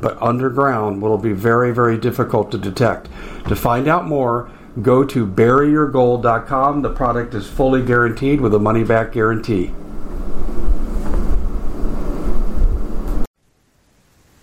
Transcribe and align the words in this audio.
but 0.00 0.20
underground 0.20 1.00
will 1.00 1.18
be 1.18 1.32
very, 1.32 1.72
very 1.72 1.98
difficult 1.98 2.50
to 2.52 2.58
detect. 2.58 3.08
To 3.48 3.56
find 3.56 3.88
out 3.88 4.06
more, 4.06 4.50
go 4.82 5.04
to 5.04 5.26
buryyourgold.com. 5.26 6.82
The 6.82 6.92
product 6.92 7.34
is 7.34 7.48
fully 7.48 7.82
guaranteed 7.82 8.40
with 8.40 8.54
a 8.54 8.58
money 8.58 8.84
back 8.84 9.12
guarantee. 9.12 9.72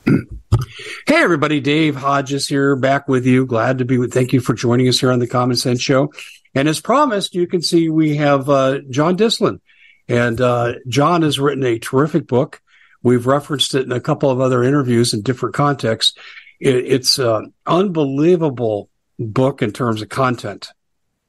Hey 1.06 1.22
everybody, 1.22 1.60
Dave 1.60 1.95
Hodges 1.95 2.48
here, 2.48 2.76
back 2.76 3.08
with 3.08 3.26
you. 3.26 3.45
Glad 3.45 3.80
to 3.80 3.86
be 3.86 3.98
with. 3.98 4.14
Thank 4.14 4.32
you 4.34 4.40
for 4.40 4.54
joining 4.54 4.88
us 4.88 5.00
here 5.00 5.12
on 5.12 5.20
the 5.20 5.28
Common 5.28 5.58
Sense 5.58 5.82
Show. 5.82 6.14
And 6.56 6.67
as 6.67 6.80
promised, 6.80 7.36
you 7.36 7.45
can 7.45 7.62
see 7.62 7.90
we 7.90 8.16
have 8.16 8.50
uh, 8.50 8.80
John 8.90 9.17
Dyslin, 9.17 9.60
and 10.08 10.40
uh, 10.40 10.73
John 10.88 11.22
has 11.22 11.40
written 11.40 11.64
a 11.66 11.78
terrific 11.78 12.26
book 12.26 12.62
We've 13.04 13.28
referenced 13.28 13.76
it 13.76 13.86
in 13.86 13.92
a 13.92 14.02
couple 14.02 14.30
of 14.30 14.40
other 14.40 14.64
interviews 14.64 15.14
in 15.14 15.22
different 15.22 15.56
contexts. 15.56 16.18
It, 16.59 16.76
it's 16.76 17.20
an 17.20 17.54
unbelievable 17.66 18.90
book 19.20 19.62
in 19.62 19.72
terms 19.72 20.02
of 20.02 20.10
content 20.10 20.70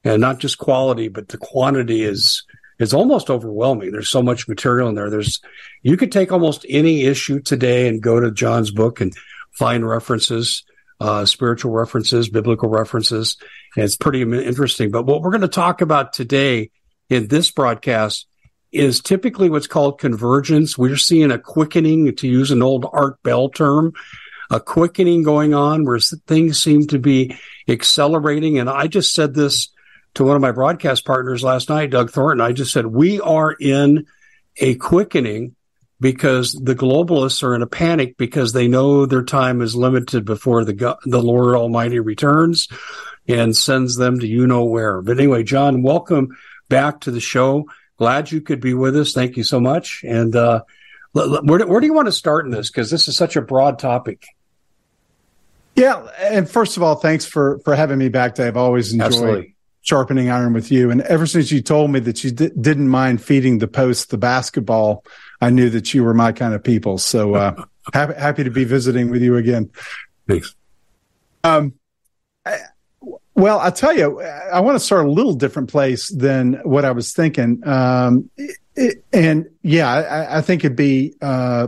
and 0.03 0.21
not 0.21 0.39
just 0.39 0.57
quality, 0.57 1.09
but 1.09 1.27
the 1.27 1.37
quantity 1.37 2.03
is 2.03 2.43
is 2.77 2.93
almost 2.93 3.29
overwhelming. 3.29 3.91
There's 3.91 4.09
so 4.09 4.21
much 4.21 4.47
material 4.47 4.89
in 4.89 4.95
there. 4.95 5.09
There's 5.09 5.41
you 5.81 5.97
could 5.97 6.11
take 6.11 6.31
almost 6.31 6.65
any 6.69 7.03
issue 7.03 7.39
today 7.39 7.87
and 7.87 8.01
go 8.01 8.19
to 8.19 8.31
John's 8.31 8.71
book 8.71 9.01
and 9.01 9.13
find 9.51 9.87
references, 9.87 10.63
uh, 10.99 11.25
spiritual 11.25 11.71
references, 11.71 12.29
biblical 12.29 12.69
references. 12.69 13.37
And 13.75 13.83
it's 13.83 13.97
pretty 13.97 14.21
interesting. 14.21 14.91
But 14.91 15.05
what 15.05 15.21
we're 15.21 15.31
going 15.31 15.41
to 15.41 15.47
talk 15.47 15.81
about 15.81 16.13
today 16.13 16.69
in 17.09 17.27
this 17.27 17.51
broadcast 17.51 18.27
is 18.75 18.99
typically 18.99 19.49
what's 19.49 19.67
called 19.67 19.99
convergence. 19.99 20.77
We're 20.77 20.97
seeing 20.97 21.31
a 21.31 21.39
quickening, 21.39 22.15
to 22.15 22.27
use 22.27 22.51
an 22.51 22.61
old 22.61 22.85
Art 22.91 23.21
Bell 23.23 23.49
term, 23.49 23.93
a 24.51 24.59
quickening 24.59 25.23
going 25.23 25.53
on 25.53 25.85
where 25.85 25.99
things 25.99 26.61
seem 26.61 26.87
to 26.87 26.99
be 26.99 27.35
accelerating. 27.67 28.59
And 28.59 28.69
I 28.69 28.87
just 28.87 29.13
said 29.13 29.33
this 29.33 29.69
to 30.15 30.23
one 30.23 30.35
of 30.35 30.41
my 30.41 30.51
broadcast 30.51 31.05
partners 31.05 31.43
last 31.43 31.69
night, 31.69 31.89
Doug 31.89 32.11
Thornton. 32.11 32.45
I 32.45 32.51
just 32.51 32.71
said, 32.71 32.85
we 32.85 33.19
are 33.21 33.51
in 33.51 34.05
a 34.57 34.75
quickening 34.75 35.55
because 35.99 36.51
the 36.51 36.75
globalists 36.75 37.43
are 37.43 37.55
in 37.55 37.61
a 37.61 37.67
panic 37.67 38.17
because 38.17 38.51
they 38.51 38.67
know 38.67 39.05
their 39.05 39.23
time 39.23 39.61
is 39.61 39.75
limited 39.75 40.25
before 40.25 40.65
the 40.65 40.73
God, 40.73 40.97
the 41.05 41.21
Lord 41.21 41.55
Almighty 41.55 41.99
returns 41.99 42.67
and 43.27 43.55
sends 43.55 43.95
them 43.95 44.19
to 44.19 44.27
you 44.27 44.47
know 44.47 44.65
where. 44.65 45.01
But 45.01 45.17
anyway, 45.17 45.43
John, 45.43 45.81
welcome 45.81 46.37
back 46.69 47.01
to 47.01 47.11
the 47.11 47.21
show 47.21 47.65
glad 47.97 48.31
you 48.31 48.41
could 48.41 48.59
be 48.59 48.73
with 48.73 48.95
us. 48.95 49.13
Thank 49.13 49.37
you 49.37 49.43
so 49.43 49.59
much. 49.59 50.03
And 50.03 50.35
uh, 50.35 50.63
where, 51.13 51.59
do, 51.59 51.67
where 51.67 51.79
do 51.79 51.87
you 51.87 51.93
want 51.93 52.07
to 52.07 52.11
start 52.11 52.45
in 52.45 52.51
this? 52.51 52.69
Because 52.69 52.89
this 52.91 53.07
is 53.07 53.15
such 53.15 53.35
a 53.35 53.41
broad 53.41 53.79
topic. 53.79 54.25
Yeah, 55.75 56.07
and 56.19 56.49
first 56.49 56.77
of 56.77 56.83
all, 56.83 56.95
thanks 56.95 57.25
for 57.25 57.59
for 57.59 57.75
having 57.75 57.97
me 57.97 58.07
back, 58.07 58.35
Dave. 58.35 58.47
I've 58.47 58.57
always 58.57 58.93
enjoyed 58.93 59.07
Absolutely. 59.07 59.55
sharpening 59.81 60.29
iron 60.29 60.53
with 60.53 60.71
you. 60.71 60.89
And 60.89 61.01
ever 61.01 61.25
since 61.25 61.51
you 61.51 61.61
told 61.61 61.91
me 61.91 61.99
that 61.99 62.23
you 62.23 62.31
di- 62.31 62.49
didn't 62.49 62.87
mind 62.87 63.21
feeding 63.21 63.57
the 63.57 63.67
post 63.67 64.09
the 64.09 64.17
basketball, 64.17 65.03
I 65.41 65.49
knew 65.49 65.69
that 65.71 65.93
you 65.93 66.05
were 66.05 66.13
my 66.13 66.31
kind 66.31 66.53
of 66.53 66.63
people. 66.63 66.97
So 66.97 67.35
uh, 67.35 67.65
happy 67.93 68.13
happy 68.13 68.43
to 68.45 68.51
be 68.51 68.63
visiting 68.63 69.09
with 69.09 69.21
you 69.21 69.35
again. 69.35 69.69
Thanks. 70.29 70.55
Um, 71.43 71.73
well, 73.35 73.59
I'll 73.59 73.71
tell 73.71 73.95
you, 73.95 74.21
I 74.21 74.61
want 74.61 74.75
to 74.75 74.79
start 74.79 75.05
a 75.05 75.11
little 75.11 75.33
different 75.33 75.69
place 75.69 76.09
than 76.09 76.53
what 76.63 76.85
I 76.85 76.91
was 76.91 77.13
thinking. 77.13 77.65
Um, 77.67 78.29
it, 78.75 79.03
and 79.11 79.49
yeah, 79.61 79.91
I, 79.91 80.37
I, 80.37 80.41
think 80.41 80.63
it'd 80.63 80.77
be 80.77 81.15
uh, 81.21 81.67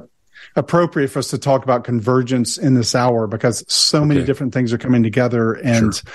appropriate 0.56 1.10
for 1.10 1.20
us 1.20 1.30
to 1.32 1.38
talk 1.38 1.64
about 1.64 1.84
convergence 1.84 2.58
in 2.58 2.74
this 2.74 2.96
hour 2.96 3.28
because 3.28 3.66
so 3.68 4.06
many 4.06 4.24
different 4.24 4.54
things 4.54 4.72
are 4.72 4.78
coming 4.78 5.04
together, 5.04 5.54
and 5.54 5.94
sure. 5.94 6.12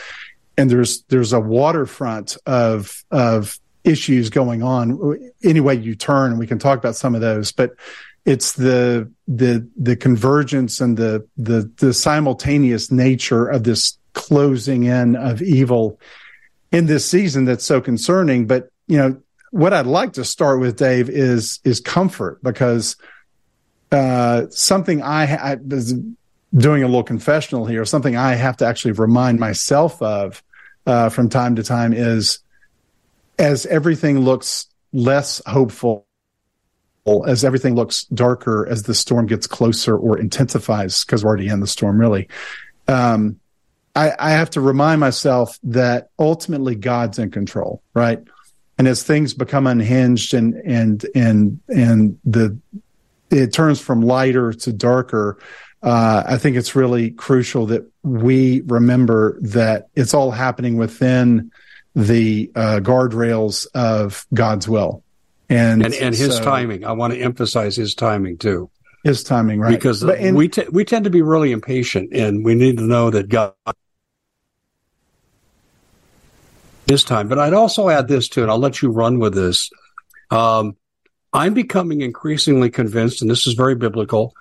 and 0.57 0.71
there's 0.71 1.03
there's 1.05 1.33
a 1.33 1.41
waterfront 1.41 2.37
of 2.47 3.05
of 3.11 3.59
issues 3.85 4.31
going 4.31 4.63
on 4.63 5.33
any 5.43 5.61
way 5.61 5.75
you 5.75 5.95
turn, 5.95 6.31
and 6.31 6.39
we 6.39 6.47
can 6.47 6.59
talk 6.59 6.79
about 6.79 6.97
some 6.97 7.15
of 7.15 7.21
those, 7.21 7.53
but 7.53 7.73
it's 8.25 8.53
the 8.53 9.11
the 9.27 9.69
the 9.77 9.97
convergence 9.97 10.81
and 10.81 10.97
the 10.97 11.27
the 11.37 11.71
the 11.79 11.93
simultaneous 11.93 12.91
nature 12.91 13.47
of 13.47 13.65
this 13.65 13.99
closing 14.13 14.85
in 14.85 15.17
of 15.17 15.43
evil 15.43 15.99
in 16.71 16.87
this 16.87 17.05
season 17.05 17.45
that's 17.45 17.65
so 17.65 17.81
concerning. 17.81 18.47
But, 18.47 18.71
you 18.87 18.97
know, 18.97 19.21
what 19.51 19.73
I'd 19.73 19.87
like 19.87 20.15
to 20.15 20.25
start 20.25 20.61
with, 20.61 20.77
Dave, 20.77 21.11
is 21.11 21.61
is 21.65 21.81
comfort 21.81 22.43
because 22.43 22.97
uh, 23.91 24.47
something 24.49 25.03
I, 25.03 25.25
I 25.25 25.55
was 25.57 25.95
doing 26.55 26.83
a 26.83 26.87
little 26.87 27.03
confessional 27.03 27.67
here, 27.67 27.85
something 27.85 28.17
I 28.17 28.35
have 28.35 28.57
to 28.59 28.67
actually 28.67 28.93
remind 28.93 29.39
myself 29.39 30.01
of 30.01 30.43
uh, 30.87 31.11
from 31.11 31.29
time 31.29 31.57
to 31.57 31.63
time 31.63 31.93
is 31.93 32.39
as 33.39 33.67
everything 33.67 34.21
looks 34.21 34.69
less 34.93 35.43
hopeful, 35.47 36.07
as 37.27 37.45
everything 37.45 37.75
looks 37.75 38.05
darker 38.05 38.67
as 38.67 38.85
the 38.85 38.95
storm 38.95 39.27
gets 39.27 39.47
closer 39.47 39.97
or 39.97 40.19
intensifies, 40.19 41.05
because 41.05 41.25
we're 41.25 41.29
already 41.29 41.49
in 41.49 41.61
the 41.61 41.67
storm, 41.67 41.99
really. 41.99 42.29
Um, 42.89 43.41
I, 43.95 44.13
I 44.19 44.31
have 44.31 44.51
to 44.51 44.61
remind 44.61 45.01
myself 45.01 45.59
that 45.65 46.09
ultimately 46.19 46.75
God's 46.75 47.19
in 47.19 47.31
control, 47.31 47.83
right? 47.95 48.21
And 48.79 48.89
as 48.89 49.03
things 49.03 49.35
become 49.35 49.67
unhinged 49.67 50.35
and 50.35 50.55
and 50.55 51.05
and 51.15 51.61
and 51.69 52.19
the 52.25 52.59
it 53.31 53.53
turns 53.53 53.81
from 53.81 54.03
lighter 54.03 54.53
to 54.53 54.73
darker, 54.73 55.39
uh, 55.83 56.23
I 56.27 56.39
think 56.39 56.57
it's 56.57 56.75
really 56.75 57.11
crucial 57.11 57.67
that 57.67 57.91
we 58.03 58.63
remember 58.63 59.39
that 59.43 59.89
it's 59.95 60.15
all 60.15 60.31
happening 60.31 60.77
within 60.77 61.51
the 61.95 62.51
uh, 62.55 62.81
guardrails 62.83 63.67
of 63.75 64.27
God's 64.33 64.69
will, 64.69 65.05
and 65.51 65.85
and, 65.85 65.95
and 65.95 66.15
His 66.15 66.37
so, 66.37 66.45
timing. 66.45 66.85
I 66.85 66.93
want 66.93 67.13
to 67.13 67.21
emphasize 67.21 67.77
His 67.77 67.95
timing 67.95 68.39
too. 68.39 68.71
His 69.05 69.23
timing, 69.23 69.61
right? 69.61 69.71
Because 69.71 70.03
but, 70.03 70.19
and, 70.19 70.37
we 70.37 70.49
t- 70.49 70.67
we 70.71 70.85
tend 70.85 71.05
to 71.05 71.11
be 71.11 71.23
really 71.23 71.53
impatient, 71.53 72.15
and 72.15 72.45
we 72.45 72.55
need 72.55 72.79
to 72.79 72.85
know 72.85 73.11
that 73.11 73.29
God 73.29 73.53
this 76.87 77.05
time. 77.05 77.29
But 77.29 77.39
I'd 77.39 77.55
also 77.55 77.89
add 77.89 78.09
this 78.09 78.29
to 78.31 78.43
it. 78.43 78.49
I'll 78.49 78.59
let 78.59 78.83
you 78.83 78.91
run 78.91 79.19
with 79.19 79.35
this. 79.35 79.71
Um, 80.31 80.77
I'm 81.33 81.55
becoming 81.55 82.01
increasingly 82.01 82.71
convinced, 82.71 83.23
and 83.23 83.31
this 83.31 83.47
is 83.47 83.55
very 83.55 83.75
biblical, 83.75 84.35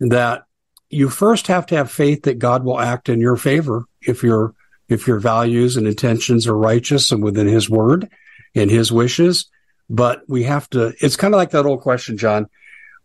that 0.00 0.44
you 0.90 1.10
first 1.10 1.48
have 1.48 1.66
to 1.66 1.76
have 1.76 1.90
faith 1.90 2.22
that 2.22 2.38
God 2.38 2.64
will 2.64 2.80
act 2.80 3.08
in 3.08 3.20
your 3.20 3.36
favor 3.36 3.84
if 4.00 4.22
your 4.22 4.54
if 4.88 5.06
your 5.06 5.18
values 5.18 5.76
and 5.76 5.86
intentions 5.86 6.46
are 6.46 6.56
righteous 6.56 7.12
and 7.12 7.22
within 7.22 7.46
His 7.46 7.68
word 7.68 8.08
and 8.54 8.70
His 8.70 8.90
wishes. 8.90 9.50
But 9.90 10.22
we 10.28 10.44
have 10.44 10.68
to. 10.70 10.94
It's 11.00 11.16
kind 11.16 11.34
of 11.34 11.38
like 11.38 11.50
that 11.50 11.66
old 11.66 11.82
question, 11.82 12.16
John. 12.16 12.48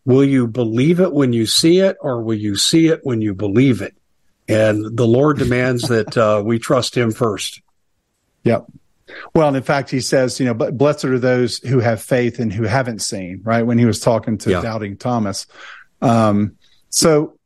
Will 0.06 0.24
you 0.24 0.48
believe 0.48 1.00
it 1.00 1.14
when 1.14 1.34
you 1.34 1.46
see 1.46 1.80
it, 1.80 1.98
or 2.02 2.22
will 2.22 2.38
you 2.38 2.56
see 2.56 2.88
it 2.88 3.02
when 3.04 3.22
you 3.22 3.34
believe 3.34 3.82
it? 3.82 3.96
And 4.48 4.98
the 4.98 5.08
Lord 5.08 5.38
demands 5.38 5.84
that 5.84 6.18
uh, 6.18 6.42
we 6.46 6.60
trust 6.60 6.96
Him 6.96 7.12
first. 7.12 7.62
Yep. 8.44 8.68
Well, 9.34 9.48
and 9.48 9.58
in 9.58 9.64
fact, 9.64 9.90
he 9.90 10.02
says, 10.02 10.40
you 10.40 10.46
know, 10.46 10.54
but 10.54 10.78
blessed 10.78 11.06
are 11.06 11.20
those 11.20 11.60
who 11.60 11.80
have 11.80 12.02
faith 12.02 12.40
and 12.40 12.52
who 12.52 12.64
haven't 12.64 13.00
seen, 13.00 13.42
right? 13.44 13.64
When 13.64 13.78
he 13.78 13.86
was 13.86 14.00
talking 14.00 14.38
to 14.40 14.52
yeah. 14.52 14.62
doubting 14.62 14.98
Thomas. 14.98 15.48
Um, 16.02 16.58
so, 16.90 17.38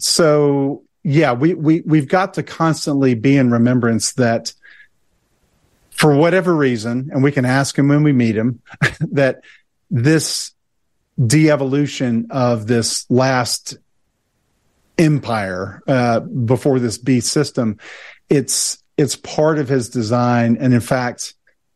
so 0.00 0.84
yeah, 1.02 1.32
we, 1.32 1.54
we, 1.54 1.82
we've 1.82 2.08
got 2.08 2.34
to 2.34 2.42
constantly 2.42 3.14
be 3.14 3.36
in 3.36 3.50
remembrance 3.50 4.12
that 4.14 4.52
for 5.90 6.14
whatever 6.14 6.54
reason, 6.54 7.10
and 7.12 7.22
we 7.22 7.32
can 7.32 7.44
ask 7.44 7.76
him 7.76 7.88
when 7.88 8.02
we 8.02 8.12
meet 8.12 8.36
him, 8.36 8.62
that 9.00 9.42
this, 9.90 10.52
de-evolution 11.26 12.28
of 12.30 12.66
this 12.66 13.04
last 13.10 13.76
empire 14.98 15.82
uh, 15.86 16.20
before 16.20 16.78
this 16.78 16.98
beast 16.98 17.32
system. 17.32 17.78
It's 18.28 18.82
it's 18.98 19.16
part 19.16 19.58
of 19.58 19.68
his 19.68 19.88
design, 19.88 20.58
and 20.60 20.74
in 20.74 20.80
fact, 20.80 21.34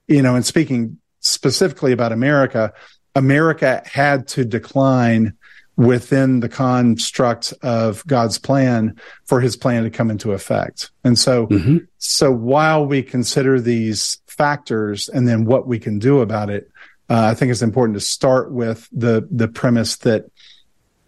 you 0.09 0.21
know, 0.21 0.35
and 0.35 0.45
speaking 0.45 0.99
specifically 1.21 1.93
about 1.93 2.13
America, 2.13 2.73
America 3.15 3.81
had 3.87 4.27
to 4.29 4.45
decline 4.45 5.35
within 5.77 6.41
the 6.41 6.49
construct 6.49 7.55
of 7.63 8.07
God's 8.07 8.39
plan 8.39 9.01
for 9.25 9.41
his 9.41 9.57
plan 9.57 9.85
to 9.85 9.91
come 9.91 10.11
into 10.11 10.33
effect. 10.33 10.91
And 11.05 11.19
so, 11.19 11.47
mm-hmm. 11.47 11.79
so 11.99 12.31
while 12.31 12.85
we 12.85 13.03
consider 13.03 13.61
these 13.61 14.21
factors 14.27 15.09
and 15.09 15.27
then 15.27 15.45
what 15.45 15.67
we 15.67 15.79
can 15.79 15.99
do 15.99 16.21
about 16.21 16.51
it, 16.51 16.71
uh, 17.09 17.29
I 17.31 17.35
think 17.35 17.51
it's 17.51 17.63
important 17.63 17.97
to 17.97 18.05
start 18.05 18.53
with 18.53 18.89
the, 18.93 19.27
the 19.31 19.49
premise 19.49 19.97
that 19.99 20.31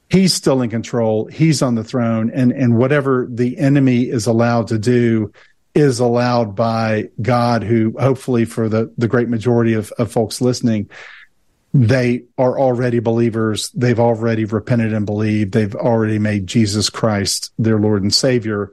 he's 0.09 0.33
still 0.33 0.63
in 0.63 0.71
control. 0.71 1.27
He's 1.27 1.61
on 1.61 1.75
the 1.75 1.85
throne 1.85 2.31
and, 2.31 2.53
and 2.53 2.77
whatever 2.77 3.27
the 3.31 3.59
enemy 3.59 4.03
is 4.09 4.27
allowed 4.27 4.69
to 4.69 4.79
do 4.79 5.33
is 5.75 5.99
allowed 5.99 6.55
by 6.55 7.11
God, 7.21 7.63
who 7.63 7.95
hopefully 7.99 8.45
for 8.45 8.69
the, 8.69 8.93
the 8.97 9.09
great 9.09 9.29
majority 9.29 9.75
of, 9.75 9.91
of 9.93 10.13
folks 10.13 10.41
listening, 10.41 10.89
they 11.73 12.23
are 12.39 12.59
already 12.59 13.01
believers. 13.01 13.71
They've 13.71 13.99
already 13.99 14.45
repented 14.45 14.93
and 14.93 15.05
believed. 15.05 15.53
They've 15.53 15.75
already 15.75 16.21
made 16.21 16.47
Jesus 16.47 16.89
Christ 16.89 17.53
their 17.59 17.81
Lord 17.81 18.03
and 18.03 18.15
Savior. 18.15 18.71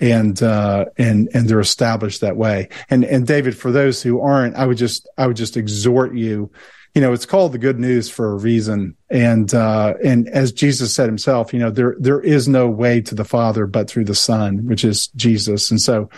And, 0.00 0.40
uh, 0.42 0.86
and, 0.96 1.28
and 1.34 1.48
they're 1.48 1.60
established 1.60 2.20
that 2.20 2.36
way. 2.36 2.68
And, 2.90 3.04
and 3.04 3.26
David, 3.26 3.56
for 3.56 3.72
those 3.72 4.02
who 4.02 4.20
aren't, 4.20 4.56
I 4.56 4.66
would 4.66 4.76
just, 4.76 5.08
I 5.18 5.26
would 5.26 5.36
just 5.36 5.56
exhort 5.56 6.14
you, 6.14 6.50
you 6.94 7.00
know, 7.00 7.12
it's 7.12 7.26
called 7.26 7.52
the 7.52 7.58
good 7.58 7.80
news 7.80 8.08
for 8.08 8.30
a 8.30 8.36
reason. 8.36 8.96
And, 9.10 9.52
uh, 9.52 9.94
and 10.04 10.28
as 10.28 10.52
Jesus 10.52 10.94
said 10.94 11.06
himself, 11.06 11.52
you 11.52 11.58
know, 11.58 11.70
there, 11.70 11.96
there 11.98 12.20
is 12.20 12.46
no 12.46 12.68
way 12.68 13.00
to 13.02 13.16
the 13.16 13.24
Father 13.24 13.66
but 13.66 13.88
through 13.88 14.04
the 14.04 14.14
Son, 14.14 14.66
which 14.66 14.84
is 14.84 15.08
Jesus. 15.08 15.70
And 15.72 15.80
so 15.80 16.08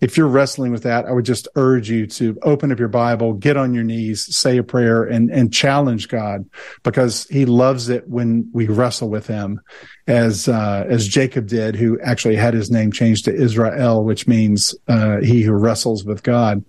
if 0.00 0.16
you're 0.16 0.28
wrestling 0.28 0.72
with 0.72 0.82
that, 0.82 1.06
I 1.06 1.12
would 1.12 1.24
just 1.24 1.48
urge 1.56 1.88
you 1.88 2.06
to 2.08 2.38
open 2.42 2.72
up 2.72 2.78
your 2.78 2.88
Bible, 2.88 3.32
get 3.32 3.56
on 3.56 3.74
your 3.74 3.84
knees, 3.84 4.36
say 4.36 4.58
a 4.58 4.62
prayer 4.62 5.04
and, 5.04 5.30
and 5.30 5.52
challenge 5.52 6.08
God 6.08 6.48
because 6.82 7.26
he 7.28 7.46
loves 7.46 7.88
it 7.88 8.08
when 8.08 8.50
we 8.52 8.66
wrestle 8.66 9.08
with 9.08 9.26
him 9.26 9.60
as, 10.06 10.48
uh, 10.48 10.84
as 10.88 11.08
Jacob 11.08 11.46
did, 11.46 11.76
who 11.76 11.98
actually 12.00 12.36
had 12.36 12.54
his 12.54 12.70
name 12.70 12.92
changed 12.92 13.24
to 13.26 13.34
Israel, 13.34 14.04
which 14.04 14.26
means, 14.26 14.74
uh, 14.88 15.20
he 15.20 15.42
who 15.42 15.52
wrestles 15.52 16.04
with 16.04 16.22
God. 16.22 16.64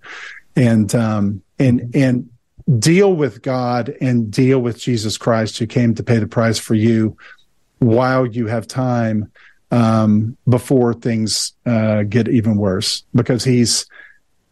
And, 0.54 0.94
um, 0.94 1.42
and, 1.58 1.94
and 1.94 2.30
deal 2.78 3.14
with 3.14 3.42
God 3.42 3.94
and 4.00 4.30
deal 4.30 4.58
with 4.60 4.78
Jesus 4.78 5.18
Christ 5.18 5.58
who 5.58 5.66
came 5.66 5.94
to 5.94 6.02
pay 6.02 6.18
the 6.18 6.26
price 6.26 6.58
for 6.58 6.74
you 6.74 7.16
while 7.78 8.26
you 8.26 8.46
have 8.46 8.66
time 8.66 9.30
um, 9.70 10.36
before 10.48 10.94
things 10.94 11.52
uh, 11.64 12.02
get 12.04 12.28
even 12.28 12.56
worse 12.56 13.04
because 13.14 13.44
he's, 13.44 13.86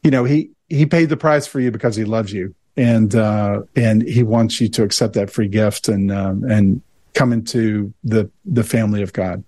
you 0.02 0.10
know, 0.10 0.24
he 0.24 0.50
he 0.68 0.86
paid 0.86 1.08
the 1.08 1.16
price 1.16 1.46
for 1.46 1.60
you 1.60 1.70
because 1.70 1.96
he 1.96 2.04
loves 2.04 2.32
you 2.32 2.54
and 2.76 3.14
uh, 3.14 3.62
and 3.76 4.02
he 4.02 4.22
wants 4.22 4.60
you 4.60 4.68
to 4.68 4.82
accept 4.82 5.14
that 5.14 5.30
free 5.30 5.48
gift 5.48 5.88
and 5.88 6.10
um, 6.10 6.44
and 6.44 6.82
come 7.14 7.32
into 7.32 7.92
the 8.02 8.30
the 8.44 8.64
family 8.64 9.02
of 9.02 9.12
God. 9.12 9.44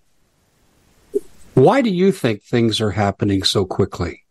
Why 1.54 1.80
do 1.80 1.90
you 1.90 2.12
think 2.12 2.42
things 2.42 2.80
are 2.80 2.90
happening 2.90 3.42
so 3.42 3.64
quickly? 3.64 4.24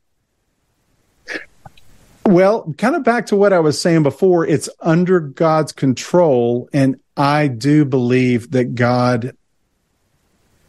Well, 2.26 2.74
kind 2.78 2.96
of 2.96 3.04
back 3.04 3.28
to 3.28 3.36
what 3.36 3.54
I 3.54 3.60
was 3.60 3.80
saying 3.80 4.04
before, 4.04 4.46
it's 4.46 4.70
under 4.80 5.20
God's 5.20 5.72
control. 5.72 6.70
And 6.74 7.00
I 7.16 7.48
do 7.48 7.86
believe 7.86 8.52
that 8.52 8.76
God 8.76 9.36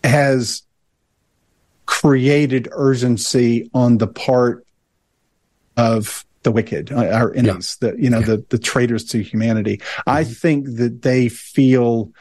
has 0.06 0.62
created 1.86 2.68
urgency 2.72 3.70
on 3.72 3.98
the 3.98 4.06
part 4.06 4.66
of 5.76 6.24
the 6.42 6.52
wicked, 6.52 6.92
uh, 6.92 7.06
our 7.06 7.34
enemies, 7.34 7.76
yeah. 7.80 7.90
the 7.90 8.02
you 8.02 8.10
know 8.10 8.20
yeah. 8.20 8.26
the 8.26 8.44
the 8.50 8.58
traitors 8.58 9.04
to 9.04 9.22
humanity. 9.22 9.78
Mm-hmm. 9.78 10.10
I 10.10 10.24
think 10.24 10.76
that 10.76 11.02
they 11.02 11.28
feel 11.28 12.12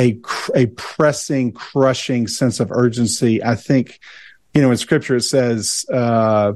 a 0.00 0.18
a 0.54 0.66
pressing, 0.66 1.52
crushing 1.52 2.26
sense 2.26 2.60
of 2.60 2.70
urgency. 2.70 3.42
I 3.42 3.56
think, 3.56 4.00
you 4.54 4.62
know, 4.62 4.70
in 4.70 4.76
Scripture 4.76 5.16
it 5.16 5.22
says. 5.22 5.84
Uh, 5.92 6.54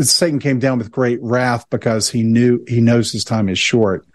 Satan 0.00 0.38
came 0.38 0.58
down 0.58 0.78
with 0.78 0.90
great 0.90 1.18
wrath 1.22 1.68
because 1.70 2.08
he 2.08 2.22
knew 2.22 2.64
he 2.68 2.80
knows 2.80 3.10
his 3.10 3.24
time 3.24 3.48
is 3.48 3.58
short, 3.58 4.06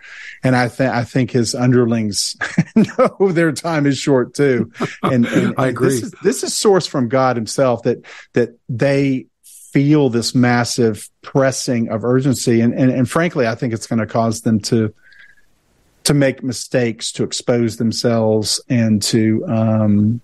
and 0.44 0.56
I 0.56 0.70
think 0.70 0.94
I 0.94 1.04
think 1.04 1.32
his 1.32 1.54
underlings 1.54 2.36
know 2.76 3.32
their 3.32 3.52
time 3.52 3.86
is 3.86 3.98
short 3.98 4.34
too. 4.34 4.72
And, 5.04 5.26
and 5.28 5.54
I 5.58 5.68
agree. 5.68 5.90
This 5.90 6.04
is, 6.04 6.12
this 6.24 6.44
is 6.44 6.54
sourced 6.54 6.88
from 6.88 7.10
God 7.10 7.36
Himself 7.36 7.84
that 7.84 8.06
that 8.34 8.58
they 8.70 9.28
feel 9.44 10.10
this 10.10 10.34
massive 10.34 11.10
pressing 11.22 11.90
of 11.90 12.06
urgency, 12.06 12.62
and 12.62 12.74
and, 12.74 12.90
and 12.90 13.10
frankly, 13.10 13.48
I 13.48 13.56
think 13.56 13.74
it's 13.74 13.88
going 13.88 14.00
to 14.00 14.08
cause 14.08 14.42
them 14.42 14.60
to 14.62 14.94
to 16.06 16.14
make 16.14 16.44
mistakes, 16.44 17.12
to 17.14 17.24
expose 17.24 17.78
themselves, 17.78 18.62
and 18.70 19.02
to 19.04 19.46
um, 19.48 20.22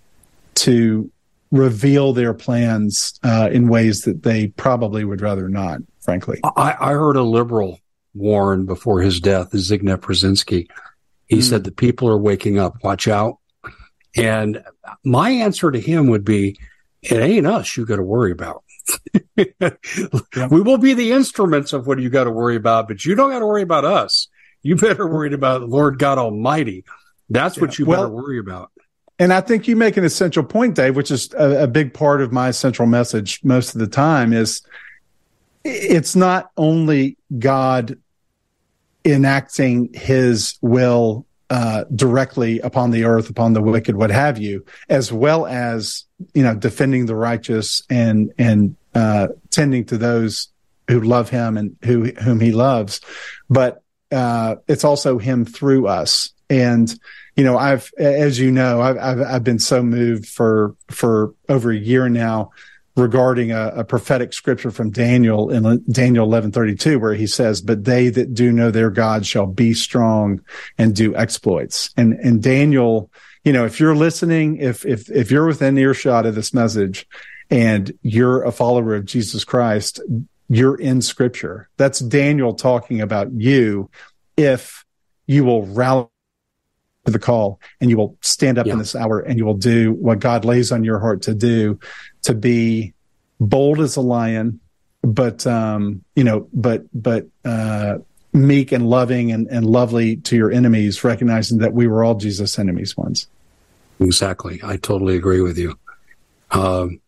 to 0.55 1.11
reveal 1.51 2.13
their 2.13 2.33
plans 2.33 3.19
uh, 3.23 3.49
in 3.51 3.67
ways 3.67 4.01
that 4.03 4.23
they 4.23 4.47
probably 4.47 5.03
would 5.03 5.21
rather 5.21 5.49
not, 5.49 5.81
frankly. 5.99 6.39
I, 6.43 6.75
I 6.79 6.91
heard 6.91 7.17
a 7.17 7.23
liberal 7.23 7.79
warn 8.13 8.65
before 8.65 9.01
his 9.01 9.19
death, 9.19 9.51
Zygmunt 9.51 9.97
Brzezinski. 9.97 10.69
He 11.27 11.37
mm. 11.37 11.43
said 11.43 11.63
the 11.63 11.71
people 11.71 12.09
are 12.09 12.17
waking 12.17 12.57
up. 12.57 12.83
Watch 12.83 13.07
out. 13.07 13.37
And 14.15 14.63
my 15.03 15.29
answer 15.29 15.71
to 15.71 15.79
him 15.79 16.07
would 16.07 16.25
be, 16.25 16.59
it 17.01 17.17
ain't 17.17 17.47
us 17.47 17.77
you 17.77 17.85
got 17.85 17.95
to 17.97 18.03
worry 18.03 18.31
about. 18.31 18.63
We 19.37 20.61
will 20.61 20.77
be 20.77 20.93
the 20.93 21.11
instruments 21.11 21.73
of 21.73 21.87
what 21.87 21.99
you 21.99 22.09
got 22.09 22.25
to 22.25 22.31
worry 22.31 22.55
about, 22.55 22.87
but 22.87 23.05
you 23.05 23.15
don't 23.15 23.31
got 23.31 23.39
to 23.39 23.45
worry 23.45 23.61
about 23.61 23.85
us. 23.85 24.27
You 24.61 24.75
better 24.75 25.07
worry 25.07 25.33
about 25.33 25.67
Lord 25.67 25.97
God 25.97 26.17
Almighty. 26.17 26.85
That's 27.29 27.57
what 27.57 27.79
you 27.79 27.85
well, 27.85 28.03
better 28.03 28.13
worry 28.13 28.39
about. 28.39 28.71
And 29.21 29.31
I 29.31 29.39
think 29.39 29.67
you 29.67 29.75
make 29.75 29.97
an 29.97 30.03
essential 30.03 30.43
point, 30.43 30.73
Dave, 30.73 30.95
which 30.95 31.11
is 31.11 31.31
a, 31.35 31.65
a 31.65 31.67
big 31.67 31.93
part 31.93 32.23
of 32.23 32.31
my 32.31 32.49
central 32.49 32.87
message 32.87 33.39
most 33.43 33.75
of 33.75 33.79
the 33.79 33.85
time 33.85 34.33
is 34.33 34.63
it's 35.63 36.15
not 36.15 36.49
only 36.57 37.17
God 37.37 37.99
enacting 39.05 39.93
his 39.93 40.57
will 40.61 41.27
uh, 41.51 41.83
directly 41.93 42.61
upon 42.61 42.89
the 42.89 43.03
earth, 43.03 43.29
upon 43.29 43.53
the 43.53 43.61
wicked, 43.61 43.95
what 43.95 44.09
have 44.09 44.39
you, 44.39 44.65
as 44.89 45.13
well 45.13 45.45
as 45.45 46.05
you 46.33 46.41
know 46.41 46.55
defending 46.55 47.05
the 47.05 47.15
righteous 47.15 47.83
and 47.91 48.33
and 48.39 48.75
uh, 48.95 49.27
tending 49.51 49.85
to 49.85 49.99
those 49.99 50.47
who 50.87 50.99
love 50.99 51.29
him 51.29 51.57
and 51.57 51.75
who 51.83 52.05
whom 52.05 52.39
he 52.39 52.51
loves, 52.51 53.01
but 53.51 53.83
uh, 54.11 54.55
it's 54.67 54.83
also 54.83 55.19
him 55.19 55.45
through 55.45 55.85
us. 55.85 56.31
And 56.49 56.91
you 57.35 57.43
know, 57.43 57.57
I've, 57.57 57.91
as 57.97 58.39
you 58.39 58.51
know, 58.51 58.81
I've, 58.81 58.97
I've, 58.97 59.21
I've 59.21 59.43
been 59.43 59.59
so 59.59 59.81
moved 59.81 60.27
for, 60.27 60.75
for 60.89 61.33
over 61.47 61.71
a 61.71 61.77
year 61.77 62.09
now 62.09 62.51
regarding 62.95 63.51
a, 63.51 63.67
a, 63.77 63.83
prophetic 63.83 64.33
scripture 64.33 64.69
from 64.69 64.91
Daniel 64.91 65.49
in 65.49 65.83
Daniel 65.89 66.27
11:32 66.27 66.99
where 66.99 67.13
he 67.13 67.25
says 67.25 67.61
but 67.61 67.85
they 67.85 68.09
that 68.09 68.33
do 68.33 68.51
know 68.51 68.69
their 68.69 68.89
God 68.89 69.25
shall 69.25 69.45
be 69.45 69.73
strong 69.73 70.41
and 70.77 70.93
do 70.93 71.15
exploits. 71.15 71.91
And 71.95 72.13
and 72.15 72.43
Daniel 72.43 73.09
you 73.45 73.53
know 73.53 73.65
if 73.65 73.79
you're 73.79 73.95
listening 73.95 74.57
if 74.57 74.85
if 74.85 75.09
if 75.09 75.31
you're 75.31 75.47
within 75.47 75.77
earshot 75.77 76.25
of 76.25 76.35
this 76.35 76.53
message 76.53 77.07
and 77.49 77.97
you're 78.01 78.43
a 78.43 78.51
follower 78.51 78.95
of 78.95 79.05
Jesus 79.05 79.45
Christ 79.45 80.01
you're 80.49 80.75
in 80.75 81.01
scripture. 81.01 81.69
That's 81.77 81.99
Daniel 81.99 82.53
talking 82.53 82.99
about 82.99 83.31
you 83.31 83.89
if 84.35 84.83
you 85.25 85.45
will 85.45 85.65
rally 85.65 86.07
to 87.05 87.11
the 87.11 87.19
call 87.19 87.59
and 87.79 87.89
you 87.89 87.97
will 87.97 88.17
stand 88.21 88.57
up 88.57 88.67
yeah. 88.67 88.73
in 88.73 88.79
this 88.79 88.95
hour 88.95 89.19
and 89.19 89.37
you 89.37 89.45
will 89.45 89.55
do 89.55 89.93
what 89.93 90.19
God 90.19 90.45
lays 90.45 90.71
on 90.71 90.83
your 90.83 90.99
heart 90.99 91.23
to 91.23 91.33
do 91.33 91.79
to 92.23 92.33
be 92.33 92.93
bold 93.39 93.79
as 93.79 93.95
a 93.95 94.01
lion, 94.01 94.59
but, 95.01 95.47
um, 95.47 96.03
you 96.15 96.23
know, 96.23 96.47
but, 96.53 96.83
but, 96.93 97.27
uh, 97.43 97.97
meek 98.33 98.71
and 98.71 98.87
loving 98.87 99.31
and, 99.31 99.47
and 99.47 99.65
lovely 99.65 100.15
to 100.15 100.37
your 100.37 100.51
enemies, 100.51 101.03
recognizing 101.03 101.57
that 101.57 101.73
we 101.73 101.87
were 101.87 102.03
all 102.03 102.15
Jesus' 102.15 102.57
enemies 102.57 102.95
once. 102.95 103.27
Exactly. 103.99 104.61
I 104.63 104.77
totally 104.77 105.15
agree 105.15 105.41
with 105.41 105.57
you. 105.57 105.77
Um, 106.51 107.01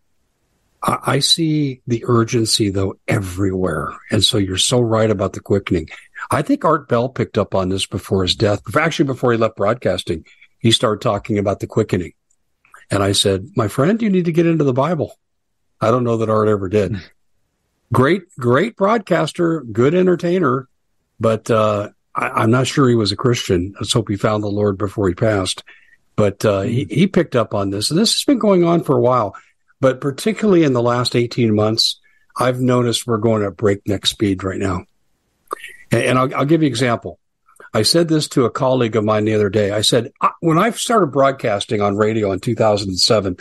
I, 0.82 0.98
I 1.06 1.20
see 1.20 1.82
the 1.88 2.04
urgency 2.08 2.70
though 2.70 2.98
everywhere. 3.08 3.98
And 4.12 4.24
so 4.24 4.38
you're 4.38 4.58
so 4.58 4.82
right 4.82 5.10
about 5.10 5.34
the 5.34 5.40
quickening. 5.40 5.90
I 6.32 6.42
think 6.42 6.66
Art 6.66 6.88
Bell 6.88 7.10
picked 7.10 7.38
up 7.38 7.56
on 7.56 7.70
this 7.70 7.86
before 7.86 8.24
his 8.24 8.36
death. 8.36 8.62
Actually, 8.76 9.06
before 9.06 9.32
he 9.32 9.38
left 9.38 9.56
broadcasting, 9.56 10.26
he 10.60 10.72
started 10.72 11.02
talking 11.02 11.38
about 11.38 11.60
the 11.60 11.68
quickening. 11.68 12.14
And 12.90 13.04
I 13.04 13.12
said, 13.12 13.52
my 13.56 13.68
friend, 13.68 14.02
you 14.02 14.10
need 14.10 14.26
to 14.26 14.32
get 14.32 14.46
into 14.46 14.64
the 14.64 14.74
Bible. 14.74 15.18
I 15.82 15.92
don't 15.92 16.04
know 16.04 16.18
that 16.18 16.30
Art 16.30 16.48
ever 16.48 16.70
did. 16.70 16.96
Hmm. 16.96 17.02
Great, 17.92 18.24
great 18.40 18.76
broadcaster, 18.76 19.62
good 19.62 19.94
entertainer, 19.94 20.68
but 21.20 21.52
uh, 21.52 21.90
I, 22.16 22.44
am 22.44 22.52
not 22.52 22.66
sure 22.66 22.90
he 22.90 22.96
was 22.96 23.12
a 23.12 23.18
Christian. 23.18 23.76
Let's 23.76 23.94
hope 23.94 24.10
he 24.10 24.16
found 24.16 24.44
the 24.44 24.48
Lord 24.48 24.78
before 24.78 25.08
he 25.08 25.14
passed. 25.14 25.64
But 26.16 26.44
uh, 26.46 26.62
he, 26.62 26.88
he 26.90 27.08
picked 27.08 27.36
up 27.36 27.54
on 27.54 27.70
this, 27.70 27.92
and 27.92 28.00
this 28.00 28.14
has 28.14 28.24
been 28.24 28.40
going 28.40 28.64
on 28.64 28.84
for 28.84 28.98
a 28.98 29.02
while. 29.02 29.36
But 29.80 30.02
particularly 30.02 30.64
in 30.64 30.74
the 30.74 30.82
last 30.82 31.16
18 31.16 31.54
months, 31.54 32.00
I've 32.38 32.62
noticed 32.62 33.06
we're 33.06 33.18
going 33.18 33.44
at 33.44 33.58
breakneck 33.58 34.06
speed 34.06 34.44
right 34.44 34.60
now. 34.60 34.86
And, 35.94 36.18
I'll, 36.18 36.36
I'll 36.36 36.46
give 36.46 36.62
you 36.62 36.68
an 36.68 36.72
example. 36.72 37.20
I 37.74 37.84
said 37.84 38.08
this 38.08 38.28
to 38.30 38.46
a 38.46 38.52
colleague 38.52 38.96
of 38.96 39.04
mine 39.04 39.26
the 39.26 39.36
other 39.36 39.50
day. 39.50 39.72
I 39.72 39.82
said, 39.82 40.12
when 40.42 40.58
I 40.58 40.72
started 40.72 41.08
broadcasting 41.08 41.82
on 41.82 41.98
radio 41.98 42.32
in 42.32 42.40
2007, 42.40 43.38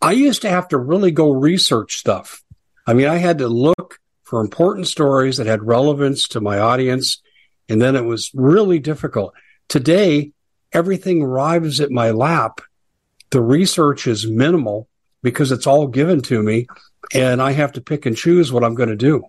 I 0.00 0.12
used 0.12 0.42
to 0.42 0.50
have 0.50 0.68
to 0.68 0.78
really 0.78 1.10
go 1.10 1.30
research 1.30 1.98
stuff. 1.98 2.42
I 2.86 2.94
mean, 2.94 3.06
I 3.06 3.16
had 3.16 3.38
to 3.38 3.48
look 3.48 4.00
for 4.24 4.40
important 4.40 4.88
stories 4.88 5.36
that 5.36 5.46
had 5.46 5.62
relevance 5.62 6.28
to 6.28 6.40
my 6.40 6.58
audience. 6.58 7.22
And 7.68 7.80
then 7.80 7.96
it 7.96 8.04
was 8.04 8.30
really 8.34 8.78
difficult. 8.78 9.34
Today, 9.68 10.32
everything 10.72 11.22
arrives 11.22 11.80
at 11.80 11.90
my 11.90 12.10
lap. 12.10 12.60
The 13.30 13.40
research 13.40 14.06
is 14.06 14.26
minimal 14.26 14.88
because 15.22 15.52
it's 15.52 15.66
all 15.66 15.86
given 15.86 16.20
to 16.22 16.42
me 16.42 16.66
and 17.14 17.40
I 17.40 17.52
have 17.52 17.72
to 17.72 17.80
pick 17.80 18.06
and 18.06 18.16
choose 18.16 18.52
what 18.52 18.64
I'm 18.64 18.74
going 18.74 18.88
to 18.88 18.96
do. 18.96 19.24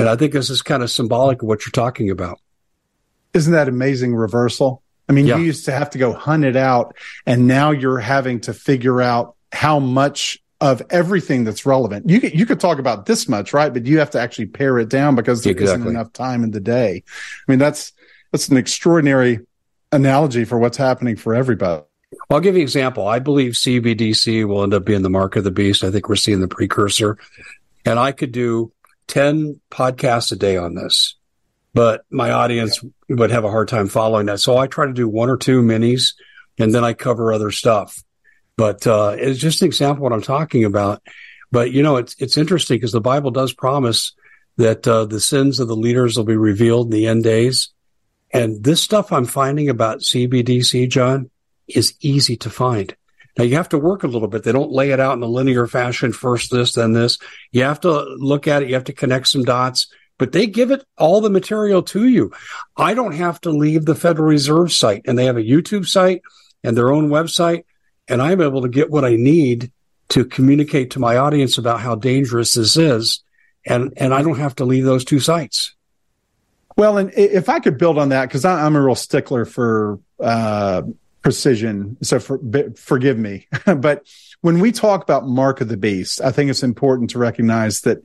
And 0.00 0.08
I 0.08 0.16
think 0.16 0.32
this 0.32 0.50
is 0.50 0.62
kind 0.62 0.82
of 0.82 0.90
symbolic 0.90 1.42
of 1.42 1.48
what 1.48 1.64
you're 1.64 1.72
talking 1.72 2.10
about. 2.10 2.40
Isn't 3.34 3.52
that 3.52 3.68
amazing 3.68 4.14
reversal? 4.14 4.82
I 5.08 5.12
mean, 5.12 5.26
yeah. 5.26 5.36
you 5.36 5.44
used 5.44 5.64
to 5.64 5.72
have 5.72 5.90
to 5.90 5.98
go 5.98 6.12
hunt 6.12 6.44
it 6.44 6.56
out, 6.56 6.96
and 7.26 7.46
now 7.46 7.70
you're 7.70 7.98
having 7.98 8.40
to 8.42 8.54
figure 8.54 9.02
out 9.02 9.34
how 9.52 9.78
much 9.78 10.42
of 10.60 10.82
everything 10.90 11.44
that's 11.44 11.64
relevant. 11.64 12.08
You 12.08 12.20
could, 12.20 12.38
you 12.38 12.46
could 12.46 12.60
talk 12.60 12.78
about 12.78 13.06
this 13.06 13.28
much, 13.28 13.52
right? 13.52 13.72
But 13.72 13.86
you 13.86 13.98
have 13.98 14.10
to 14.10 14.20
actually 14.20 14.46
pare 14.46 14.78
it 14.78 14.88
down 14.88 15.16
because 15.16 15.42
there 15.42 15.52
exactly. 15.52 15.84
not 15.84 15.90
enough 15.90 16.12
time 16.12 16.44
in 16.44 16.50
the 16.50 16.60
day. 16.60 17.02
I 17.06 17.52
mean, 17.52 17.58
that's 17.58 17.92
that's 18.30 18.48
an 18.48 18.56
extraordinary 18.56 19.40
analogy 19.92 20.44
for 20.44 20.58
what's 20.58 20.76
happening 20.76 21.16
for 21.16 21.34
everybody. 21.34 21.82
Well, 22.12 22.36
I'll 22.36 22.40
give 22.40 22.54
you 22.54 22.60
an 22.60 22.64
example. 22.64 23.06
I 23.06 23.18
believe 23.18 23.52
CBDC 23.52 24.46
will 24.46 24.62
end 24.62 24.74
up 24.74 24.84
being 24.84 25.02
the 25.02 25.10
mark 25.10 25.36
of 25.36 25.44
the 25.44 25.50
beast. 25.50 25.84
I 25.84 25.90
think 25.90 26.08
we're 26.08 26.16
seeing 26.16 26.40
the 26.40 26.48
precursor. 26.48 27.18
And 27.84 27.98
I 27.98 28.12
could 28.12 28.32
do 28.32 28.72
10 29.10 29.60
podcasts 29.70 30.32
a 30.32 30.36
day 30.36 30.56
on 30.56 30.74
this 30.74 31.16
but 31.72 32.04
my 32.10 32.30
audience 32.30 32.82
yeah. 32.82 33.16
would 33.16 33.30
have 33.30 33.44
a 33.44 33.50
hard 33.50 33.68
time 33.68 33.88
following 33.88 34.26
that. 34.26 34.40
So 34.40 34.56
I 34.56 34.66
try 34.66 34.86
to 34.86 34.92
do 34.92 35.08
one 35.08 35.30
or 35.30 35.36
two 35.36 35.62
minis 35.62 36.14
and 36.58 36.74
then 36.74 36.84
I 36.84 36.92
cover 36.92 37.32
other 37.32 37.50
stuff. 37.50 38.02
But 38.56 38.86
uh, 38.86 39.16
it's 39.18 39.40
just 39.40 39.62
an 39.62 39.66
example 39.66 40.02
what 40.02 40.12
I'm 40.12 40.22
talking 40.22 40.64
about. 40.64 41.02
But 41.50 41.72
you 41.72 41.82
know, 41.82 41.96
it's 41.96 42.14
it's 42.18 42.36
interesting 42.36 42.76
because 42.76 42.92
the 42.92 43.00
Bible 43.00 43.30
does 43.30 43.52
promise 43.52 44.12
that 44.56 44.86
uh, 44.86 45.06
the 45.06 45.20
sins 45.20 45.60
of 45.60 45.68
the 45.68 45.76
leaders 45.76 46.16
will 46.16 46.24
be 46.24 46.36
revealed 46.36 46.86
in 46.86 46.90
the 46.90 47.06
end 47.06 47.24
days. 47.24 47.70
And 48.32 48.62
this 48.62 48.82
stuff 48.82 49.12
I'm 49.12 49.24
finding 49.24 49.68
about 49.68 50.00
CBDC, 50.00 50.88
John, 50.90 51.30
is 51.66 51.94
easy 52.00 52.36
to 52.38 52.50
find. 52.50 52.94
Now 53.40 53.46
you 53.46 53.56
have 53.56 53.70
to 53.70 53.78
work 53.78 54.02
a 54.02 54.06
little 54.06 54.28
bit. 54.28 54.42
They 54.42 54.52
don't 54.52 54.70
lay 54.70 54.90
it 54.90 55.00
out 55.00 55.16
in 55.16 55.22
a 55.22 55.26
linear 55.26 55.66
fashion, 55.66 56.12
first 56.12 56.50
this, 56.50 56.74
then 56.74 56.92
this. 56.92 57.16
You 57.52 57.62
have 57.62 57.80
to 57.80 58.02
look 58.18 58.46
at 58.46 58.62
it. 58.62 58.68
You 58.68 58.74
have 58.74 58.84
to 58.84 58.92
connect 58.92 59.28
some 59.28 59.44
dots 59.44 59.88
but 60.18 60.32
they 60.32 60.46
give 60.46 60.70
it 60.70 60.84
all 60.98 61.22
the 61.22 61.30
material 61.30 61.82
to 61.82 62.06
you. 62.06 62.30
I 62.76 62.92
don't 62.92 63.14
have 63.14 63.40
to 63.40 63.50
leave 63.50 63.86
the 63.86 63.94
Federal 63.94 64.28
Reserve 64.28 64.70
site 64.70 65.00
and 65.06 65.18
they 65.18 65.24
have 65.24 65.38
a 65.38 65.42
YouTube 65.42 65.86
site 65.86 66.20
and 66.62 66.76
their 66.76 66.92
own 66.92 67.08
website 67.08 67.64
and 68.06 68.20
I'm 68.20 68.42
able 68.42 68.60
to 68.60 68.68
get 68.68 68.90
what 68.90 69.02
I 69.02 69.16
need 69.16 69.72
to 70.10 70.26
communicate 70.26 70.90
to 70.90 70.98
my 70.98 71.16
audience 71.16 71.56
about 71.56 71.80
how 71.80 71.94
dangerous 71.94 72.52
this 72.52 72.76
is. 72.76 73.22
And, 73.66 73.94
and 73.96 74.12
I 74.12 74.20
don't 74.20 74.38
have 74.38 74.56
to 74.56 74.66
leave 74.66 74.84
those 74.84 75.06
two 75.06 75.20
sites. 75.20 75.74
Well, 76.76 76.98
and 76.98 77.10
if 77.16 77.48
I 77.48 77.58
could 77.58 77.78
build 77.78 77.96
on 77.96 78.10
that, 78.10 78.28
because 78.28 78.44
I'm 78.44 78.76
a 78.76 78.82
real 78.82 78.94
stickler 78.94 79.46
for 79.46 80.00
uh, 80.18 80.82
precision, 81.22 81.96
so 82.02 82.18
for, 82.18 82.40
forgive 82.76 83.18
me. 83.18 83.46
but 83.76 84.06
when 84.40 84.58
we 84.58 84.72
talk 84.72 85.02
about 85.02 85.26
mark 85.26 85.60
of 85.60 85.68
the 85.68 85.76
beast, 85.76 86.20
I 86.20 86.30
think 86.30 86.50
it's 86.50 86.62
important 86.62 87.10
to 87.10 87.18
recognize 87.18 87.82
that 87.82 88.02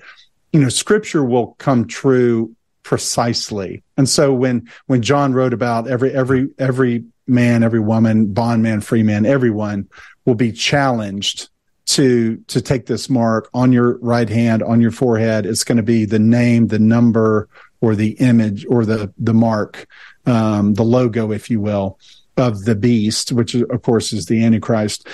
you 0.56 0.62
know, 0.62 0.70
scripture 0.70 1.26
will 1.26 1.48
come 1.58 1.86
true 1.86 2.56
precisely. 2.82 3.84
And 3.98 4.08
so 4.08 4.34
when, 4.34 4.70
when 4.86 5.02
John 5.02 5.34
wrote 5.34 5.52
about 5.52 5.86
every, 5.86 6.14
every, 6.14 6.48
every 6.58 7.04
man, 7.28 7.62
every 7.62 7.82
woman, 7.82 8.28
bondman, 8.28 8.80
free 8.80 9.04
man, 9.04 9.26
everyone 9.26 9.90
will 10.24 10.36
be 10.36 10.54
challenged 10.54 11.50
to, 11.88 12.38
to 12.48 12.62
take 12.62 12.86
this 12.86 13.10
mark 13.10 13.50
on 13.54 13.74
your 13.74 13.98
right 13.98 14.30
hand, 14.30 14.64
on 14.64 14.80
your 14.80 14.92
forehead. 14.92 15.46
It's 15.46 15.66
going 15.66 15.76
to 15.76 15.84
be 15.84 16.06
the 16.06 16.20
name, 16.20 16.68
the 16.68 16.80
number, 16.80 17.50
or 17.82 17.96
the 17.96 18.12
image, 18.12 18.66
or 18.70 18.86
the, 18.86 19.14
the 19.18 19.34
mark, 19.34 19.88
um, 20.26 20.74
the 20.76 20.84
logo, 20.84 21.34
if 21.34 21.50
you 21.50 21.60
will, 21.60 22.00
of 22.38 22.66
the 22.66 22.76
beast, 22.76 23.32
which 23.32 23.56
of 23.56 23.82
course 23.82 24.14
is 24.14 24.26
the 24.26 24.44
Antichrist. 24.44 25.08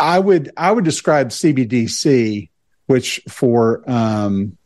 I 0.00 0.18
would, 0.18 0.52
I 0.56 0.70
would 0.70 0.84
describe 0.84 1.28
CBDC 1.28 2.48
which 2.88 3.20
for 3.28 3.88
um, 3.88 4.56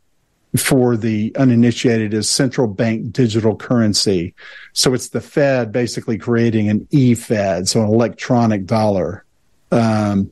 for 0.57 0.97
the 0.97 1.35
uninitiated 1.35 2.13
is 2.13 2.29
central 2.29 2.67
bank 2.67 3.11
digital 3.11 3.55
currency. 3.55 4.33
So 4.71 4.93
it's 4.93 5.09
the 5.09 5.21
Fed 5.21 5.71
basically 5.71 6.17
creating 6.17 6.69
an 6.69 6.87
e-Fed, 6.89 7.67
so 7.67 7.81
an 7.81 7.87
electronic 7.87 8.65
dollar. 8.65 9.25
Um, 9.71 10.31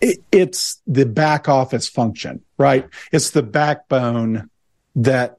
it, 0.00 0.18
it's 0.30 0.80
the 0.86 1.06
back 1.06 1.48
office 1.48 1.88
function, 1.88 2.42
right? 2.58 2.86
It's 3.12 3.30
the 3.30 3.42
backbone 3.42 4.50
that 4.96 5.38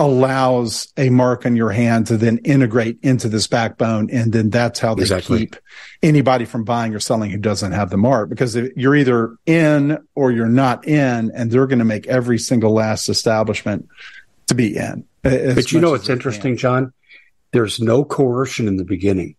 allows 0.00 0.90
a 0.96 1.10
mark 1.10 1.44
on 1.44 1.54
your 1.54 1.68
hand 1.68 2.06
to 2.06 2.16
then 2.16 2.38
integrate 2.38 2.98
into 3.02 3.28
this 3.28 3.46
backbone. 3.46 4.08
And 4.10 4.32
then 4.32 4.48
that's 4.48 4.80
how 4.80 4.94
they 4.94 5.02
exactly. 5.02 5.40
keep 5.40 5.56
anybody 6.02 6.46
from 6.46 6.64
buying 6.64 6.94
or 6.94 7.00
selling 7.00 7.30
who 7.30 7.36
doesn't 7.36 7.72
have 7.72 7.90
the 7.90 7.98
mark 7.98 8.30
because 8.30 8.56
you're 8.56 8.96
either 8.96 9.36
in 9.44 9.98
or 10.14 10.32
you're 10.32 10.48
not 10.48 10.88
in 10.88 11.30
and 11.34 11.50
they're 11.50 11.66
going 11.66 11.80
to 11.80 11.84
make 11.84 12.06
every 12.06 12.38
single 12.38 12.72
last 12.72 13.10
establishment 13.10 13.86
to 14.46 14.54
be 14.54 14.74
in. 14.74 15.04
But 15.22 15.70
you 15.70 15.80
know, 15.80 15.92
it's 15.92 16.08
interesting, 16.08 16.56
John. 16.56 16.94
There's 17.52 17.78
no 17.78 18.02
coercion 18.02 18.68
in 18.68 18.78
the 18.78 18.84
beginning. 18.84 19.36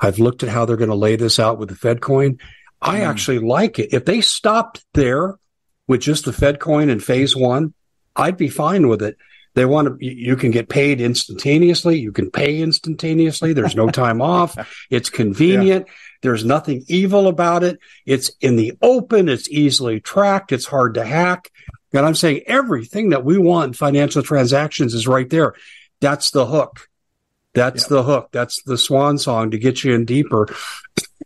I've 0.00 0.18
looked 0.18 0.42
at 0.42 0.48
how 0.48 0.64
they're 0.64 0.78
going 0.78 0.88
to 0.88 0.96
lay 0.96 1.16
this 1.16 1.38
out 1.38 1.58
with 1.58 1.68
the 1.68 1.74
Fed 1.74 2.00
coin. 2.00 2.38
I 2.80 3.00
mm. 3.00 3.06
actually 3.06 3.40
like 3.40 3.78
it. 3.78 3.92
If 3.92 4.06
they 4.06 4.22
stopped 4.22 4.82
there 4.94 5.38
with 5.86 6.00
just 6.00 6.24
the 6.24 6.32
Fed 6.32 6.58
coin 6.58 6.88
in 6.88 7.00
phase 7.00 7.36
one, 7.36 7.74
I'd 8.16 8.38
be 8.38 8.48
fine 8.48 8.88
with 8.88 9.02
it 9.02 9.18
they 9.54 9.64
want 9.64 10.00
to, 10.00 10.06
you 10.06 10.36
can 10.36 10.50
get 10.50 10.68
paid 10.68 11.00
instantaneously. 11.00 11.98
You 11.98 12.12
can 12.12 12.30
pay 12.30 12.60
instantaneously. 12.60 13.52
There's 13.52 13.74
no 13.74 13.88
time 13.90 14.22
off. 14.22 14.56
It's 14.90 15.10
convenient. 15.10 15.86
Yeah. 15.86 15.92
There's 16.22 16.44
nothing 16.44 16.84
evil 16.86 17.28
about 17.28 17.64
it. 17.64 17.78
It's 18.06 18.30
in 18.40 18.56
the 18.56 18.74
open. 18.82 19.28
It's 19.28 19.48
easily 19.48 20.00
tracked. 20.00 20.52
It's 20.52 20.66
hard 20.66 20.94
to 20.94 21.04
hack. 21.04 21.50
And 21.92 22.06
I'm 22.06 22.14
saying 22.14 22.42
everything 22.46 23.10
that 23.10 23.24
we 23.24 23.38
want 23.38 23.68
in 23.68 23.72
financial 23.72 24.22
transactions 24.22 24.94
is 24.94 25.08
right 25.08 25.28
there. 25.28 25.54
That's 26.00 26.30
the 26.30 26.46
hook. 26.46 26.88
That's 27.52 27.86
the 27.86 28.04
hook. 28.04 28.28
That's 28.32 28.62
the 28.62 28.78
swan 28.78 29.18
song 29.18 29.50
to 29.50 29.58
get 29.58 29.82
you 29.82 29.94
in 29.94 30.04
deeper. 30.04 30.48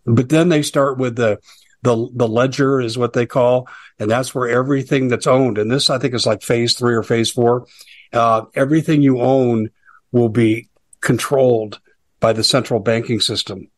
But 0.07 0.31
then 0.31 0.49
they 0.49 0.63
start 0.63 0.97
with 0.97 1.17
the, 1.17 1.39
the, 1.83 2.09
the 2.15 2.29
ledger 2.29 2.81
is 2.81 2.97
what 2.97 3.13
they 3.13 3.27
call, 3.27 3.69
and 3.99 4.11
that's 4.11 4.35
where 4.35 4.49
everything 4.49 5.09
that's 5.09 5.27
owned. 5.27 5.59
And 5.59 5.71
this, 5.71 5.91
I 5.91 5.99
think, 5.99 6.15
is 6.15 6.25
like 6.25 6.43
phase 6.43 6.75
three 6.79 6.95
or 6.95 7.03
phase 7.03 7.31
four 7.31 7.67
uh, 8.15 8.47
everything 8.55 9.03
you 9.03 9.21
own 9.21 9.71
will 10.13 10.29
be 10.29 10.69
controlled 11.01 11.81
by 12.21 12.33
the 12.33 12.45
central 12.45 12.81
banking 12.81 13.21
system. 13.21 13.69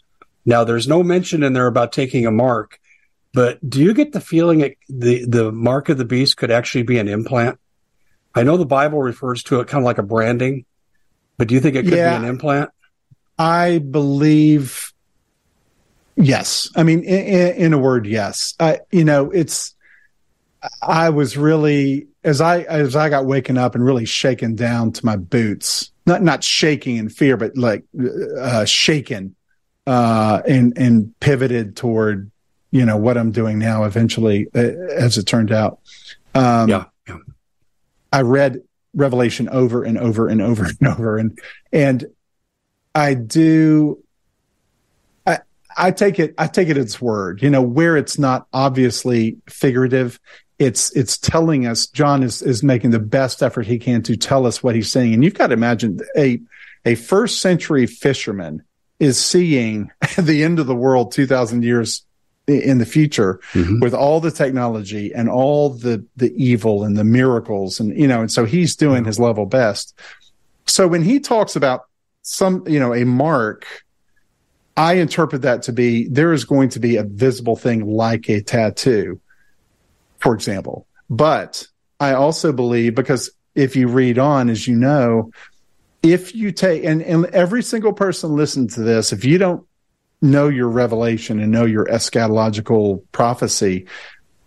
Now, 0.45 0.62
there's 0.62 0.87
no 0.87 1.02
mention 1.02 1.43
in 1.43 1.52
there 1.52 1.66
about 1.66 1.93
taking 1.93 2.26
a 2.26 2.31
mark, 2.31 2.78
but 3.33 3.59
do 3.69 3.83
you 3.83 3.93
get 3.93 4.12
the 4.12 4.21
feeling 4.21 4.61
it, 4.61 4.78
the 4.88 5.25
the 5.25 5.50
mark 5.50 5.88
of 5.88 5.99
the 5.99 6.05
beast 6.05 6.37
could 6.37 6.50
actually 6.50 6.85
be 6.85 6.99
an 6.99 7.09
implant? 7.09 7.59
I 8.35 8.45
know 8.45 8.57
the 8.57 8.66
Bible 8.66 9.00
refers 9.00 9.43
to 9.45 9.61
it 9.61 9.69
kind 9.69 9.83
of 9.83 9.87
like 9.87 9.99
a 9.99 10.02
branding, 10.02 10.64
but 11.37 11.49
do 11.49 11.55
you 11.55 11.61
think 11.61 11.75
it 11.75 11.83
could 11.83 11.95
yeah, 11.95 12.19
be 12.19 12.25
an 12.25 12.31
implant? 12.31 12.71
I 13.38 13.78
believe 13.78 14.93
yes. 16.16 16.71
I 16.76 16.83
mean, 16.83 17.02
in, 17.02 17.57
in 17.57 17.73
a 17.73 17.78
word, 17.78 18.07
yes. 18.07 18.55
I, 18.61 18.81
you 18.90 19.05
know, 19.05 19.31
it's. 19.31 19.75
I 20.83 21.11
was 21.11 21.37
really 21.37 22.09
as 22.26 22.40
I 22.40 22.62
as 22.62 22.97
I 22.97 23.09
got 23.09 23.25
waken 23.25 23.56
up 23.56 23.75
and 23.76 23.85
really 23.85 24.04
shaken 24.04 24.56
down 24.56 24.92
to 24.92 25.06
my 25.06 25.16
boots, 25.16 25.92
not 26.04 26.23
not 26.23 26.42
shaking 26.42 26.97
in 26.97 27.09
fear, 27.09 27.37
but 27.37 27.56
like 27.56 27.85
uh, 28.38 28.64
shaken, 28.64 29.37
uh, 29.87 30.42
and 30.47 30.76
and 30.76 31.18
pivoted 31.21 31.76
toward 31.76 32.30
you 32.73 32.85
know 32.85 32.97
what 32.97 33.16
I'm 33.16 33.30
doing 33.30 33.61
now. 33.61 33.85
Eventually, 33.85 34.49
uh, 34.54 34.59
as 34.59 35.16
it 35.16 35.23
turned 35.23 35.52
out, 35.52 35.78
um, 36.35 36.68
yeah, 36.68 36.85
yeah. 37.09 37.18
I 38.12 38.23
read 38.23 38.61
Revelation 38.92 39.49
over 39.49 39.85
and 39.85 39.97
over 39.97 40.26
and 40.26 40.42
over 40.42 40.64
and 40.64 40.88
over, 40.88 41.18
and 41.18 41.38
and 41.73 42.06
I 42.92 43.14
do. 43.14 44.02
I 45.25 45.38
I 45.76 45.92
take 45.92 46.18
it 46.18 46.35
I 46.38 46.49
take 46.49 46.71
it 46.71 46.76
its 46.76 47.00
word. 47.00 47.40
You 47.40 47.50
know 47.50 47.62
where 47.62 47.97
it's 47.97 48.18
not 48.18 48.49
obviously 48.52 49.37
figurative 49.49 50.18
it's 50.59 50.91
it's 50.97 51.19
telling 51.19 51.67
us 51.67 51.87
John 51.87 52.23
is 52.23 52.43
is 52.43 52.63
making 52.63 52.91
the 52.91 52.99
best 52.99 53.43
effort 53.43 53.67
he 53.67 53.79
can 53.79 54.03
to 54.03 54.17
tell 54.17 54.47
us 54.47 54.63
what 54.63 54.75
he's 54.75 54.91
saying. 54.91 55.15
And 55.15 55.23
you've 55.23 55.35
got 55.35 55.49
to 55.49 55.55
imagine 55.55 56.01
a 56.17 56.41
a 56.85 56.95
first 56.95 57.41
century 57.41 57.87
fisherman 57.87 58.63
is 58.99 59.23
seeing 59.23 59.91
the 60.19 60.43
end 60.43 60.59
of 60.59 60.67
the 60.67 60.75
world 60.75 61.13
2000 61.13 61.63
years 61.63 62.05
in 62.47 62.79
the 62.79 62.87
future 62.87 63.41
mm-hmm. 63.53 63.81
with 63.81 63.93
all 63.93 64.21
the 64.21 64.31
technology 64.31 65.13
and 65.13 65.29
all 65.29 65.71
the 65.71 66.05
the 66.17 66.33
evil 66.43 66.85
and 66.85 66.97
the 66.97 67.03
miracles 67.03 67.81
and 67.81 67.99
you 67.99 68.07
know 68.07 68.21
and 68.21 68.31
so 68.31 68.45
he's 68.45 68.77
doing 68.77 68.99
mm-hmm. 68.99 69.07
his 69.07 69.19
level 69.19 69.47
best 69.47 69.99
so 70.65 70.87
when 70.87 71.03
he 71.03 71.19
talks 71.19 71.57
about 71.57 71.87
some 72.23 72.63
you 72.69 72.79
know 72.79 72.95
a 72.95 73.05
mark 73.05 73.67
i 74.77 74.95
interpret 74.95 75.43
that 75.43 75.63
to 75.63 75.73
be 75.73 76.07
there 76.07 76.33
is 76.33 76.45
going 76.45 76.69
to 76.69 76.79
be 76.79 76.95
a 76.95 77.03
visible 77.03 77.57
thing 77.57 77.85
like 77.85 78.31
a 78.31 78.41
tattoo 78.41 79.21
for 80.26 80.35
example 80.35 80.87
but 81.09 81.66
i 82.00 82.12
also 82.12 82.52
believe 82.52 82.95
because 82.95 83.30
if 83.54 83.76
you 83.76 83.88
read 83.88 84.18
on 84.18 84.50
as 84.50 84.66
you 84.66 84.76
know 84.76 85.30
if 86.02 86.35
you 86.35 86.52
take 86.52 86.85
and, 86.85 87.02
and 87.02 87.26
every 87.26 87.62
single 87.62 87.92
person 87.92 88.37
listen 88.37 88.68
to 88.68 88.83
this 88.83 89.12
if 89.12 89.25
you 89.25 89.38
don't 89.38 89.66
know 90.23 90.49
your 90.49 90.68
revelation 90.68 91.40
and 91.40 91.52
know 91.52 91.64
your 91.64 91.87
eschatological 91.87 93.02
prophecy, 93.12 93.87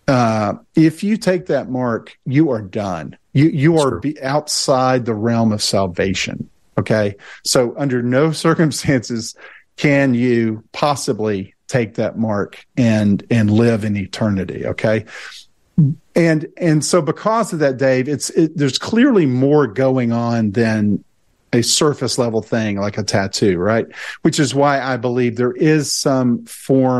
uh, 0.08 0.54
if 0.74 1.04
you 1.04 1.16
take 1.16 1.46
that 1.46 1.70
mark, 1.70 2.16
you 2.24 2.50
are 2.50 2.62
done. 2.62 3.16
You 3.32 3.46
you 3.46 3.78
are 3.78 4.00
be 4.00 4.20
outside 4.22 5.04
the 5.04 5.14
realm 5.14 5.52
of 5.52 5.62
salvation. 5.62 6.48
Okay, 6.78 7.16
so 7.44 7.74
under 7.76 8.02
no 8.02 8.32
circumstances 8.46 9.34
can 9.76 10.14
you 10.14 10.64
possibly 10.72 11.54
take 11.68 11.94
that 11.94 12.18
mark 12.18 12.64
and 12.76 13.24
and 13.30 13.50
live 13.50 13.84
in 13.84 13.96
eternity. 13.96 14.66
Okay, 14.66 15.04
and 16.14 16.46
and 16.56 16.84
so 16.84 17.02
because 17.02 17.52
of 17.52 17.58
that, 17.60 17.76
Dave, 17.76 18.08
it's 18.08 18.30
it, 18.30 18.56
there's 18.56 18.78
clearly 18.78 19.26
more 19.26 19.66
going 19.66 20.12
on 20.12 20.52
than 20.52 21.04
a 21.52 21.62
surface 21.62 22.18
level 22.18 22.42
thing 22.42 22.76
like 22.76 22.98
a 22.98 23.02
tattoo, 23.02 23.58
right? 23.58 23.86
Which 24.22 24.38
is 24.38 24.54
why 24.54 24.80
I 24.80 24.96
believe 24.96 25.36
there 25.36 25.52
is 25.52 25.92
some 25.92 26.44
form 26.46 26.99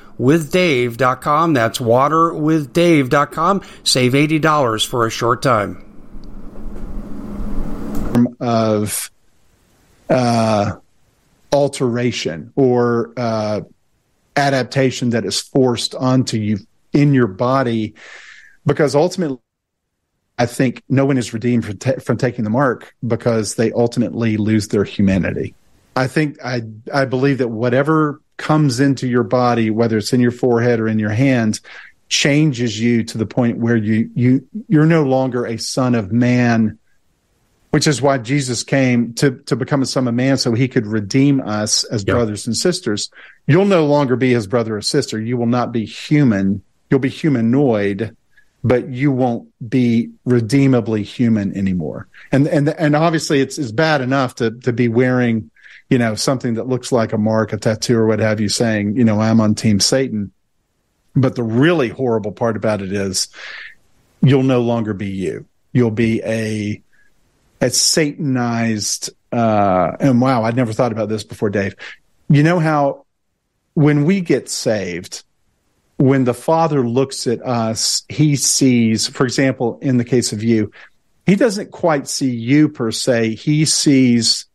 waterwithdave.com. 0.19 1.53
That's 1.53 1.79
waterwithdave.com. 1.79 3.61
Save 3.83 4.13
$80 4.13 4.87
for 4.87 5.05
a 5.05 5.09
short 5.09 5.41
time. 5.41 5.87
Of 8.39 9.09
uh, 10.09 10.73
alteration 11.51 12.51
or 12.55 13.13
uh, 13.15 13.61
adaptation 14.35 15.11
that 15.11 15.25
is 15.25 15.39
forced 15.39 15.95
onto 15.95 16.37
you 16.37 16.59
in 16.93 17.13
your 17.13 17.27
body, 17.27 17.95
because 18.65 18.95
ultimately, 18.95 19.39
I 20.37 20.45
think 20.45 20.83
no 20.89 21.05
one 21.05 21.17
is 21.17 21.33
redeemed 21.33 21.65
from, 21.65 21.77
t- 21.77 21.99
from 22.03 22.17
taking 22.17 22.43
the 22.43 22.49
mark 22.49 22.95
because 23.05 23.55
they 23.55 23.71
ultimately 23.71 24.37
lose 24.37 24.69
their 24.69 24.83
humanity. 24.83 25.53
I 25.95 26.07
think 26.07 26.43
I 26.43 26.63
I 26.93 27.05
believe 27.05 27.37
that 27.39 27.49
whatever 27.49 28.21
comes 28.41 28.79
into 28.79 29.07
your 29.07 29.23
body, 29.23 29.69
whether 29.69 29.97
it's 29.97 30.13
in 30.13 30.19
your 30.19 30.31
forehead 30.31 30.79
or 30.79 30.87
in 30.87 30.97
your 30.97 31.11
hands, 31.11 31.61
changes 32.09 32.77
you 32.77 33.03
to 33.03 33.17
the 33.17 33.25
point 33.25 33.59
where 33.59 33.77
you 33.77 34.09
you 34.15 34.45
you're 34.67 34.85
no 34.85 35.03
longer 35.03 35.45
a 35.45 35.57
son 35.57 35.93
of 35.93 36.11
man, 36.11 36.79
which 37.69 37.85
is 37.85 38.01
why 38.01 38.17
Jesus 38.17 38.63
came 38.63 39.13
to 39.13 39.37
to 39.45 39.55
become 39.55 39.83
a 39.83 39.85
son 39.85 40.07
of 40.07 40.15
man 40.15 40.37
so 40.37 40.53
he 40.53 40.67
could 40.67 40.87
redeem 40.87 41.39
us 41.39 41.83
as 41.85 42.03
yep. 42.05 42.15
brothers 42.15 42.47
and 42.47 42.57
sisters. 42.57 43.11
You'll 43.45 43.65
no 43.65 43.85
longer 43.85 44.15
be 44.15 44.33
his 44.33 44.47
brother 44.47 44.75
or 44.75 44.81
sister. 44.81 45.21
You 45.21 45.37
will 45.37 45.45
not 45.45 45.71
be 45.71 45.85
human. 45.85 46.63
You'll 46.89 46.99
be 46.99 47.09
humanoid, 47.09 48.17
but 48.63 48.89
you 48.89 49.11
won't 49.11 49.47
be 49.69 50.09
redeemably 50.25 51.03
human 51.03 51.55
anymore. 51.55 52.07
And 52.31 52.47
and 52.47 52.69
and 52.69 52.95
obviously 52.95 53.39
it's 53.39 53.59
it's 53.59 53.71
bad 53.71 54.01
enough 54.01 54.33
to 54.35 54.49
to 54.49 54.73
be 54.73 54.87
wearing 54.87 55.50
you 55.91 55.97
know, 55.97 56.15
something 56.15 56.53
that 56.53 56.69
looks 56.69 56.93
like 56.93 57.11
a 57.11 57.17
mark, 57.17 57.51
a 57.51 57.57
tattoo 57.57 57.97
or 57.97 58.07
what 58.07 58.19
have 58.19 58.39
you 58.39 58.47
saying, 58.47 58.95
you 58.95 59.03
know, 59.03 59.19
I'm 59.19 59.41
on 59.41 59.55
team 59.55 59.81
Satan. 59.81 60.31
But 61.17 61.35
the 61.35 61.43
really 61.43 61.89
horrible 61.89 62.31
part 62.31 62.55
about 62.55 62.81
it 62.81 62.93
is 62.93 63.27
you'll 64.21 64.43
no 64.43 64.61
longer 64.61 64.93
be 64.93 65.09
you. 65.09 65.45
You'll 65.73 65.91
be 65.91 66.21
a, 66.23 66.81
a 67.59 67.69
Satanized, 67.69 69.09
uh, 69.33 69.91
and 69.99 70.21
wow, 70.21 70.43
I'd 70.43 70.55
never 70.55 70.71
thought 70.71 70.93
about 70.93 71.09
this 71.09 71.25
before, 71.25 71.49
Dave. 71.49 71.75
You 72.29 72.41
know 72.41 72.59
how 72.59 73.05
when 73.73 74.05
we 74.05 74.21
get 74.21 74.47
saved, 74.47 75.25
when 75.97 76.23
the 76.23 76.33
father 76.33 76.87
looks 76.87 77.27
at 77.27 77.41
us, 77.45 78.03
he 78.07 78.37
sees, 78.37 79.09
for 79.09 79.25
example, 79.25 79.77
in 79.81 79.97
the 79.97 80.05
case 80.05 80.31
of 80.31 80.41
you, 80.41 80.71
he 81.25 81.35
doesn't 81.35 81.71
quite 81.71 82.07
see 82.07 82.31
you 82.31 82.69
per 82.69 82.91
se. 82.91 83.35
He 83.35 83.65
sees 83.65 84.45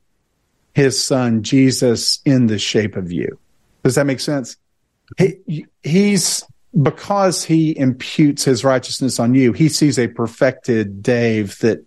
his 0.77 1.03
son 1.03 1.43
Jesus 1.43 2.21
in 2.27 2.49
the 2.49 2.59
shape 2.59 2.97
of 2.97 3.11
you. 3.11 3.39
Does 3.83 3.95
that 3.95 4.05
make 4.05 4.21
sense? 4.21 4.59
He, 5.17 5.67
he's 5.83 6.45
because 6.83 7.43
he 7.43 7.77
imputes 7.79 8.45
his 8.45 8.63
righteousness 8.63 9.19
on 9.19 9.35
you, 9.35 9.55
he 9.55 9.71
sees 9.71 9.99
a 9.99 10.07
perfected 10.07 11.03
Dave 11.03 11.59
that 11.61 11.83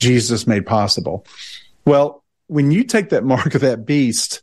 Jesus 0.00 0.44
made 0.44 0.66
possible. 0.66 1.24
Well, 1.84 2.24
when 2.48 2.72
you 2.72 2.82
take 2.82 3.10
that 3.10 3.22
mark 3.22 3.54
of 3.54 3.60
that 3.60 3.86
beast, 3.86 4.42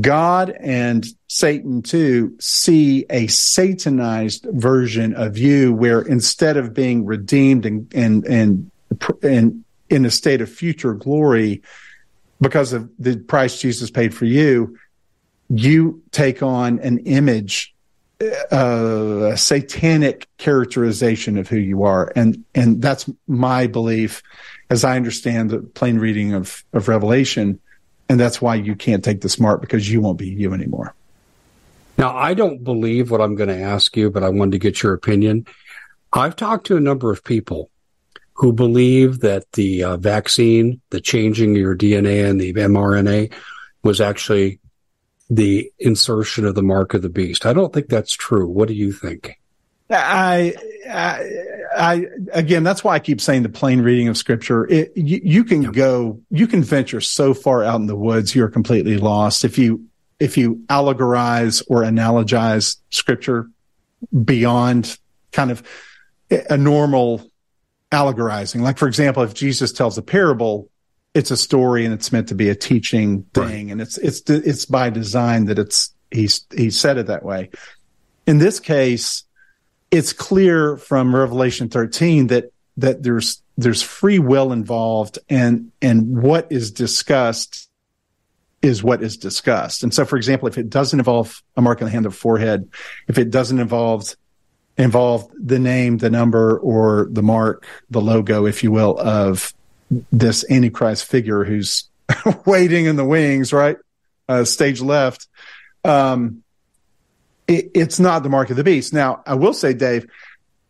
God 0.00 0.56
and 0.60 1.04
Satan 1.26 1.82
too 1.82 2.36
see 2.38 3.06
a 3.10 3.26
satanized 3.26 4.46
version 4.50 5.14
of 5.14 5.36
you 5.36 5.72
where 5.72 6.00
instead 6.00 6.56
of 6.56 6.74
being 6.74 7.04
redeemed 7.04 7.66
and, 7.66 7.92
and, 7.92 8.24
and, 8.24 8.70
and 9.20 9.64
in 9.90 10.04
a 10.04 10.12
state 10.12 10.40
of 10.40 10.48
future 10.48 10.94
glory 10.94 11.62
because 12.40 12.72
of 12.72 12.90
the 12.98 13.16
price 13.16 13.60
Jesus 13.60 13.90
paid 13.90 14.14
for 14.14 14.24
you, 14.24 14.78
you 15.48 16.02
take 16.10 16.42
on 16.42 16.78
an 16.80 16.98
image 16.98 17.74
uh, 18.20 19.30
a 19.32 19.36
satanic 19.36 20.26
characterization 20.38 21.36
of 21.36 21.48
who 21.48 21.58
you 21.58 21.82
are, 21.82 22.10
and 22.16 22.42
and 22.54 22.80
that's 22.80 23.10
my 23.28 23.66
belief, 23.66 24.22
as 24.70 24.84
I 24.84 24.96
understand 24.96 25.50
the 25.50 25.58
plain 25.58 25.98
reading 25.98 26.32
of 26.32 26.64
of 26.72 26.88
Revelation, 26.88 27.60
and 28.08 28.18
that's 28.18 28.40
why 28.40 28.54
you 28.54 28.74
can't 28.74 29.04
take 29.04 29.20
the 29.20 29.28
smart 29.28 29.60
because 29.60 29.90
you 29.90 30.00
won't 30.00 30.18
be 30.18 30.28
you 30.28 30.54
anymore. 30.54 30.94
Now, 31.98 32.16
I 32.16 32.34
don't 32.34 32.64
believe 32.64 33.10
what 33.10 33.20
I'm 33.20 33.36
going 33.36 33.48
to 33.48 33.60
ask 33.60 33.96
you, 33.96 34.10
but 34.10 34.22
I 34.22 34.28
wanted 34.28 34.52
to 34.52 34.58
get 34.58 34.82
your 34.82 34.94
opinion. 34.94 35.46
I've 36.12 36.36
talked 36.36 36.66
to 36.68 36.76
a 36.76 36.80
number 36.80 37.10
of 37.10 37.24
people 37.24 37.70
who 38.36 38.52
believe 38.52 39.20
that 39.20 39.50
the 39.52 39.82
uh, 39.82 39.96
vaccine, 39.96 40.80
the 40.90 41.00
changing 41.00 41.56
your 41.56 41.76
DNA 41.76 42.28
and 42.28 42.40
the 42.40 42.52
mRNA, 42.52 43.32
was 43.82 44.00
actually 44.00 44.60
the 45.30 45.72
insertion 45.78 46.44
of 46.44 46.54
the 46.54 46.62
mark 46.62 46.92
of 46.92 47.02
the 47.02 47.08
beast. 47.08 47.46
I 47.46 47.52
don't 47.52 47.72
think 47.72 47.88
that's 47.88 48.12
true. 48.12 48.46
What 48.46 48.68
do 48.68 48.74
you 48.74 48.92
think? 48.92 49.40
I, 49.88 50.54
I, 50.88 51.30
I, 51.76 52.06
again, 52.32 52.62
that's 52.62 52.84
why 52.84 52.94
I 52.94 52.98
keep 52.98 53.20
saying 53.20 53.42
the 53.42 53.48
plain 53.48 53.80
reading 53.80 54.08
of 54.08 54.16
scripture. 54.18 54.66
It, 54.68 54.92
you, 54.96 55.20
you, 55.24 55.44
can 55.44 55.62
yeah. 55.62 55.70
go, 55.70 56.20
you 56.30 56.46
can 56.46 56.62
venture 56.62 57.00
so 57.00 57.32
far 57.32 57.64
out 57.64 57.80
in 57.80 57.86
the 57.86 57.96
woods, 57.96 58.34
you're 58.34 58.48
completely 58.48 58.98
lost. 58.98 59.44
If 59.44 59.56
you, 59.56 59.86
if 60.20 60.36
you 60.36 60.56
allegorize 60.68 61.62
or 61.68 61.82
analogize 61.82 62.76
scripture 62.90 63.48
beyond 64.24 64.98
kind 65.32 65.50
of 65.50 65.62
a 66.30 66.56
normal 66.56 67.30
allegorizing, 67.92 68.62
like 68.62 68.78
for 68.78 68.88
example, 68.88 69.22
if 69.22 69.34
Jesus 69.34 69.72
tells 69.72 69.98
a 69.98 70.02
parable, 70.02 70.70
it's 71.14 71.30
a 71.30 71.36
story 71.36 71.84
and 71.84 71.94
it's 71.94 72.12
meant 72.12 72.28
to 72.28 72.34
be 72.34 72.48
a 72.50 72.54
teaching 72.54 73.24
thing, 73.34 73.66
right. 73.66 73.72
and 73.72 73.80
it's 73.80 73.98
it's 73.98 74.20
it's 74.28 74.66
by 74.66 74.90
design 74.90 75.46
that 75.46 75.58
it's 75.58 75.94
he's 76.10 76.44
he 76.54 76.70
said 76.70 76.98
it 76.98 77.06
that 77.06 77.24
way. 77.24 77.50
In 78.26 78.38
this 78.38 78.60
case, 78.60 79.24
it's 79.90 80.12
clear 80.12 80.76
from 80.76 81.14
Revelation 81.14 81.68
13 81.68 82.28
that 82.28 82.52
that 82.76 83.02
there's 83.02 83.42
there's 83.56 83.82
free 83.82 84.18
will 84.18 84.52
involved, 84.52 85.18
and 85.28 85.72
and 85.80 86.22
what 86.22 86.46
is 86.50 86.70
discussed 86.70 87.70
is 88.62 88.82
what 88.82 89.02
is 89.02 89.16
discussed. 89.16 89.82
And 89.82 89.94
so, 89.94 90.04
for 90.04 90.16
example, 90.16 90.48
if 90.48 90.58
it 90.58 90.68
doesn't 90.68 90.98
involve 90.98 91.42
a 91.56 91.62
mark 91.62 91.80
on 91.80 91.86
the 91.86 91.92
hand 91.92 92.06
or 92.06 92.10
forehead, 92.10 92.68
if 93.08 93.16
it 93.18 93.30
doesn't 93.30 93.58
involve 93.58 94.14
involve 94.78 95.30
the 95.34 95.58
name, 95.58 95.98
the 95.98 96.10
number, 96.10 96.58
or 96.58 97.08
the 97.10 97.22
mark, 97.22 97.66
the 97.90 98.00
logo, 98.00 98.46
if 98.46 98.62
you 98.62 98.70
will, 98.70 98.98
of 98.98 99.54
this 100.12 100.44
Antichrist 100.50 101.04
figure 101.04 101.44
who's 101.44 101.88
waiting 102.46 102.86
in 102.86 102.96
the 102.96 103.04
wings, 103.04 103.52
right? 103.52 103.76
Uh, 104.28 104.44
stage 104.44 104.80
left. 104.80 105.28
Um, 105.84 106.42
it, 107.46 107.70
it's 107.74 108.00
not 108.00 108.22
the 108.22 108.28
mark 108.28 108.50
of 108.50 108.56
the 108.56 108.64
beast. 108.64 108.92
Now, 108.92 109.22
I 109.26 109.34
will 109.34 109.54
say, 109.54 109.72
Dave, 109.72 110.06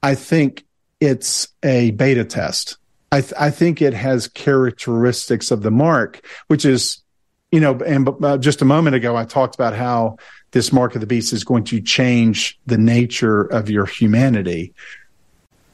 I 0.03 0.15
think 0.15 0.65
it's 1.01 1.49
a 1.63 1.91
beta 1.93 2.25
test. 2.25 2.77
I, 3.11 3.21
th- 3.21 3.35
I 3.39 3.51
think 3.51 3.81
it 3.81 3.95
has 3.95 4.29
characteristics 4.29 5.51
of 5.51 5.63
the 5.63 5.71
mark, 5.71 6.27
which 6.49 6.65
is, 6.65 7.03
you 7.51 7.61
know, 7.61 7.79
and 7.81 8.09
uh, 8.23 8.37
just 8.39 8.63
a 8.63 8.65
moment 8.65 8.97
ago, 8.97 9.17
I 9.17 9.25
talked 9.25 9.55
about 9.55 9.75
how 9.75 10.19
this 10.53 10.73
mark 10.73 10.95
of 10.95 11.01
the 11.01 11.07
beast 11.07 11.33
is 11.33 11.45
going 11.45 11.65
to 11.65 11.81
change 11.81 12.59
the 12.67 12.79
nature 12.79 13.43
of 13.43 13.69
your 13.69 13.87
humanity. 13.87 14.73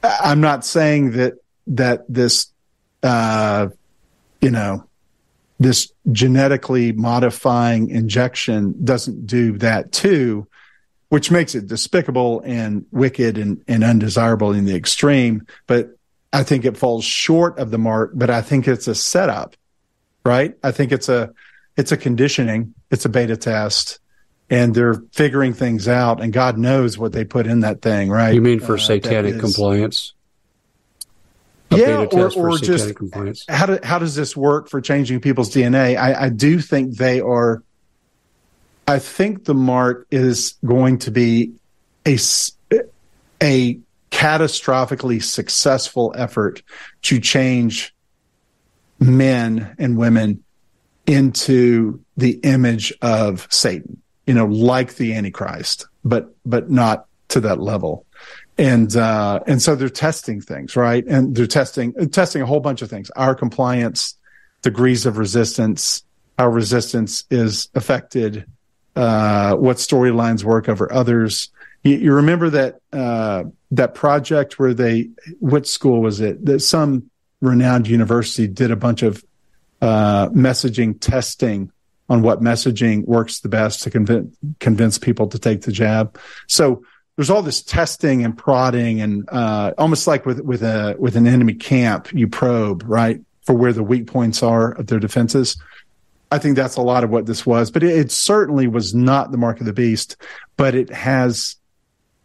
I'm 0.03 0.41
not 0.41 0.65
saying 0.65 1.11
that 1.11 1.35
that 1.67 2.05
this 2.09 2.51
uh, 3.01 3.69
you 4.41 4.51
know, 4.51 4.83
this 5.59 5.93
genetically 6.11 6.91
modifying 6.91 7.89
injection 7.89 8.75
doesn't 8.83 9.25
do 9.25 9.57
that 9.59 9.91
too, 9.91 10.47
which 11.09 11.31
makes 11.31 11.55
it 11.55 11.67
despicable 11.67 12.41
and 12.43 12.85
wicked 12.91 13.37
and, 13.37 13.63
and 13.67 13.83
undesirable 13.83 14.51
in 14.51 14.65
the 14.65 14.75
extreme. 14.75 15.47
But 15.67 15.95
I 16.33 16.43
think 16.43 16.65
it 16.65 16.75
falls 16.75 17.05
short 17.05 17.57
of 17.59 17.71
the 17.71 17.77
mark, 17.77 18.11
but 18.15 18.29
I 18.29 18.41
think 18.41 18.67
it's 18.67 18.87
a 18.87 18.95
setup, 18.95 19.55
right? 20.25 20.55
I 20.63 20.71
think 20.71 20.91
it's 20.91 21.07
a, 21.07 21.33
it's 21.77 21.91
a 21.91 21.97
conditioning. 21.97 22.73
It's 22.91 23.05
a 23.05 23.09
beta 23.09 23.37
test 23.37 23.99
and 24.49 24.75
they're 24.75 25.01
figuring 25.11 25.53
things 25.53 25.87
out 25.87 26.21
and 26.21 26.31
God 26.31 26.57
knows 26.57 26.97
what 26.97 27.11
they 27.11 27.23
put 27.23 27.47
in 27.47 27.61
that 27.61 27.81
thing, 27.81 28.09
right? 28.09 28.33
You 28.33 28.41
mean 28.41 28.59
for 28.59 28.75
uh, 28.75 28.79
satanic 28.79 29.39
compliance? 29.39 30.13
yeah, 31.75 32.05
or, 32.11 32.31
or 32.33 32.57
just 32.57 32.93
how 33.49 33.65
do, 33.65 33.79
how 33.83 33.99
does 33.99 34.15
this 34.15 34.35
work 34.35 34.69
for 34.69 34.81
changing 34.81 35.21
people's 35.21 35.49
DNA? 35.49 35.97
I, 35.97 36.25
I 36.25 36.29
do 36.29 36.59
think 36.59 36.97
they 36.97 37.19
are. 37.19 37.63
I 38.87 38.99
think 38.99 39.45
the 39.45 39.53
mark 39.53 40.07
is 40.11 40.55
going 40.65 40.99
to 40.99 41.11
be 41.11 41.53
a 42.05 42.17
a 43.41 43.79
catastrophically 44.11 45.23
successful 45.23 46.13
effort 46.15 46.61
to 47.03 47.19
change 47.19 47.95
men 48.99 49.75
and 49.79 49.97
women 49.97 50.43
into 51.07 52.03
the 52.15 52.39
image 52.43 52.93
of 53.01 53.47
Satan. 53.49 54.02
You 54.25 54.33
know, 54.33 54.45
like 54.45 54.95
the 54.95 55.13
Antichrist, 55.13 55.87
but 56.03 56.35
but 56.45 56.69
not 56.69 57.07
to 57.29 57.41
that 57.41 57.59
level 57.59 58.05
and 58.57 58.95
uh, 58.95 59.39
and 59.47 59.61
so 59.61 59.75
they're 59.75 59.89
testing 59.89 60.39
things, 60.41 60.75
right? 60.75 61.03
And 61.07 61.35
they're 61.35 61.47
testing 61.47 61.93
testing 62.09 62.41
a 62.41 62.45
whole 62.45 62.59
bunch 62.59 62.81
of 62.81 62.89
things: 62.89 63.09
our 63.11 63.35
compliance, 63.35 64.17
degrees 64.61 65.05
of 65.05 65.17
resistance, 65.17 66.03
how 66.37 66.49
resistance 66.49 67.25
is 67.31 67.69
affected, 67.73 68.45
uh, 68.95 69.55
what 69.55 69.77
storylines 69.77 70.43
work 70.43 70.69
over 70.69 70.91
others. 70.91 71.49
You, 71.83 71.97
you 71.97 72.13
remember 72.13 72.49
that 72.51 72.79
uh, 72.91 73.45
that 73.71 73.95
project 73.95 74.59
where 74.59 74.73
they, 74.73 75.09
what 75.39 75.67
school 75.67 76.01
was 76.01 76.21
it? 76.21 76.45
That 76.45 76.59
some 76.59 77.09
renowned 77.41 77.87
university 77.87 78.47
did 78.47 78.69
a 78.69 78.75
bunch 78.75 79.01
of 79.01 79.23
uh, 79.81 80.29
messaging 80.29 80.99
testing 80.99 81.71
on 82.09 82.21
what 82.21 82.41
messaging 82.41 83.05
works 83.05 83.39
the 83.39 83.49
best 83.49 83.83
to 83.83 83.89
convince 83.89 84.35
convince 84.59 84.97
people 84.97 85.27
to 85.27 85.39
take 85.39 85.61
the 85.61 85.71
jab. 85.71 86.19
So 86.47 86.83
there's 87.15 87.29
all 87.29 87.41
this 87.41 87.61
testing 87.61 88.25
and 88.25 88.37
prodding 88.37 89.01
and 89.01 89.29
uh, 89.29 89.73
almost 89.77 90.07
like 90.07 90.25
with 90.25 90.41
with 90.41 90.63
a 90.63 90.95
with 90.99 91.15
an 91.15 91.27
enemy 91.27 91.53
camp, 91.53 92.11
you 92.13 92.27
probe 92.27 92.83
right 92.85 93.21
for 93.43 93.53
where 93.55 93.73
the 93.73 93.83
weak 93.83 94.07
points 94.07 94.43
are 94.43 94.71
of 94.71 94.87
their 94.87 94.99
defenses. 94.99 95.57
I 96.31 96.39
think 96.39 96.55
that's 96.55 96.77
a 96.77 96.81
lot 96.81 97.03
of 97.03 97.11
what 97.11 97.27
this 97.27 97.45
was, 97.45 97.69
but 97.69 97.83
it, 97.83 97.95
it 97.95 98.11
certainly 98.11 98.67
was 98.67 98.95
not 98.95 99.31
the 99.31 99.37
mark 99.37 99.59
of 99.59 99.67
the 99.67 99.73
beast, 99.73 100.17
but 100.57 100.73
it 100.73 100.89
has 100.89 101.57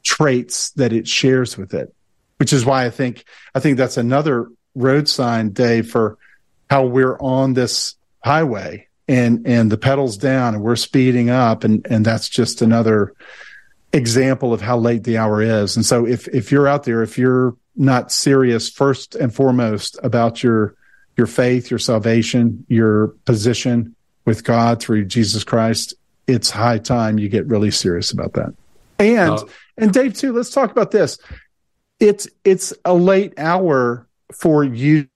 traits 0.02 0.70
that 0.72 0.94
it 0.94 1.06
shares 1.06 1.58
with 1.58 1.74
it, 1.74 1.94
which 2.38 2.54
is 2.54 2.64
why 2.64 2.86
I 2.86 2.90
think 2.90 3.24
I 3.54 3.60
think 3.60 3.76
that's 3.76 3.98
another 3.98 4.48
road 4.74 5.08
sign, 5.08 5.50
Dave, 5.50 5.90
for 5.90 6.18
how 6.70 6.86
we're 6.86 7.18
on 7.18 7.52
this 7.54 7.94
highway 8.24 8.87
and 9.08 9.46
and 9.46 9.72
the 9.72 9.78
pedals 9.78 10.16
down 10.16 10.54
and 10.54 10.62
we're 10.62 10.76
speeding 10.76 11.30
up 11.30 11.64
and 11.64 11.86
and 11.90 12.04
that's 12.04 12.28
just 12.28 12.62
another 12.62 13.14
example 13.92 14.52
of 14.52 14.60
how 14.60 14.76
late 14.76 15.04
the 15.04 15.16
hour 15.16 15.42
is. 15.42 15.76
And 15.76 15.84
so 15.84 16.06
if 16.06 16.28
if 16.28 16.52
you're 16.52 16.68
out 16.68 16.84
there, 16.84 17.02
if 17.02 17.18
you're 17.18 17.56
not 17.74 18.12
serious 18.12 18.68
first 18.68 19.14
and 19.14 19.34
foremost 19.34 19.98
about 20.02 20.42
your 20.42 20.74
your 21.16 21.26
faith, 21.26 21.70
your 21.70 21.78
salvation, 21.78 22.64
your 22.68 23.08
position 23.24 23.96
with 24.24 24.44
God 24.44 24.80
through 24.80 25.06
Jesus 25.06 25.42
Christ, 25.42 25.94
it's 26.26 26.50
high 26.50 26.78
time 26.78 27.18
you 27.18 27.28
get 27.28 27.46
really 27.46 27.70
serious 27.70 28.12
about 28.12 28.34
that. 28.34 28.54
And 28.98 29.30
uh, 29.30 29.44
and 29.76 29.92
Dave 29.92 30.14
too, 30.14 30.32
let's 30.32 30.50
talk 30.50 30.70
about 30.70 30.90
this. 30.90 31.18
It's 31.98 32.28
it's 32.44 32.74
a 32.84 32.94
late 32.94 33.34
hour 33.38 34.06
for 34.32 34.62
you 34.62 35.08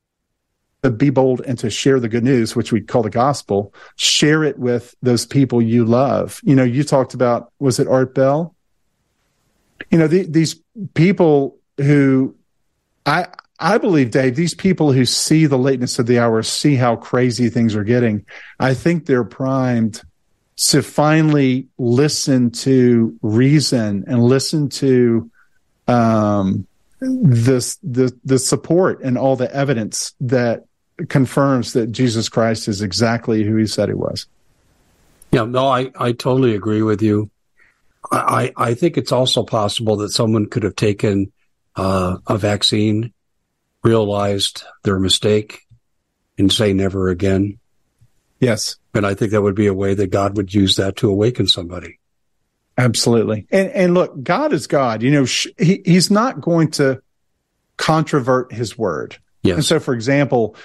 be 0.91 1.11
bold 1.11 1.43
and 1.47 1.59
to 1.61 1.71
share 1.71 2.01
the 2.01 2.09
good 2.09 2.25
news, 2.25 2.57
which 2.57 2.73
we 2.73 2.81
call 2.81 3.03
the 3.03 3.11
gospel. 3.11 3.73
Share 3.97 4.43
it 4.43 4.59
with 4.59 4.95
those 5.03 5.25
people 5.25 5.63
you 5.63 5.85
love. 5.85 6.41
You 6.43 6.57
know, 6.57 6.65
you 6.65 6.83
talked 6.83 7.15
about 7.15 7.53
was 7.59 7.79
it 7.79 7.87
Art 7.87 8.15
Bell? 8.15 8.55
you 9.91 9.99
know, 9.99 10.07
the, 10.07 10.25
these 10.25 10.57
people 10.95 11.59
who 11.79 12.35
I 13.07 13.27
I 13.59 13.79
believe, 13.79 14.11
Dave, 14.11 14.35
these 14.35 14.55
people 14.55 14.93
who 14.93 15.05
see 15.05 15.47
the 15.47 15.59
lateness 15.59 15.99
of 15.99 16.07
the 16.07 16.19
hour, 16.19 16.43
see 16.43 16.75
how 16.75 16.97
crazy 16.97 17.49
things 17.49 17.77
are 17.77 17.85
getting. 17.85 18.27
I 18.59 18.75
think 18.75 19.07
they're 19.07 19.23
primed 19.23 20.03
to 20.57 20.83
finally 20.83 21.69
listen 21.79 22.51
to 22.51 23.17
reason 23.23 24.05
and 24.07 24.25
listen 24.25 24.69
to 24.69 25.31
um, 25.87 26.67
the, 27.01 27.77
the 27.83 28.19
the 28.25 28.39
support 28.39 29.03
and 29.03 29.19
all 29.19 29.37
the 29.37 29.53
evidence 29.55 30.15
that 30.21 30.65
confirms 31.09 31.73
that 31.73 31.93
Jesus 31.93 32.29
Christ 32.29 32.69
is 32.69 32.83
exactly 32.83 33.45
who 33.45 33.57
he 33.57 33.67
said 33.67 33.89
he 33.89 33.95
was. 33.95 34.27
Yeah, 35.31 35.45
no, 35.45 35.67
I, 35.67 35.91
I 35.99 36.13
totally 36.13 36.55
agree 36.55 36.83
with 36.83 37.03
you. 37.03 37.31
I, 38.11 38.53
I 38.57 38.75
think 38.75 38.99
it's 38.99 39.13
also 39.13 39.45
possible 39.45 39.97
that 39.99 40.11
someone 40.11 40.47
could 40.47 40.65
have 40.65 40.77
taken 40.77 41.33
uh, 41.77 42.19
a 42.27 42.37
vaccine, 42.37 43.13
realized 43.83 44.65
their 44.83 44.99
mistake, 44.99 45.61
and 46.37 46.53
say 46.53 46.73
never 46.73 47.09
again. 47.09 47.59
Yes. 48.41 48.77
And 48.93 49.07
I 49.07 49.15
think 49.15 49.31
that 49.31 49.43
would 49.43 49.55
be 49.55 49.69
a 49.69 49.75
way 49.75 49.95
that 49.95 50.09
God 50.11 50.37
would 50.37 50.53
use 50.53 50.77
that 50.77 50.97
to 50.97 51.09
awaken 51.09 51.47
somebody. 51.47 51.99
Absolutely. 52.77 53.47
And, 53.51 53.71
and 53.71 53.95
look, 53.95 54.23
God 54.23 54.53
is 54.53 54.67
God. 54.67 55.03
You 55.03 55.11
know, 55.13 55.25
sh- 55.25 55.49
he, 55.59 55.83
he's 55.85 56.11
not 56.11 56.41
going 56.41 56.73
to 56.73 57.01
controvert 57.77 58.53
his 58.53 58.77
word. 58.77 59.17
Yes. 59.43 59.57
And 59.57 59.65
so, 59.65 59.81
for 59.81 59.95
example, 59.95 60.57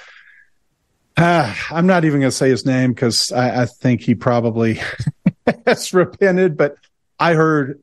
uh, 1.17 1.53
I'm 1.71 1.87
not 1.87 2.05
even 2.05 2.19
going 2.19 2.29
to 2.29 2.35
say 2.35 2.49
his 2.49 2.65
name 2.65 2.93
because 2.93 3.31
I, 3.31 3.63
I 3.63 3.65
think 3.65 4.01
he 4.01 4.13
probably 4.13 4.79
has 5.65 5.93
repented, 5.93 6.55
but 6.55 6.75
I 7.19 7.33
heard 7.33 7.81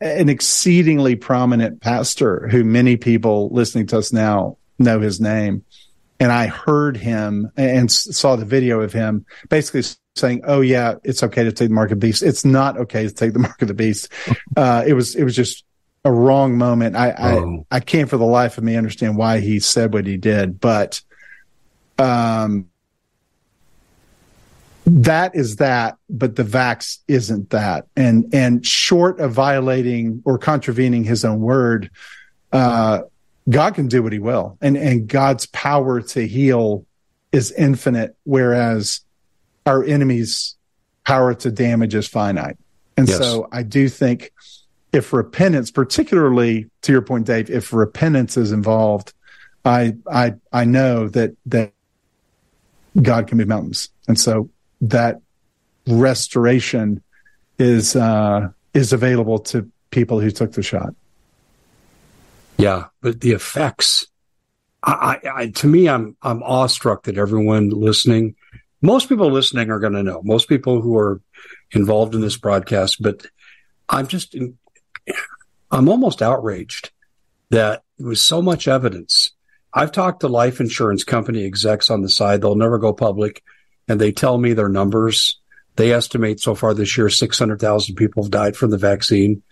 an 0.00 0.28
exceedingly 0.28 1.14
prominent 1.14 1.80
pastor 1.80 2.48
who 2.48 2.64
many 2.64 2.96
people 2.96 3.50
listening 3.50 3.86
to 3.86 3.98
us 3.98 4.12
now 4.12 4.58
know 4.78 5.00
his 5.00 5.20
name. 5.20 5.64
And 6.18 6.32
I 6.32 6.46
heard 6.46 6.96
him 6.96 7.50
and 7.56 7.90
saw 7.90 8.36
the 8.36 8.44
video 8.44 8.80
of 8.80 8.92
him 8.92 9.26
basically 9.48 9.82
saying, 10.14 10.42
"Oh 10.44 10.60
yeah, 10.60 10.94
it's 11.02 11.22
okay 11.22 11.42
to 11.44 11.52
take 11.52 11.68
the 11.68 11.74
mark 11.74 11.90
of 11.90 11.98
the 12.00 12.06
beast. 12.06 12.22
It's 12.22 12.44
not 12.44 12.78
okay 12.78 13.08
to 13.08 13.14
take 13.14 13.32
the 13.32 13.40
mark 13.40 13.60
of 13.62 13.68
the 13.68 13.74
beast." 13.74 14.08
Uh, 14.54 14.84
it 14.86 14.92
was 14.92 15.14
it 15.14 15.24
was 15.24 15.34
just 15.34 15.64
a 16.04 16.12
wrong 16.12 16.58
moment. 16.58 16.94
I, 16.94 17.14
oh. 17.18 17.64
I 17.70 17.76
I 17.76 17.80
can't 17.80 18.10
for 18.10 18.18
the 18.18 18.26
life 18.26 18.58
of 18.58 18.64
me 18.64 18.76
understand 18.76 19.16
why 19.16 19.40
he 19.40 19.60
said 19.60 19.94
what 19.94 20.06
he 20.06 20.18
did, 20.18 20.60
but 20.60 21.00
um, 21.98 22.68
that 24.84 25.36
is 25.36 25.56
that, 25.56 25.96
but 26.10 26.36
the 26.36 26.42
vax 26.42 26.98
isn't 27.06 27.50
that. 27.50 27.86
And 27.96 28.34
and 28.34 28.66
short 28.66 29.20
of 29.20 29.32
violating 29.32 30.22
or 30.24 30.38
contravening 30.38 31.04
his 31.04 31.24
own 31.24 31.40
word, 31.40 31.90
uh, 32.52 33.02
God 33.48 33.74
can 33.74 33.88
do 33.88 34.02
what 34.02 34.12
he 34.12 34.18
will. 34.18 34.58
And 34.60 34.76
and 34.76 35.06
God's 35.06 35.46
power 35.46 36.00
to 36.00 36.26
heal 36.26 36.84
is 37.30 37.52
infinite, 37.52 38.16
whereas 38.24 39.00
our 39.66 39.84
enemy's 39.84 40.56
power 41.04 41.34
to 41.34 41.50
damage 41.50 41.94
is 41.94 42.08
finite. 42.08 42.56
And 42.96 43.08
yes. 43.08 43.18
so 43.18 43.48
I 43.52 43.62
do 43.62 43.88
think 43.88 44.32
if 44.92 45.12
repentance, 45.12 45.70
particularly 45.70 46.68
to 46.82 46.92
your 46.92 47.02
point, 47.02 47.26
Dave, 47.26 47.50
if 47.50 47.72
repentance 47.72 48.36
is 48.36 48.52
involved, 48.52 49.14
I 49.64 49.94
I 50.10 50.34
I 50.52 50.64
know 50.64 51.08
that 51.08 51.36
that 51.46 51.72
God 53.00 53.28
can 53.28 53.38
move 53.38 53.48
mountains. 53.48 53.88
And 54.08 54.18
so 54.18 54.50
that 54.82 55.20
restoration 55.86 57.02
is 57.58 57.96
uh, 57.96 58.48
is 58.74 58.92
available 58.92 59.38
to 59.38 59.70
people 59.90 60.20
who 60.20 60.30
took 60.30 60.52
the 60.52 60.62
shot. 60.62 60.94
Yeah, 62.58 62.86
but 63.00 63.20
the 63.20 63.32
effects, 63.32 64.06
I, 64.82 65.18
I, 65.34 65.46
to 65.48 65.66
me, 65.66 65.88
I'm 65.88 66.16
I'm 66.22 66.42
awestruck 66.42 67.04
that 67.04 67.16
everyone 67.16 67.70
listening, 67.70 68.34
most 68.82 69.08
people 69.08 69.30
listening 69.30 69.70
are 69.70 69.78
going 69.78 69.94
to 69.94 70.02
know. 70.02 70.20
Most 70.22 70.48
people 70.48 70.80
who 70.80 70.96
are 70.96 71.20
involved 71.72 72.14
in 72.14 72.20
this 72.20 72.36
broadcast, 72.36 73.00
but 73.00 73.26
I'm 73.88 74.06
just, 74.06 74.36
I'm 75.70 75.88
almost 75.88 76.22
outraged 76.22 76.90
that 77.50 77.82
there 77.98 78.08
was 78.08 78.20
so 78.20 78.42
much 78.42 78.68
evidence. 78.68 79.30
I've 79.74 79.92
talked 79.92 80.20
to 80.20 80.28
life 80.28 80.60
insurance 80.60 81.04
company 81.04 81.44
execs 81.44 81.90
on 81.90 82.02
the 82.02 82.08
side; 82.08 82.42
they'll 82.42 82.56
never 82.56 82.78
go 82.78 82.92
public 82.92 83.42
and 83.88 84.00
they 84.00 84.12
tell 84.12 84.38
me 84.38 84.52
their 84.52 84.68
numbers. 84.68 85.38
They 85.76 85.92
estimate 85.92 86.40
so 86.40 86.54
far 86.54 86.74
this 86.74 86.96
year 86.96 87.08
600,000 87.08 87.94
people 87.94 88.22
have 88.22 88.30
died 88.30 88.56
from 88.56 88.70
the 88.70 88.78
vaccine. 88.78 89.42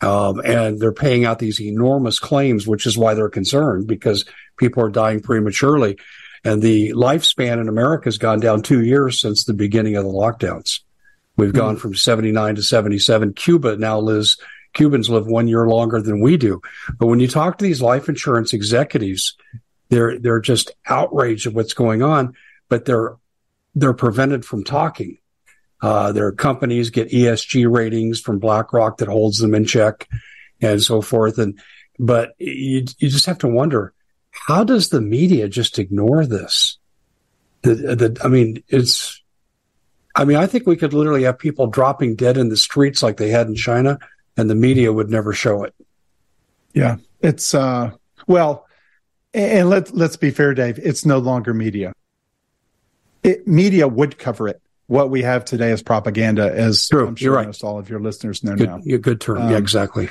Um, 0.00 0.40
and 0.44 0.78
they're 0.78 0.92
paying 0.92 1.24
out 1.24 1.38
these 1.38 1.60
enormous 1.60 2.18
claims, 2.18 2.66
which 2.66 2.86
is 2.86 2.96
why 2.96 3.14
they're 3.14 3.28
concerned 3.28 3.86
because 3.88 4.24
people 4.56 4.82
are 4.84 4.90
dying 4.90 5.20
prematurely. 5.20 5.98
And 6.44 6.62
the 6.62 6.92
lifespan 6.92 7.60
in 7.60 7.68
America 7.68 8.04
has 8.04 8.18
gone 8.18 8.38
down 8.38 8.62
two 8.62 8.84
years 8.84 9.20
since 9.20 9.44
the 9.44 9.54
beginning 9.54 9.96
of 9.96 10.04
the 10.04 10.10
lockdowns. 10.10 10.80
We've 11.36 11.50
mm-hmm. 11.50 11.58
gone 11.58 11.76
from 11.76 11.94
79 11.94 12.56
to 12.56 12.62
77. 12.62 13.32
Cuba 13.34 13.76
now 13.76 13.98
lives, 13.98 14.40
Cubans 14.72 15.10
live 15.10 15.26
one 15.26 15.48
year 15.48 15.66
longer 15.66 16.00
than 16.00 16.20
we 16.20 16.36
do. 16.36 16.60
But 16.96 17.06
when 17.06 17.18
you 17.20 17.28
talk 17.28 17.58
to 17.58 17.64
these 17.64 17.82
life 17.82 18.08
insurance 18.08 18.52
executives, 18.52 19.36
they're, 19.88 20.18
they're 20.18 20.40
just 20.40 20.70
outraged 20.86 21.48
at 21.48 21.54
what's 21.54 21.74
going 21.74 22.02
on, 22.02 22.34
but 22.68 22.84
they're 22.84 23.16
they're 23.78 23.94
prevented 23.94 24.44
from 24.44 24.64
talking. 24.64 25.18
Uh, 25.80 26.10
their 26.10 26.32
companies 26.32 26.90
get 26.90 27.10
ESG 27.10 27.72
ratings 27.72 28.20
from 28.20 28.40
BlackRock 28.40 28.98
that 28.98 29.08
holds 29.08 29.38
them 29.38 29.54
in 29.54 29.64
check 29.64 30.08
and 30.60 30.82
so 30.82 31.00
forth. 31.00 31.38
And, 31.38 31.58
but 31.98 32.32
you, 32.38 32.84
you 32.98 33.08
just 33.08 33.26
have 33.26 33.38
to 33.38 33.48
wonder, 33.48 33.94
how 34.30 34.64
does 34.64 34.88
the 34.88 35.00
media 35.00 35.48
just 35.48 35.78
ignore 35.78 36.26
this? 36.26 36.78
The, 37.62 37.74
the, 37.74 38.20
I 38.24 38.28
mean, 38.28 38.62
it's, 38.68 39.22
I 40.16 40.24
mean, 40.24 40.36
I 40.36 40.46
think 40.46 40.66
we 40.66 40.76
could 40.76 40.92
literally 40.92 41.22
have 41.24 41.38
people 41.38 41.68
dropping 41.68 42.16
dead 42.16 42.36
in 42.36 42.48
the 42.48 42.56
streets 42.56 43.02
like 43.02 43.16
they 43.16 43.30
had 43.30 43.46
in 43.46 43.54
China 43.54 43.98
and 44.36 44.50
the 44.50 44.56
media 44.56 44.92
would 44.92 45.10
never 45.10 45.32
show 45.32 45.62
it. 45.62 45.74
Yeah. 46.74 46.96
It's, 47.20 47.54
uh, 47.54 47.92
well, 48.26 48.66
and 49.32 49.68
let, 49.70 49.94
let's 49.94 50.16
be 50.16 50.30
fair, 50.30 50.54
Dave. 50.54 50.78
It's 50.80 51.04
no 51.04 51.18
longer 51.18 51.54
media 51.54 51.92
it, 53.28 53.46
media 53.46 53.86
would 53.86 54.18
cover 54.18 54.48
it. 54.48 54.60
What 54.86 55.10
we 55.10 55.22
have 55.22 55.44
today 55.44 55.70
is 55.70 55.82
propaganda, 55.82 56.50
as 56.50 56.88
True. 56.88 57.08
I'm 57.08 57.16
sure 57.16 57.34
right. 57.34 57.62
all 57.62 57.78
of 57.78 57.90
your 57.90 58.00
listeners 58.00 58.42
know 58.42 58.56
good, 58.56 58.68
now. 58.68 58.80
Yeah, 58.82 58.96
good 58.96 59.20
term. 59.20 59.38
Um, 59.38 59.50
yeah, 59.50 59.58
exactly. 59.58 60.08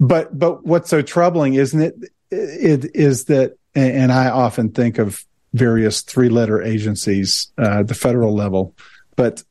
But 0.00 0.36
but 0.36 0.66
what's 0.66 0.90
so 0.90 1.00
troubling, 1.00 1.54
isn't 1.54 1.80
it? 1.80 1.94
It 2.30 2.96
is 2.96 3.26
that, 3.26 3.56
and 3.74 4.10
I 4.10 4.30
often 4.30 4.72
think 4.72 4.98
of 4.98 5.24
various 5.54 6.02
three-letter 6.02 6.60
agencies, 6.60 7.52
uh, 7.56 7.84
the 7.84 7.94
federal 7.94 8.34
level, 8.34 8.74
but 9.14 9.44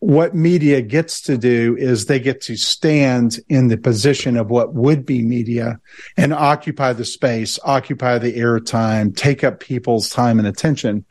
what 0.00 0.34
media 0.34 0.80
gets 0.80 1.20
to 1.22 1.36
do 1.36 1.76
is 1.78 2.06
they 2.06 2.18
get 2.18 2.40
to 2.40 2.56
stand 2.56 3.38
in 3.48 3.68
the 3.68 3.76
position 3.76 4.36
of 4.38 4.48
what 4.48 4.72
would 4.72 5.04
be 5.04 5.22
media 5.22 5.78
and 6.16 6.32
occupy 6.32 6.92
the 6.94 7.04
space, 7.04 7.58
occupy 7.64 8.18
the 8.18 8.32
airtime, 8.32 9.14
take 9.14 9.44
up 9.44 9.60
people's 9.60 10.08
time 10.08 10.38
and 10.38 10.48
attention. 10.48 11.04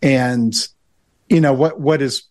And 0.00 0.54
you 1.30 1.40
know 1.40 1.54
what 1.54 1.80
what 1.80 2.02
is 2.02 2.24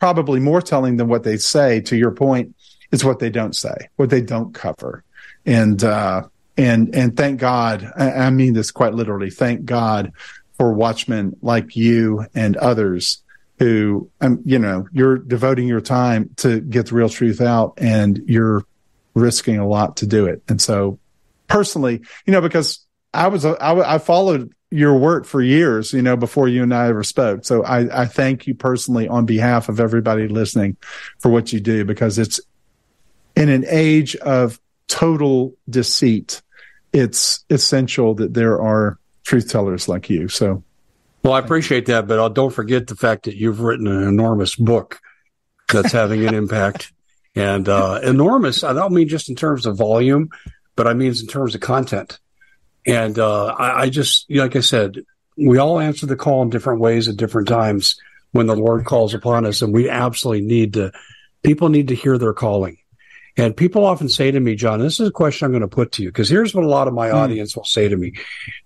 probably 0.00 0.40
more 0.40 0.60
telling 0.60 0.96
than 0.96 1.08
what 1.08 1.22
they 1.22 1.36
say 1.36 1.80
to 1.80 1.96
your 1.96 2.10
point 2.10 2.54
is 2.90 3.04
what 3.04 3.18
they 3.18 3.30
don't 3.30 3.54
say 3.54 3.88
what 3.96 4.10
they 4.10 4.20
don't 4.20 4.52
cover. 4.52 5.04
And 5.44 5.82
uh 5.84 6.24
and 6.56 6.94
and 6.94 7.16
thank 7.16 7.38
god 7.38 7.92
I, 7.96 8.10
I 8.12 8.30
mean 8.30 8.54
this 8.54 8.70
quite 8.70 8.94
literally 8.94 9.30
thank 9.30 9.64
god 9.64 10.12
for 10.56 10.72
watchmen 10.72 11.36
like 11.42 11.76
you 11.76 12.26
and 12.34 12.56
others 12.56 13.22
who 13.58 14.10
um, 14.20 14.42
you 14.44 14.58
know 14.58 14.88
you're 14.92 15.18
devoting 15.18 15.68
your 15.68 15.80
time 15.80 16.30
to 16.36 16.60
get 16.60 16.86
the 16.86 16.94
real 16.94 17.08
truth 17.08 17.40
out 17.40 17.74
and 17.76 18.22
you're 18.26 18.64
risking 19.14 19.58
a 19.58 19.66
lot 19.66 19.98
to 19.98 20.06
do 20.06 20.26
it. 20.26 20.42
And 20.48 20.60
so 20.60 20.98
personally 21.48 22.00
you 22.26 22.32
know 22.32 22.40
because 22.40 22.84
i 23.14 23.28
was 23.28 23.44
I, 23.44 23.54
I 23.60 23.98
followed 23.98 24.52
your 24.70 24.96
work 24.98 25.24
for 25.24 25.40
years, 25.40 25.92
you 25.92 26.02
know, 26.02 26.16
before 26.16 26.48
you 26.48 26.62
and 26.62 26.74
I 26.74 26.88
ever 26.88 27.04
spoke. 27.04 27.44
So 27.44 27.62
I, 27.62 28.02
I 28.02 28.06
thank 28.06 28.46
you 28.46 28.54
personally 28.54 29.06
on 29.06 29.24
behalf 29.24 29.68
of 29.68 29.78
everybody 29.78 30.28
listening 30.28 30.76
for 31.18 31.30
what 31.30 31.52
you 31.52 31.60
do 31.60 31.84
because 31.84 32.18
it's 32.18 32.40
in 33.36 33.48
an 33.48 33.64
age 33.68 34.16
of 34.16 34.60
total 34.88 35.54
deceit. 35.70 36.42
It's 36.92 37.44
essential 37.50 38.14
that 38.14 38.34
there 38.34 38.60
are 38.60 38.98
truth 39.24 39.50
tellers 39.50 39.88
like 39.88 40.10
you. 40.10 40.28
So, 40.28 40.64
well, 41.22 41.34
I 41.34 41.40
appreciate 41.40 41.86
that, 41.86 42.06
but 42.06 42.18
i 42.18 42.28
don't 42.28 42.52
forget 42.52 42.86
the 42.86 42.96
fact 42.96 43.24
that 43.24 43.36
you've 43.36 43.60
written 43.60 43.86
an 43.86 44.02
enormous 44.02 44.54
book 44.56 45.00
that's 45.72 45.92
having 45.92 46.26
an 46.26 46.34
impact 46.34 46.92
and 47.34 47.68
uh, 47.68 48.00
enormous. 48.02 48.64
I 48.64 48.72
don't 48.72 48.92
mean 48.92 49.08
just 49.08 49.28
in 49.28 49.36
terms 49.36 49.66
of 49.66 49.76
volume, 49.76 50.30
but 50.74 50.86
I 50.86 50.94
mean 50.94 51.12
in 51.12 51.26
terms 51.26 51.54
of 51.54 51.60
content. 51.60 52.18
And 52.86 53.18
uh, 53.18 53.46
I, 53.46 53.82
I 53.82 53.90
just, 53.90 54.26
like 54.30 54.56
I 54.56 54.60
said, 54.60 55.04
we 55.36 55.58
all 55.58 55.80
answer 55.80 56.06
the 56.06 56.16
call 56.16 56.42
in 56.42 56.50
different 56.50 56.80
ways 56.80 57.08
at 57.08 57.16
different 57.16 57.48
times 57.48 57.96
when 58.32 58.46
the 58.46 58.56
Lord 58.56 58.84
calls 58.84 59.14
upon 59.14 59.44
us, 59.46 59.62
and 59.62 59.72
we 59.72 59.88
absolutely 59.88 60.46
need 60.46 60.74
to. 60.74 60.92
People 61.42 61.68
need 61.68 61.88
to 61.88 61.94
hear 61.94 62.18
their 62.18 62.32
calling, 62.32 62.78
And 63.36 63.56
people 63.56 63.84
often 63.84 64.08
say 64.08 64.30
to 64.30 64.40
me, 64.40 64.56
John, 64.56 64.80
this 64.80 64.98
is 64.98 65.08
a 65.08 65.12
question 65.12 65.44
I'm 65.44 65.52
going 65.52 65.60
to 65.60 65.68
put 65.68 65.92
to 65.92 66.02
you 66.02 66.08
because 66.08 66.28
here's 66.28 66.54
what 66.54 66.64
a 66.64 66.68
lot 66.68 66.88
of 66.88 66.94
my 66.94 67.10
mm. 67.10 67.14
audience 67.14 67.56
will 67.56 67.64
say 67.64 67.88
to 67.88 67.96
me. 67.96 68.14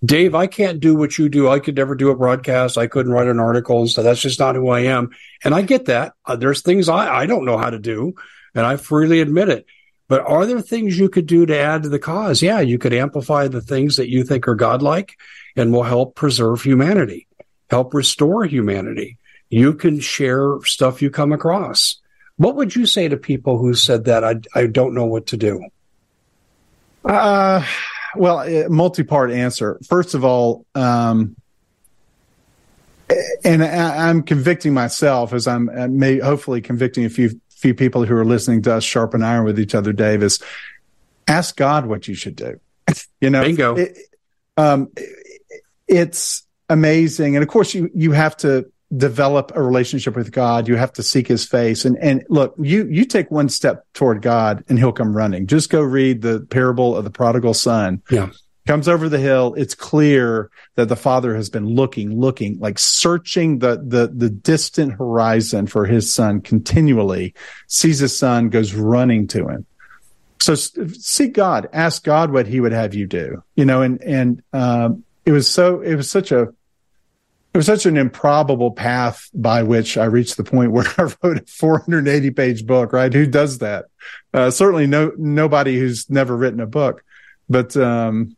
Dave, 0.03 0.33
I 0.33 0.47
can't 0.47 0.79
do 0.79 0.95
what 0.95 1.17
you 1.17 1.29
do. 1.29 1.47
I 1.47 1.59
could 1.59 1.75
never 1.75 1.93
do 1.93 2.09
a 2.09 2.15
broadcast. 2.15 2.77
I 2.77 2.87
couldn't 2.87 3.11
write 3.11 3.27
an 3.27 3.39
article. 3.39 3.81
And 3.81 3.89
so 3.89 4.01
that's 4.01 4.21
just 4.21 4.39
not 4.39 4.55
who 4.55 4.69
I 4.69 4.81
am. 4.81 5.11
And 5.43 5.53
I 5.53 5.61
get 5.61 5.85
that. 5.85 6.13
Uh, 6.25 6.37
there's 6.37 6.61
things 6.61 6.89
I, 6.89 7.13
I 7.13 7.25
don't 7.27 7.45
know 7.45 7.57
how 7.57 7.69
to 7.69 7.79
do 7.79 8.15
and 8.55 8.65
I 8.65 8.77
freely 8.77 9.21
admit 9.21 9.49
it. 9.49 9.65
But 10.11 10.27
are 10.27 10.45
there 10.45 10.59
things 10.59 10.99
you 10.99 11.07
could 11.07 11.25
do 11.25 11.45
to 11.45 11.57
add 11.57 11.83
to 11.83 11.89
the 11.89 11.97
cause? 11.97 12.41
Yeah, 12.41 12.59
you 12.59 12.77
could 12.77 12.91
amplify 12.91 13.47
the 13.47 13.61
things 13.61 13.95
that 13.95 14.09
you 14.09 14.25
think 14.25 14.45
are 14.45 14.55
godlike 14.55 15.17
and 15.55 15.71
will 15.71 15.83
help 15.83 16.15
preserve 16.15 16.61
humanity, 16.61 17.27
help 17.69 17.93
restore 17.93 18.43
humanity. 18.43 19.17
You 19.49 19.73
can 19.73 20.01
share 20.01 20.57
stuff 20.65 21.01
you 21.01 21.11
come 21.11 21.31
across. 21.31 21.95
What 22.35 22.57
would 22.57 22.75
you 22.75 22.85
say 22.85 23.07
to 23.07 23.15
people 23.15 23.57
who 23.57 23.73
said 23.73 24.03
that 24.03 24.25
I, 24.25 24.41
I 24.53 24.67
don't 24.67 24.93
know 24.93 25.05
what 25.05 25.27
to 25.27 25.37
do? 25.37 25.65
Uh, 27.05 27.65
well, 28.13 28.69
multi-part 28.69 29.31
answer. 29.31 29.79
First 29.87 30.13
of 30.13 30.25
all, 30.25 30.65
um, 30.75 31.37
and 33.45 33.63
I, 33.63 34.09
am 34.09 34.23
convicting 34.23 34.73
myself 34.73 35.31
as 35.31 35.47
I'm 35.47 35.69
uh, 35.69 35.87
may 35.87 36.19
hopefully 36.19 36.59
convicting 36.59 37.05
a 37.05 37.09
few 37.09 37.39
few 37.61 37.73
people 37.73 38.05
who 38.05 38.15
are 38.15 38.25
listening 38.25 38.61
to 38.63 38.73
us 38.73 38.83
sharpen 38.83 39.23
iron 39.23 39.45
with 39.45 39.59
each 39.59 39.75
other. 39.75 39.93
Dave 39.93 40.23
is 40.23 40.39
ask 41.27 41.55
God 41.55 41.85
what 41.85 42.07
you 42.07 42.15
should 42.15 42.35
do. 42.35 42.59
you 43.21 43.29
know, 43.29 43.43
bingo. 43.43 43.75
It, 43.75 43.97
um, 44.57 44.91
it's 45.87 46.43
amazing, 46.69 47.35
and 47.35 47.43
of 47.43 47.49
course 47.49 47.73
you 47.73 47.89
you 47.93 48.11
have 48.11 48.35
to 48.37 48.71
develop 48.95 49.51
a 49.55 49.61
relationship 49.61 50.15
with 50.15 50.31
God. 50.31 50.67
You 50.67 50.75
have 50.75 50.93
to 50.93 51.03
seek 51.03 51.27
his 51.27 51.45
face. 51.47 51.85
And, 51.85 51.97
and 51.99 52.25
look, 52.29 52.53
you, 52.57 52.85
you 52.87 53.05
take 53.05 53.31
one 53.31 53.49
step 53.49 53.85
toward 53.93 54.21
God 54.21 54.65
and 54.67 54.77
he'll 54.77 54.91
come 54.91 55.15
running. 55.15 55.47
Just 55.47 55.69
go 55.69 55.81
read 55.81 56.21
the 56.21 56.45
parable 56.49 56.95
of 56.95 57.05
the 57.05 57.09
prodigal 57.09 57.53
son. 57.53 58.01
Yeah. 58.09 58.31
Comes 58.67 58.87
over 58.87 59.09
the 59.09 59.17
hill. 59.17 59.55
It's 59.57 59.73
clear 59.73 60.51
that 60.75 60.87
the 60.87 60.95
father 60.95 61.35
has 61.35 61.49
been 61.49 61.65
looking, 61.65 62.19
looking, 62.19 62.59
like 62.59 62.77
searching 62.77 63.59
the, 63.59 63.83
the, 63.83 64.11
the 64.13 64.29
distant 64.29 64.93
horizon 64.93 65.65
for 65.65 65.85
his 65.85 66.13
son 66.13 66.41
continually, 66.41 67.33
sees 67.67 67.99
his 67.99 68.15
son, 68.15 68.49
goes 68.49 68.73
running 68.73 69.27
to 69.27 69.47
him. 69.47 69.65
So 70.39 70.55
seek 70.55 71.33
God, 71.33 71.69
ask 71.73 72.03
God 72.03 72.31
what 72.31 72.47
he 72.47 72.59
would 72.59 72.71
have 72.71 72.93
you 72.93 73.07
do, 73.07 73.43
you 73.55 73.65
know, 73.65 73.81
and, 73.81 74.01
and, 74.01 74.43
um, 74.53 75.03
it 75.23 75.31
was 75.31 75.47
so, 75.49 75.81
it 75.81 75.95
was 75.95 76.09
such 76.09 76.31
a, 76.31 76.41
it 77.53 77.57
was 77.57 77.65
such 77.65 77.85
an 77.85 77.97
improbable 77.97 78.71
path 78.71 79.29
by 79.33 79.61
which 79.63 79.97
I 79.97 80.05
reached 80.05 80.37
the 80.37 80.43
point 80.43 80.71
where 80.71 80.85
I 80.97 81.13
wrote 81.21 81.37
a 81.37 81.45
480 81.45 82.31
page 82.31 82.65
book, 82.65 82.93
right? 82.93 83.13
Who 83.13 83.25
does 83.25 83.59
that? 83.59 83.85
Uh, 84.33 84.49
certainly 84.49 84.87
no, 84.87 85.11
nobody 85.17 85.77
who's 85.77 86.09
never 86.09 86.35
written 86.35 86.59
a 86.59 86.67
book. 86.67 87.03
But, 87.49 87.75
um, 87.75 88.35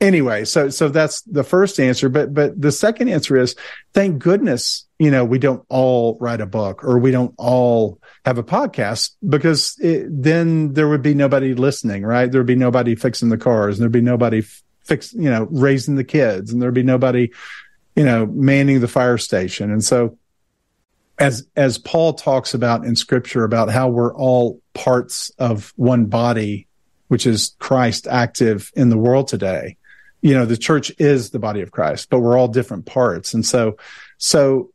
anyway, 0.00 0.44
so, 0.44 0.70
so 0.70 0.88
that's 0.88 1.22
the 1.22 1.44
first 1.44 1.78
answer. 1.78 2.08
But, 2.08 2.32
but 2.32 2.60
the 2.60 2.72
second 2.72 3.08
answer 3.08 3.36
is 3.36 3.54
thank 3.92 4.18
goodness, 4.18 4.86
you 4.98 5.10
know, 5.10 5.24
we 5.24 5.38
don't 5.38 5.64
all 5.68 6.16
write 6.20 6.40
a 6.40 6.46
book 6.46 6.82
or 6.84 6.98
we 6.98 7.10
don't 7.10 7.34
all 7.36 8.00
have 8.24 8.38
a 8.38 8.42
podcast 8.42 9.10
because 9.28 9.76
it, 9.80 10.06
then 10.10 10.72
there 10.74 10.88
would 10.88 11.02
be 11.02 11.14
nobody 11.14 11.54
listening, 11.54 12.04
right? 12.04 12.30
There'd 12.30 12.46
be 12.46 12.56
nobody 12.56 12.94
fixing 12.94 13.28
the 13.28 13.38
cars 13.38 13.78
and 13.78 13.82
there'd 13.82 13.92
be 13.92 14.00
nobody 14.00 14.42
fix, 14.84 15.12
you 15.12 15.30
know, 15.30 15.46
raising 15.50 15.96
the 15.96 16.04
kids 16.04 16.52
and 16.52 16.60
there'd 16.60 16.74
be 16.74 16.82
nobody, 16.82 17.30
you 17.96 18.04
know, 18.04 18.26
manning 18.26 18.80
the 18.80 18.88
fire 18.88 19.18
station. 19.18 19.70
And 19.70 19.84
so 19.84 20.16
as 21.18 21.46
as 21.54 21.76
Paul 21.76 22.14
talks 22.14 22.54
about 22.54 22.84
in 22.84 22.96
scripture 22.96 23.44
about 23.44 23.70
how 23.70 23.88
we're 23.90 24.14
all 24.14 24.60
parts 24.72 25.30
of 25.38 25.72
one 25.76 26.06
body, 26.06 26.66
which 27.08 27.26
is 27.26 27.54
Christ 27.58 28.06
active 28.06 28.72
in 28.74 28.88
the 28.88 28.96
world 28.96 29.28
today. 29.28 29.76
You 30.22 30.34
know, 30.34 30.44
the 30.44 30.56
church 30.56 30.92
is 30.98 31.30
the 31.30 31.38
body 31.38 31.62
of 31.62 31.70
Christ, 31.70 32.10
but 32.10 32.20
we're 32.20 32.38
all 32.38 32.48
different 32.48 32.86
parts. 32.86 33.34
And 33.34 33.44
so 33.44 33.78
so 34.18 34.70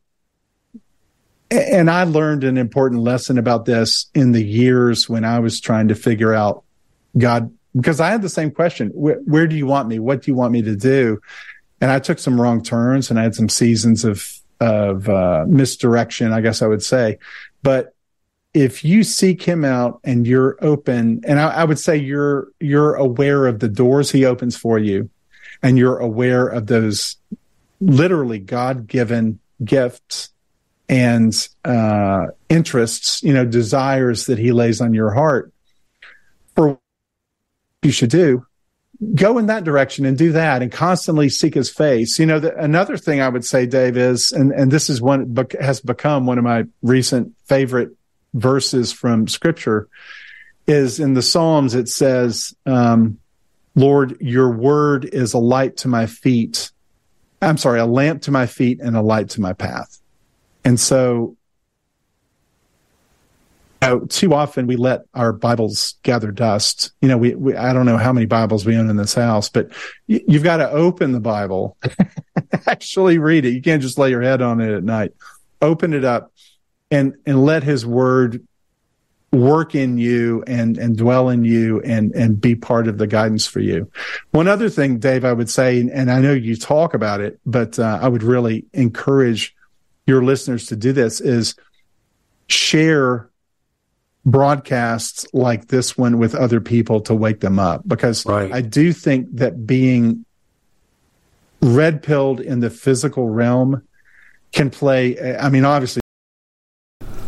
and 1.50 1.88
I 1.88 2.02
learned 2.04 2.42
an 2.42 2.58
important 2.58 3.02
lesson 3.02 3.38
about 3.38 3.66
this 3.66 4.06
in 4.14 4.32
the 4.32 4.44
years 4.44 5.08
when 5.08 5.24
I 5.24 5.38
was 5.38 5.60
trying 5.60 5.88
to 5.88 5.94
figure 5.94 6.34
out 6.34 6.64
God 7.16 7.52
because 7.74 8.00
I 8.00 8.08
had 8.08 8.22
the 8.22 8.28
same 8.28 8.50
question. 8.50 8.88
Where, 8.88 9.18
where 9.18 9.46
do 9.46 9.54
you 9.54 9.66
want 9.66 9.86
me? 9.86 9.98
What 9.98 10.22
do 10.22 10.30
you 10.30 10.34
want 10.34 10.52
me 10.52 10.62
to 10.62 10.74
do? 10.74 11.20
and 11.80 11.90
I 11.90 11.98
took 11.98 12.18
some 12.18 12.40
wrong 12.40 12.62
turns 12.62 13.10
and 13.10 13.18
I 13.18 13.22
had 13.22 13.34
some 13.34 13.48
seasons 13.48 14.04
of 14.04 14.32
of 14.58 15.06
uh, 15.08 15.44
misdirection, 15.46 16.32
I 16.32 16.40
guess 16.40 16.62
I 16.62 16.66
would 16.66 16.82
say. 16.82 17.18
But 17.62 17.94
if 18.54 18.86
you 18.86 19.04
seek 19.04 19.42
him 19.42 19.66
out 19.66 20.00
and 20.02 20.26
you're 20.26 20.56
open, 20.62 21.20
and 21.26 21.38
I, 21.38 21.48
I 21.50 21.64
would 21.64 21.78
say 21.78 21.96
you're 21.96 22.48
you're 22.58 22.94
aware 22.94 23.46
of 23.46 23.58
the 23.58 23.68
doors 23.68 24.10
he 24.10 24.24
opens 24.24 24.56
for 24.56 24.78
you, 24.78 25.10
and 25.62 25.78
you're 25.78 25.98
aware 25.98 26.46
of 26.46 26.66
those 26.66 27.16
literally 27.80 28.38
God 28.38 28.86
given 28.86 29.38
gifts 29.64 30.30
and 30.88 31.48
uh, 31.64 32.26
interests, 32.48 33.22
you 33.22 33.32
know, 33.32 33.44
desires 33.44 34.26
that 34.26 34.38
he 34.38 34.52
lays 34.52 34.80
on 34.80 34.94
your 34.94 35.12
heart 35.12 35.52
for 36.54 36.78
you 37.82 37.90
should 37.90 38.10
do 38.10 38.46
go 39.14 39.38
in 39.38 39.46
that 39.46 39.64
direction 39.64 40.06
and 40.06 40.16
do 40.16 40.32
that 40.32 40.62
and 40.62 40.72
constantly 40.72 41.28
seek 41.28 41.54
his 41.54 41.70
face. 41.70 42.18
You 42.18 42.26
know, 42.26 42.38
the, 42.38 42.56
another 42.56 42.96
thing 42.96 43.20
I 43.20 43.28
would 43.28 43.44
say, 43.44 43.66
Dave, 43.66 43.96
is, 43.96 44.32
and, 44.32 44.52
and 44.52 44.70
this 44.70 44.88
is 44.88 45.00
one 45.00 45.36
has 45.60 45.80
become 45.80 46.26
one 46.26 46.38
of 46.38 46.44
my 46.44 46.64
recent 46.82 47.34
favorite 47.44 47.90
verses 48.34 48.92
from 48.92 49.28
scripture 49.28 49.88
is 50.66 50.98
in 50.98 51.14
the 51.14 51.22
Psalms. 51.22 51.74
It 51.74 51.88
says, 51.88 52.54
um, 52.64 53.18
Lord, 53.76 54.16
your 54.20 54.50
word 54.50 55.04
is 55.04 55.32
a 55.34 55.38
light 55.38 55.76
to 55.78 55.88
my 55.88 56.06
feet. 56.06 56.72
I'm 57.40 57.58
sorry, 57.58 57.78
a 57.78 57.86
lamp 57.86 58.22
to 58.22 58.32
my 58.32 58.46
feet 58.46 58.80
and 58.80 58.96
a 58.96 59.02
light 59.02 59.30
to 59.30 59.40
my 59.40 59.52
path. 59.52 60.00
And 60.64 60.80
so 60.80 61.36
know, 63.86 64.00
too 64.00 64.34
often 64.34 64.66
we 64.66 64.76
let 64.76 65.02
our 65.14 65.32
Bibles 65.32 65.94
gather 66.02 66.32
dust. 66.32 66.92
You 67.00 67.08
know, 67.08 67.18
we, 67.18 67.34
we 67.34 67.54
I 67.54 67.72
don't 67.72 67.86
know 67.86 67.98
how 67.98 68.12
many 68.12 68.26
Bibles 68.26 68.66
we 68.66 68.76
own 68.76 68.90
in 68.90 68.96
this 68.96 69.14
house, 69.14 69.48
but 69.48 69.68
y- 70.08 70.22
you've 70.26 70.42
got 70.42 70.58
to 70.58 70.70
open 70.70 71.12
the 71.12 71.20
Bible, 71.20 71.76
actually 72.66 73.18
read 73.18 73.44
it. 73.44 73.50
You 73.50 73.62
can't 73.62 73.82
just 73.82 73.98
lay 73.98 74.10
your 74.10 74.22
head 74.22 74.42
on 74.42 74.60
it 74.60 74.74
at 74.74 74.84
night. 74.84 75.12
Open 75.62 75.94
it 75.94 76.04
up 76.04 76.32
and 76.90 77.14
and 77.26 77.44
let 77.44 77.62
His 77.62 77.86
Word 77.86 78.46
work 79.40 79.74
in 79.74 79.98
you 79.98 80.42
and 80.46 80.78
and 80.78 80.96
dwell 80.96 81.28
in 81.28 81.44
you 81.44 81.80
and 81.82 82.12
and 82.14 82.40
be 82.40 82.54
part 82.54 82.88
of 82.88 82.98
the 82.98 83.06
guidance 83.06 83.46
for 83.46 83.60
you. 83.60 83.90
One 84.30 84.48
other 84.48 84.68
thing, 84.68 84.98
Dave, 84.98 85.24
I 85.24 85.32
would 85.32 85.50
say, 85.50 85.80
and 85.80 86.10
I 86.10 86.20
know 86.20 86.32
you 86.32 86.56
talk 86.56 86.94
about 86.94 87.20
it, 87.20 87.38
but 87.46 87.78
uh, 87.78 87.98
I 88.00 88.08
would 88.08 88.22
really 88.22 88.64
encourage 88.72 89.54
your 90.06 90.22
listeners 90.22 90.66
to 90.66 90.76
do 90.76 90.92
this: 90.92 91.20
is 91.20 91.54
share 92.48 93.28
broadcasts 94.24 95.26
like 95.32 95.68
this 95.68 95.96
one 95.96 96.18
with 96.18 96.34
other 96.34 96.60
people 96.60 97.00
to 97.00 97.14
wake 97.14 97.40
them 97.40 97.58
up 97.58 97.86
because 97.86 98.26
right. 98.26 98.52
I 98.52 98.60
do 98.60 98.92
think 98.92 99.28
that 99.36 99.66
being 99.66 100.24
red 101.62 102.02
pilled 102.02 102.40
in 102.40 102.60
the 102.60 102.70
physical 102.70 103.28
realm 103.28 103.82
can 104.52 104.70
play. 104.70 105.36
I 105.36 105.48
mean, 105.48 105.64
obviously, 105.64 106.00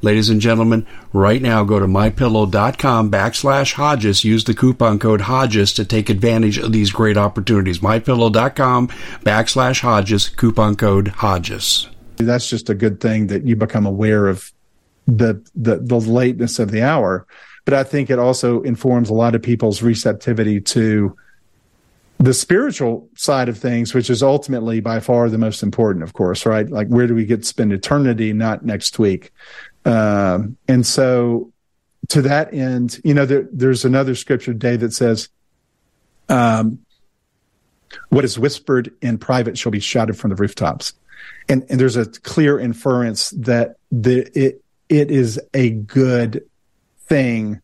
Ladies 0.00 0.30
and 0.30 0.40
gentlemen, 0.40 0.86
right 1.12 1.42
now 1.42 1.64
go 1.64 1.80
to 1.80 1.86
mypillow.com 1.86 3.10
backslash 3.10 3.72
Hodges. 3.72 4.22
Use 4.24 4.44
the 4.44 4.54
coupon 4.54 5.00
code 5.00 5.22
Hodges 5.22 5.72
to 5.72 5.84
take 5.84 6.08
advantage 6.08 6.56
of 6.58 6.72
these 6.72 6.92
great 6.92 7.16
opportunities. 7.16 7.80
Mypillow.com 7.80 8.88
backslash 9.24 9.80
Hodges, 9.80 10.28
coupon 10.28 10.76
code 10.76 11.08
Hodges. 11.08 11.88
That's 12.16 12.48
just 12.48 12.70
a 12.70 12.74
good 12.74 13.00
thing 13.00 13.26
that 13.28 13.44
you 13.44 13.56
become 13.56 13.86
aware 13.86 14.28
of 14.28 14.52
the, 15.06 15.44
the, 15.56 15.78
the 15.78 15.98
lateness 15.98 16.60
of 16.60 16.70
the 16.70 16.82
hour. 16.82 17.26
But 17.64 17.74
I 17.74 17.82
think 17.82 18.08
it 18.08 18.20
also 18.20 18.62
informs 18.62 19.10
a 19.10 19.14
lot 19.14 19.34
of 19.34 19.42
people's 19.42 19.82
receptivity 19.82 20.60
to 20.60 21.16
the 22.18 22.34
spiritual 22.34 23.08
side 23.16 23.48
of 23.48 23.58
things, 23.58 23.94
which 23.94 24.10
is 24.10 24.22
ultimately 24.22 24.80
by 24.80 25.00
far 25.00 25.28
the 25.28 25.38
most 25.38 25.62
important, 25.62 26.02
of 26.02 26.12
course, 26.12 26.44
right? 26.44 26.68
Like 26.68 26.88
where 26.88 27.06
do 27.06 27.14
we 27.14 27.24
get 27.24 27.42
to 27.42 27.46
spend 27.46 27.72
eternity, 27.72 28.32
not 28.32 28.64
next 28.64 28.98
week? 28.98 29.32
Um, 29.84 30.56
and 30.66 30.86
so 30.86 31.52
to 32.08 32.22
that 32.22 32.52
end, 32.52 33.00
you 33.04 33.14
know, 33.14 33.26
there, 33.26 33.48
there's 33.52 33.84
another 33.84 34.14
scripture 34.14 34.52
today 34.52 34.76
that 34.76 34.92
says, 34.92 35.28
um, 36.28 36.80
what 38.10 38.24
is 38.24 38.38
whispered 38.38 38.92
in 39.00 39.18
private 39.18 39.56
shall 39.56 39.72
be 39.72 39.80
shouted 39.80 40.14
from 40.14 40.30
the 40.30 40.36
rooftops. 40.36 40.92
And, 41.48 41.64
and 41.70 41.80
there's 41.80 41.96
a 41.96 42.06
clear 42.06 42.58
inference 42.58 43.30
that 43.30 43.76
the, 43.90 44.30
it, 44.38 44.62
it 44.88 45.10
is 45.10 45.40
a 45.54 45.70
good 45.70 46.44
thing 47.06 47.60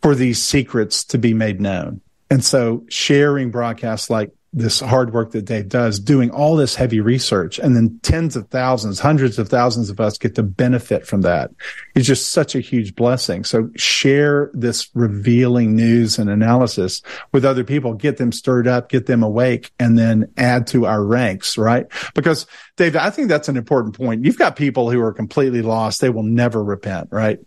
for 0.00 0.14
these 0.14 0.42
secrets 0.42 1.04
to 1.04 1.18
be 1.18 1.34
made 1.34 1.60
known. 1.60 2.00
And 2.30 2.42
so 2.42 2.84
sharing 2.88 3.50
broadcasts 3.50 4.08
like 4.08 4.30
this 4.52 4.80
hard 4.80 5.14
work 5.14 5.30
that 5.30 5.46
Dave 5.46 5.68
does, 5.68 5.98
doing 5.98 6.30
all 6.30 6.56
this 6.56 6.74
heavy 6.74 7.00
research, 7.00 7.58
and 7.58 7.74
then 7.74 7.98
tens 8.02 8.36
of 8.36 8.48
thousands, 8.48 9.00
hundreds 9.00 9.38
of 9.38 9.48
thousands 9.48 9.88
of 9.88 9.98
us 9.98 10.18
get 10.18 10.34
to 10.34 10.42
benefit 10.42 11.06
from 11.06 11.22
that. 11.22 11.50
It's 11.94 12.06
just 12.06 12.32
such 12.32 12.54
a 12.54 12.60
huge 12.60 12.94
blessing. 12.94 13.44
So 13.44 13.70
share 13.76 14.50
this 14.52 14.90
revealing 14.94 15.74
news 15.74 16.18
and 16.18 16.28
analysis 16.28 17.00
with 17.32 17.46
other 17.46 17.64
people, 17.64 17.94
get 17.94 18.18
them 18.18 18.30
stirred 18.30 18.68
up, 18.68 18.90
get 18.90 19.06
them 19.06 19.22
awake, 19.22 19.72
and 19.78 19.98
then 19.98 20.30
add 20.36 20.66
to 20.68 20.84
our 20.84 21.02
ranks, 21.02 21.56
right? 21.56 21.86
Because 22.14 22.46
Dave, 22.76 22.94
I 22.94 23.08
think 23.08 23.28
that's 23.28 23.48
an 23.48 23.56
important 23.56 23.96
point. 23.96 24.24
You've 24.24 24.38
got 24.38 24.56
people 24.56 24.90
who 24.90 25.00
are 25.00 25.12
completely 25.12 25.62
lost. 25.62 26.00
They 26.00 26.10
will 26.10 26.22
never 26.22 26.62
repent, 26.62 27.08
right? 27.10 27.38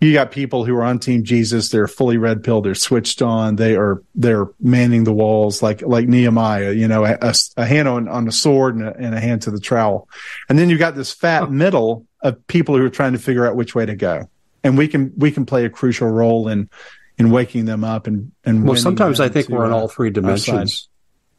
You 0.00 0.14
got 0.14 0.30
people 0.30 0.64
who 0.64 0.74
are 0.76 0.82
on 0.82 0.98
team 0.98 1.24
Jesus. 1.24 1.68
They're 1.68 1.86
fully 1.86 2.16
red 2.16 2.42
pill. 2.42 2.62
They're 2.62 2.74
switched 2.74 3.20
on. 3.20 3.56
They 3.56 3.76
are, 3.76 4.02
they're 4.14 4.46
manning 4.58 5.04
the 5.04 5.12
walls 5.12 5.62
like, 5.62 5.82
like 5.82 6.08
Nehemiah, 6.08 6.72
you 6.72 6.88
know, 6.88 7.04
a, 7.04 7.34
a 7.58 7.66
hand 7.66 7.86
on, 7.86 8.08
on 8.08 8.24
the 8.24 8.32
sword 8.32 8.76
and 8.76 8.84
a, 8.84 8.96
and 8.96 9.14
a, 9.14 9.20
hand 9.20 9.42
to 9.42 9.50
the 9.50 9.60
trowel. 9.60 10.08
And 10.48 10.58
then 10.58 10.70
you've 10.70 10.78
got 10.78 10.94
this 10.94 11.12
fat 11.12 11.50
middle 11.50 12.06
of 12.22 12.46
people 12.46 12.76
who 12.78 12.84
are 12.84 12.90
trying 12.90 13.12
to 13.12 13.18
figure 13.18 13.46
out 13.46 13.56
which 13.56 13.74
way 13.74 13.84
to 13.84 13.94
go. 13.94 14.30
And 14.64 14.78
we 14.78 14.88
can, 14.88 15.12
we 15.16 15.30
can 15.30 15.44
play 15.44 15.66
a 15.66 15.70
crucial 15.70 16.08
role 16.08 16.48
in, 16.48 16.70
in 17.18 17.30
waking 17.30 17.66
them 17.66 17.84
up 17.84 18.06
and, 18.06 18.32
and 18.44 18.66
well, 18.66 18.76
sometimes 18.76 19.20
I 19.20 19.28
think 19.28 19.50
we're 19.50 19.66
in 19.66 19.72
all 19.72 19.88
three 19.88 20.10
dimensions. 20.10 20.88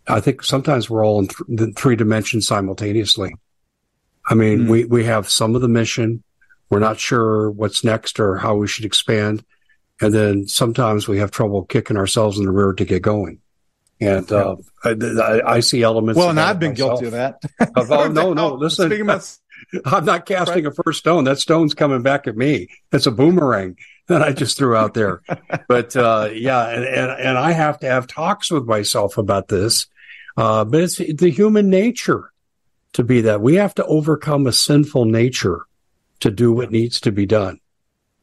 I 0.07 0.20
think 0.20 0.43
sometimes 0.43 0.88
we're 0.88 1.03
all 1.03 1.20
in 1.20 1.57
th- 1.57 1.76
three 1.76 1.95
dimensions 1.95 2.45
simultaneously. 2.45 3.34
I 4.28 4.36
mean, 4.36 4.66
mm. 4.66 4.70
we, 4.70 4.86
we 4.86 5.05
have 5.05 5.30
some 5.30 5.55
of 5.55 5.62
the 5.62 5.68
mission 5.68 6.24
we're 6.72 6.80
not 6.80 6.99
sure 6.99 7.51
what's 7.51 7.84
next 7.84 8.19
or 8.19 8.38
how 8.38 8.55
we 8.55 8.65
should 8.65 8.86
expand. 8.86 9.43
And 9.99 10.11
then 10.13 10.47
sometimes 10.47 11.07
we 11.07 11.19
have 11.19 11.30
trouble 11.30 11.65
kicking 11.65 11.97
ourselves 11.97 12.39
in 12.39 12.45
the 12.45 12.51
rear 12.51 12.74
to 12.74 12.86
get 12.86 13.03
going. 13.03 13.39
And 13.99 14.32
uh, 14.32 14.55
I, 14.84 15.41
I, 15.45 15.59
see 15.59 15.84
elements. 15.84 16.17
Well, 16.17 16.32
and 16.32 16.39
I've 16.39 16.57
been 16.57 16.72
myself. 16.72 17.01
guilty 17.01 17.05
of 17.05 17.11
that. 17.11 17.43
of, 17.76 17.91
oh, 17.91 18.07
no, 18.11 18.34
no. 18.34 18.55
Listen, 18.55 18.91
about, 18.99 19.38
I'm 19.86 20.05
not 20.05 20.26
casting 20.26 20.65
a 20.65 20.72
first 20.72 20.97
stone. 20.99 21.26
That 21.26 21.38
stone's 21.38 21.76
coming 21.76 22.01
back 22.01 22.26
at 22.26 22.36
me. 22.36 22.69
It's 22.91 23.05
a 23.05 23.11
boomerang 23.11 23.78
that 24.07 24.24
I 24.24 24.32
just 24.32 24.57
threw 24.57 24.76
out 24.76 24.95
there. 24.95 25.22
but 25.67 25.95
uh, 25.95 26.30
yeah, 26.34 26.67
and, 26.69 26.84
and, 26.84 27.11
and 27.11 27.38
I 27.38 27.51
have 27.51 27.80
to 27.82 27.88
have 27.88 28.07
talks 28.07 28.49
with 28.49 28.65
myself 28.65 29.19
about 29.19 29.49
this. 29.49 29.86
Uh, 30.36 30.65
but 30.65 30.82
it's 30.82 30.95
the 30.97 31.30
human 31.30 31.69
nature 31.69 32.32
to 32.93 33.03
be 33.03 33.22
that. 33.22 33.41
We 33.41 33.55
have 33.55 33.76
to 33.76 33.86
overcome 33.86 34.47
a 34.47 34.53
sinful 34.53 35.05
nature 35.05 35.67
to 36.22 36.32
do 36.32 36.51
what 36.51 36.72
needs 36.72 37.01
to 37.01 37.11
be 37.11 37.26
done. 37.26 37.59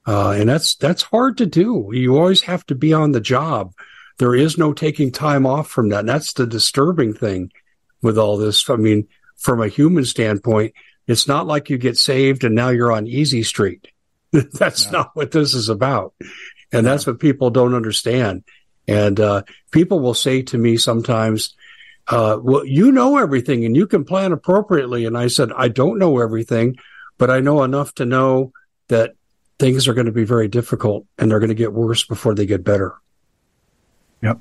Uh, 0.07 0.31
and 0.31 0.49
that's, 0.49 0.75
that's 0.77 1.03
hard 1.03 1.39
to 1.39 1.47
do. 1.47 1.91
You 1.93 2.17
always 2.17 2.43
have 2.43 2.65
to 2.67 2.75
be 2.75 2.93
on 2.93 3.13
the 3.13 3.21
job. 3.21 3.75
There 4.19 4.35
is 4.35 4.57
no 4.57 4.73
taking 4.73 5.13
time 5.13 5.47
off 5.47 5.69
from 5.69 5.91
that. 5.91 6.01
And 6.01 6.09
that's 6.09 6.33
the 6.33 6.47
disturbing 6.47 7.13
thing 7.13 7.53
with 8.01 8.17
all 8.17 8.37
this. 8.37 8.69
I 8.71 8.77
mean, 8.77 9.09
from 9.37 9.61
a 9.61 9.69
human 9.69 10.05
standpoint, 10.05 10.75
it's 11.07 11.29
not 11.29 11.47
like 11.47 11.71
you 11.71 11.79
get 11.79 11.99
saved 11.99 12.45
and 12.45 12.55
now 12.55 12.71
you're 12.71 12.93
on 12.93 13.07
easy 13.07 13.43
street. 13.43 13.89
that's 14.33 14.87
no. 14.87 14.99
not 14.99 15.11
what 15.15 15.31
this 15.31 15.55
is 15.55 15.69
about. 15.69 16.15
And 16.73 16.87
that's 16.87 17.07
what 17.07 17.21
people 17.21 17.51
don't 17.51 17.75
understand. 17.75 18.45
And, 18.87 19.21
uh, 19.21 19.43
people 19.71 20.01
will 20.01 20.15
say 20.15 20.43
to 20.43 20.59
me 20.59 20.79
sometimes, 20.79 21.55
uh, 22.09 22.39
well, 22.43 22.65
you 22.65 22.91
know 22.93 23.19
everything 23.19 23.65
and 23.67 23.77
you 23.77 23.87
can 23.87 24.05
plan 24.05 24.33
appropriately. 24.33 25.05
And 25.05 25.17
I 25.17 25.29
said, 25.29 25.53
I 25.55 25.69
don't 25.69 25.99
know 25.99 26.19
everything 26.19 26.79
but 27.19 27.31
I 27.31 27.41
know 27.41 27.63
enough 27.65 27.95
to 27.97 28.07
know 28.07 28.53
that 28.89 29.15
things 29.59 29.89
are 29.89 29.95
going 29.95 30.07
to 30.07 30.13
be 30.13 30.25
very 30.25 30.49
difficult 30.49 31.05
and 31.19 31.31
they're 31.31 31.41
going 31.41 31.49
to 31.49 31.55
get 31.55 31.73
worse 31.73 32.05
before 32.05 32.35
they 32.35 32.47
get 32.47 32.65
better. 32.65 32.95
Yep. 34.23 34.39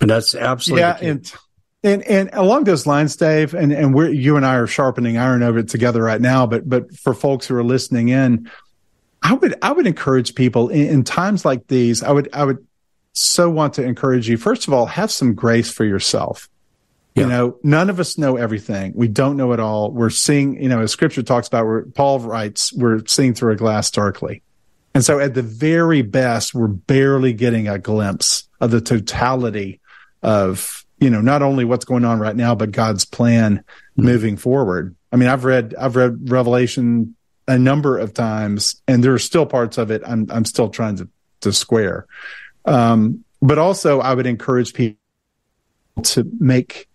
And 0.00 0.10
that's 0.10 0.34
absolutely 0.34 0.80
yeah. 0.80 0.98
And, 1.00 1.32
and, 1.84 2.02
and 2.04 2.30
along 2.32 2.64
those 2.64 2.86
lines, 2.86 3.14
Dave, 3.16 3.54
and, 3.54 3.72
and 3.72 3.94
we're, 3.94 4.08
you 4.08 4.36
and 4.36 4.46
I 4.46 4.56
are 4.56 4.66
sharpening 4.66 5.18
iron 5.18 5.42
over 5.42 5.58
it 5.58 5.68
together 5.68 6.02
right 6.02 6.20
now. 6.20 6.46
But, 6.46 6.68
but 6.68 6.94
for 6.96 7.14
folks 7.14 7.46
who 7.46 7.56
are 7.56 7.64
listening 7.64 8.08
in, 8.08 8.50
I 9.22 9.34
would, 9.34 9.54
I 9.62 9.72
would 9.72 9.86
encourage 9.86 10.34
people 10.34 10.68
in, 10.70 10.88
in 10.88 11.04
times 11.04 11.44
like 11.44 11.66
these, 11.68 12.02
I 12.02 12.10
would, 12.10 12.28
I 12.32 12.44
would 12.44 12.66
so 13.12 13.50
want 13.50 13.74
to 13.74 13.84
encourage 13.84 14.28
you. 14.28 14.36
First 14.36 14.66
of 14.66 14.74
all, 14.74 14.86
have 14.86 15.10
some 15.10 15.34
grace 15.34 15.70
for 15.70 15.84
yourself. 15.84 16.48
Yeah. 17.14 17.24
You 17.24 17.28
know, 17.28 17.58
none 17.62 17.90
of 17.90 18.00
us 18.00 18.16
know 18.16 18.36
everything. 18.36 18.92
We 18.94 19.08
don't 19.08 19.36
know 19.36 19.52
it 19.52 19.60
all. 19.60 19.90
We're 19.90 20.10
seeing, 20.10 20.62
you 20.62 20.68
know, 20.68 20.80
as 20.80 20.92
scripture 20.92 21.22
talks 21.22 21.46
about, 21.46 21.66
where 21.66 21.82
Paul 21.82 22.20
writes, 22.20 22.72
we're 22.72 23.04
seeing 23.06 23.34
through 23.34 23.52
a 23.52 23.56
glass 23.56 23.90
darkly. 23.90 24.42
And 24.94 25.04
so 25.04 25.18
at 25.18 25.34
the 25.34 25.42
very 25.42 26.02
best, 26.02 26.54
we're 26.54 26.68
barely 26.68 27.32
getting 27.32 27.68
a 27.68 27.78
glimpse 27.78 28.48
of 28.60 28.70
the 28.70 28.80
totality 28.80 29.80
of, 30.22 30.84
you 31.00 31.10
know, 31.10 31.20
not 31.20 31.42
only 31.42 31.64
what's 31.64 31.84
going 31.84 32.04
on 32.04 32.18
right 32.18 32.36
now, 32.36 32.54
but 32.54 32.72
God's 32.72 33.04
plan 33.04 33.58
mm-hmm. 33.58 34.04
moving 34.04 34.36
forward. 34.36 34.94
I 35.10 35.16
mean, 35.16 35.28
I've 35.28 35.44
read, 35.44 35.74
I've 35.78 35.96
read 35.96 36.30
Revelation 36.30 37.14
a 37.48 37.58
number 37.58 37.98
of 37.98 38.14
times 38.14 38.80
and 38.86 39.02
there 39.02 39.12
are 39.12 39.18
still 39.18 39.44
parts 39.44 39.76
of 39.76 39.90
it 39.90 40.00
I'm, 40.06 40.26
I'm 40.30 40.44
still 40.44 40.68
trying 40.68 40.96
to, 40.96 41.08
to 41.40 41.52
square. 41.52 42.06
Um, 42.64 43.24
but 43.42 43.58
also 43.58 44.00
I 44.00 44.14
would 44.14 44.26
encourage 44.26 44.72
people 44.72 44.96
to 46.02 46.30
make 46.38 46.88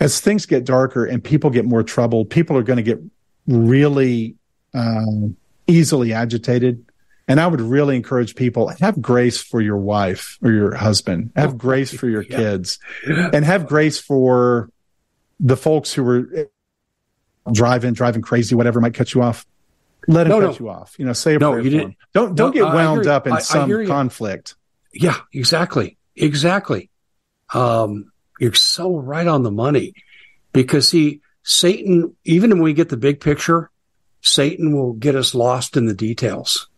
as 0.00 0.20
things 0.20 0.46
get 0.46 0.64
darker 0.64 1.04
and 1.04 1.22
people 1.22 1.50
get 1.50 1.64
more 1.64 1.82
troubled, 1.82 2.30
people 2.30 2.56
are 2.56 2.62
going 2.62 2.76
to 2.78 2.82
get 2.82 3.00
really 3.46 4.36
uh, 4.74 5.28
easily 5.66 6.12
agitated. 6.12 6.84
And 7.28 7.40
I 7.40 7.46
would 7.46 7.60
really 7.60 7.96
encourage 7.96 8.36
people 8.36 8.68
have 8.68 9.02
grace 9.02 9.40
for 9.42 9.60
your 9.60 9.76
wife 9.76 10.38
or 10.42 10.52
your 10.52 10.74
husband, 10.74 11.32
have 11.34 11.58
grace 11.58 11.92
for 11.92 12.08
your 12.08 12.22
yeah. 12.22 12.36
kids, 12.36 12.78
and 13.04 13.44
have 13.44 13.66
grace 13.66 13.98
for 13.98 14.70
the 15.40 15.56
folks 15.56 15.92
who 15.92 16.08
are 16.08 16.48
driving, 17.50 17.94
driving 17.94 18.22
crazy, 18.22 18.54
whatever 18.54 18.80
might 18.80 18.94
cut 18.94 19.12
you 19.12 19.22
off. 19.22 19.44
Let 20.06 20.26
him 20.26 20.30
no, 20.30 20.40
cut 20.40 20.60
no. 20.60 20.66
you 20.66 20.70
off. 20.70 20.94
You 21.00 21.06
know, 21.06 21.12
say 21.14 21.34
a 21.34 21.38
no, 21.40 21.50
prayer 21.50 21.64
you 21.64 21.70
didn't. 21.70 21.96
Don't 22.14 22.36
don't 22.36 22.54
no, 22.54 22.64
get 22.64 22.72
wound 22.72 23.08
up 23.08 23.26
in 23.26 23.32
I, 23.32 23.38
some 23.40 23.72
I 23.72 23.86
conflict. 23.86 24.54
Yeah, 24.92 25.16
exactly, 25.32 25.96
exactly. 26.14 26.90
Um, 27.52 28.12
you're 28.38 28.54
so 28.54 28.96
right 28.96 29.26
on 29.26 29.42
the 29.42 29.50
money 29.50 29.94
because 30.52 30.88
see, 30.88 31.20
Satan, 31.42 32.16
even 32.24 32.50
when 32.50 32.62
we 32.62 32.72
get 32.72 32.88
the 32.88 32.96
big 32.96 33.20
picture, 33.20 33.70
Satan 34.20 34.74
will 34.74 34.94
get 34.94 35.14
us 35.14 35.34
lost 35.34 35.76
in 35.76 35.86
the 35.86 35.94
details. 35.94 36.68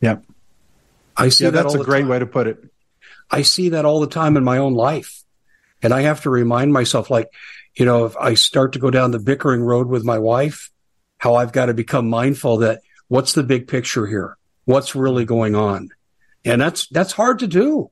Yep. 0.00 0.24
I 1.16 1.28
see 1.28 1.44
yeah, 1.44 1.50
that 1.50 1.64
that's 1.64 1.74
a 1.74 1.84
great 1.84 2.00
time. 2.02 2.08
way 2.08 2.18
to 2.18 2.26
put 2.26 2.46
it. 2.46 2.58
I 3.30 3.42
see 3.42 3.70
that 3.70 3.84
all 3.84 4.00
the 4.00 4.06
time 4.06 4.36
in 4.36 4.44
my 4.44 4.58
own 4.58 4.74
life. 4.74 5.22
And 5.82 5.92
I 5.92 6.02
have 6.02 6.22
to 6.22 6.30
remind 6.30 6.72
myself, 6.72 7.10
like, 7.10 7.30
you 7.74 7.84
know, 7.84 8.06
if 8.06 8.16
I 8.16 8.34
start 8.34 8.72
to 8.72 8.78
go 8.78 8.90
down 8.90 9.10
the 9.10 9.18
bickering 9.18 9.62
road 9.62 9.88
with 9.88 10.04
my 10.04 10.18
wife, 10.18 10.70
how 11.18 11.34
I've 11.34 11.52
got 11.52 11.66
to 11.66 11.74
become 11.74 12.08
mindful 12.08 12.58
that 12.58 12.80
what's 13.08 13.34
the 13.34 13.42
big 13.42 13.68
picture 13.68 14.06
here? 14.06 14.36
What's 14.64 14.94
really 14.94 15.24
going 15.24 15.54
on? 15.54 15.90
And 16.44 16.60
that's, 16.60 16.86
that's 16.88 17.12
hard 17.12 17.40
to 17.40 17.46
do. 17.46 17.90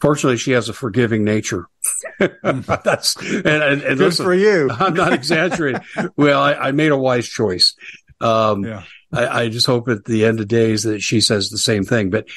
Fortunately, 0.00 0.36
she 0.36 0.52
has 0.52 0.68
a 0.68 0.72
forgiving 0.72 1.24
nature. 1.24 1.66
That's 2.18 3.16
and, 3.16 3.46
and, 3.46 3.82
and 3.82 3.82
good 3.82 3.98
listen, 3.98 4.24
for 4.24 4.34
you. 4.34 4.70
I'm 4.72 4.94
not 4.94 5.12
exaggerating. 5.12 5.82
well, 6.16 6.40
I, 6.40 6.54
I, 6.54 6.72
made 6.72 6.92
a 6.92 6.96
wise 6.96 7.28
choice. 7.28 7.74
Um, 8.20 8.64
yeah. 8.64 8.84
I, 9.12 9.26
I, 9.26 9.48
just 9.48 9.66
hope 9.66 9.88
at 9.88 10.04
the 10.04 10.24
end 10.24 10.40
of 10.40 10.48
days 10.48 10.84
that 10.84 11.00
she 11.00 11.20
says 11.20 11.50
the 11.50 11.58
same 11.58 11.84
thing. 11.84 12.10
But 12.10 12.28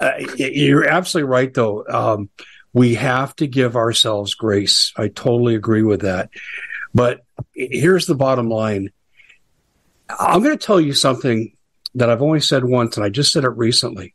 uh, 0.00 0.12
you're 0.36 0.86
absolutely 0.86 1.30
right, 1.30 1.52
though. 1.52 1.84
Um, 1.86 2.30
we 2.72 2.94
have 2.96 3.34
to 3.36 3.46
give 3.46 3.76
ourselves 3.76 4.34
grace. 4.34 4.92
I 4.96 5.08
totally 5.08 5.54
agree 5.54 5.82
with 5.82 6.02
that. 6.02 6.30
But 6.94 7.22
here's 7.54 8.06
the 8.06 8.14
bottom 8.14 8.48
line. 8.48 8.90
I'm 10.08 10.42
going 10.42 10.56
to 10.56 10.66
tell 10.66 10.80
you 10.80 10.92
something 10.92 11.54
that 11.94 12.10
I've 12.10 12.22
only 12.22 12.40
said 12.40 12.64
once, 12.64 12.96
and 12.96 13.04
I 13.04 13.08
just 13.08 13.32
said 13.32 13.44
it 13.44 13.50
recently. 13.50 14.14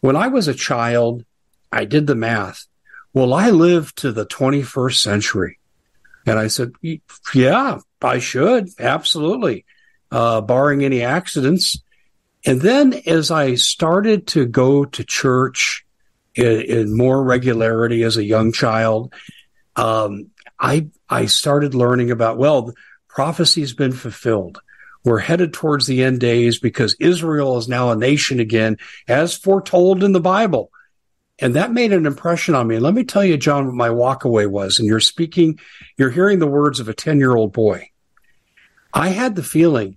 When 0.00 0.16
I 0.16 0.28
was 0.28 0.48
a 0.48 0.54
child, 0.54 1.24
I 1.72 1.84
did 1.84 2.06
the 2.06 2.14
math. 2.14 2.66
Well, 3.12 3.34
I 3.34 3.50
lived 3.50 3.98
to 3.98 4.12
the 4.12 4.26
21st 4.26 5.00
century. 5.00 5.58
And 6.26 6.38
I 6.38 6.48
said, 6.48 6.72
yeah, 7.34 7.78
I 8.02 8.18
should. 8.18 8.68
Absolutely. 8.78 9.64
Uh, 10.10 10.40
barring 10.40 10.84
any 10.84 11.02
accidents. 11.02 11.80
And 12.44 12.60
then 12.60 12.94
as 13.06 13.30
I 13.30 13.54
started 13.54 14.26
to 14.28 14.46
go 14.46 14.84
to 14.84 15.04
church 15.04 15.84
in, 16.34 16.60
in 16.62 16.96
more 16.96 17.22
regularity 17.22 18.02
as 18.02 18.16
a 18.16 18.24
young 18.24 18.52
child, 18.52 19.12
um, 19.76 20.30
I, 20.58 20.88
I 21.08 21.26
started 21.26 21.74
learning 21.74 22.10
about, 22.10 22.38
well, 22.38 22.74
prophecy's 23.08 23.72
been 23.72 23.92
fulfilled. 23.92 24.60
We're 25.04 25.18
headed 25.18 25.52
towards 25.52 25.86
the 25.86 26.02
end 26.02 26.20
days 26.20 26.58
because 26.58 26.96
Israel 27.00 27.56
is 27.56 27.68
now 27.68 27.90
a 27.90 27.96
nation 27.96 28.40
again, 28.40 28.76
as 29.06 29.36
foretold 29.36 30.02
in 30.02 30.12
the 30.12 30.20
Bible. 30.20 30.70
And 31.40 31.54
that 31.54 31.72
made 31.72 31.92
an 31.92 32.06
impression 32.06 32.54
on 32.54 32.66
me. 32.66 32.78
let 32.78 32.94
me 32.94 33.04
tell 33.04 33.24
you, 33.24 33.36
John, 33.36 33.66
what 33.66 33.74
my 33.74 33.88
walkaway 33.88 34.50
was. 34.50 34.78
And 34.78 34.88
you're 34.88 34.98
speaking, 34.98 35.58
you're 35.96 36.10
hearing 36.10 36.40
the 36.40 36.48
words 36.48 36.80
of 36.80 36.88
a 36.88 36.94
10 36.94 37.18
year 37.18 37.36
old 37.36 37.52
boy. 37.52 37.90
I 38.92 39.08
had 39.08 39.36
the 39.36 39.42
feeling 39.42 39.96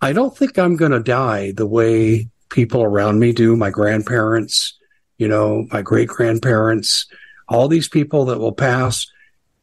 I 0.00 0.12
don't 0.12 0.36
think 0.36 0.58
I'm 0.58 0.76
going 0.76 0.92
to 0.92 1.00
die 1.00 1.52
the 1.52 1.66
way 1.66 2.28
people 2.50 2.82
around 2.82 3.18
me 3.20 3.32
do, 3.32 3.56
my 3.56 3.70
grandparents, 3.70 4.78
you 5.16 5.28
know, 5.28 5.66
my 5.72 5.80
great 5.80 6.08
grandparents, 6.08 7.06
all 7.48 7.68
these 7.68 7.88
people 7.88 8.26
that 8.26 8.38
will 8.38 8.52
pass. 8.52 9.06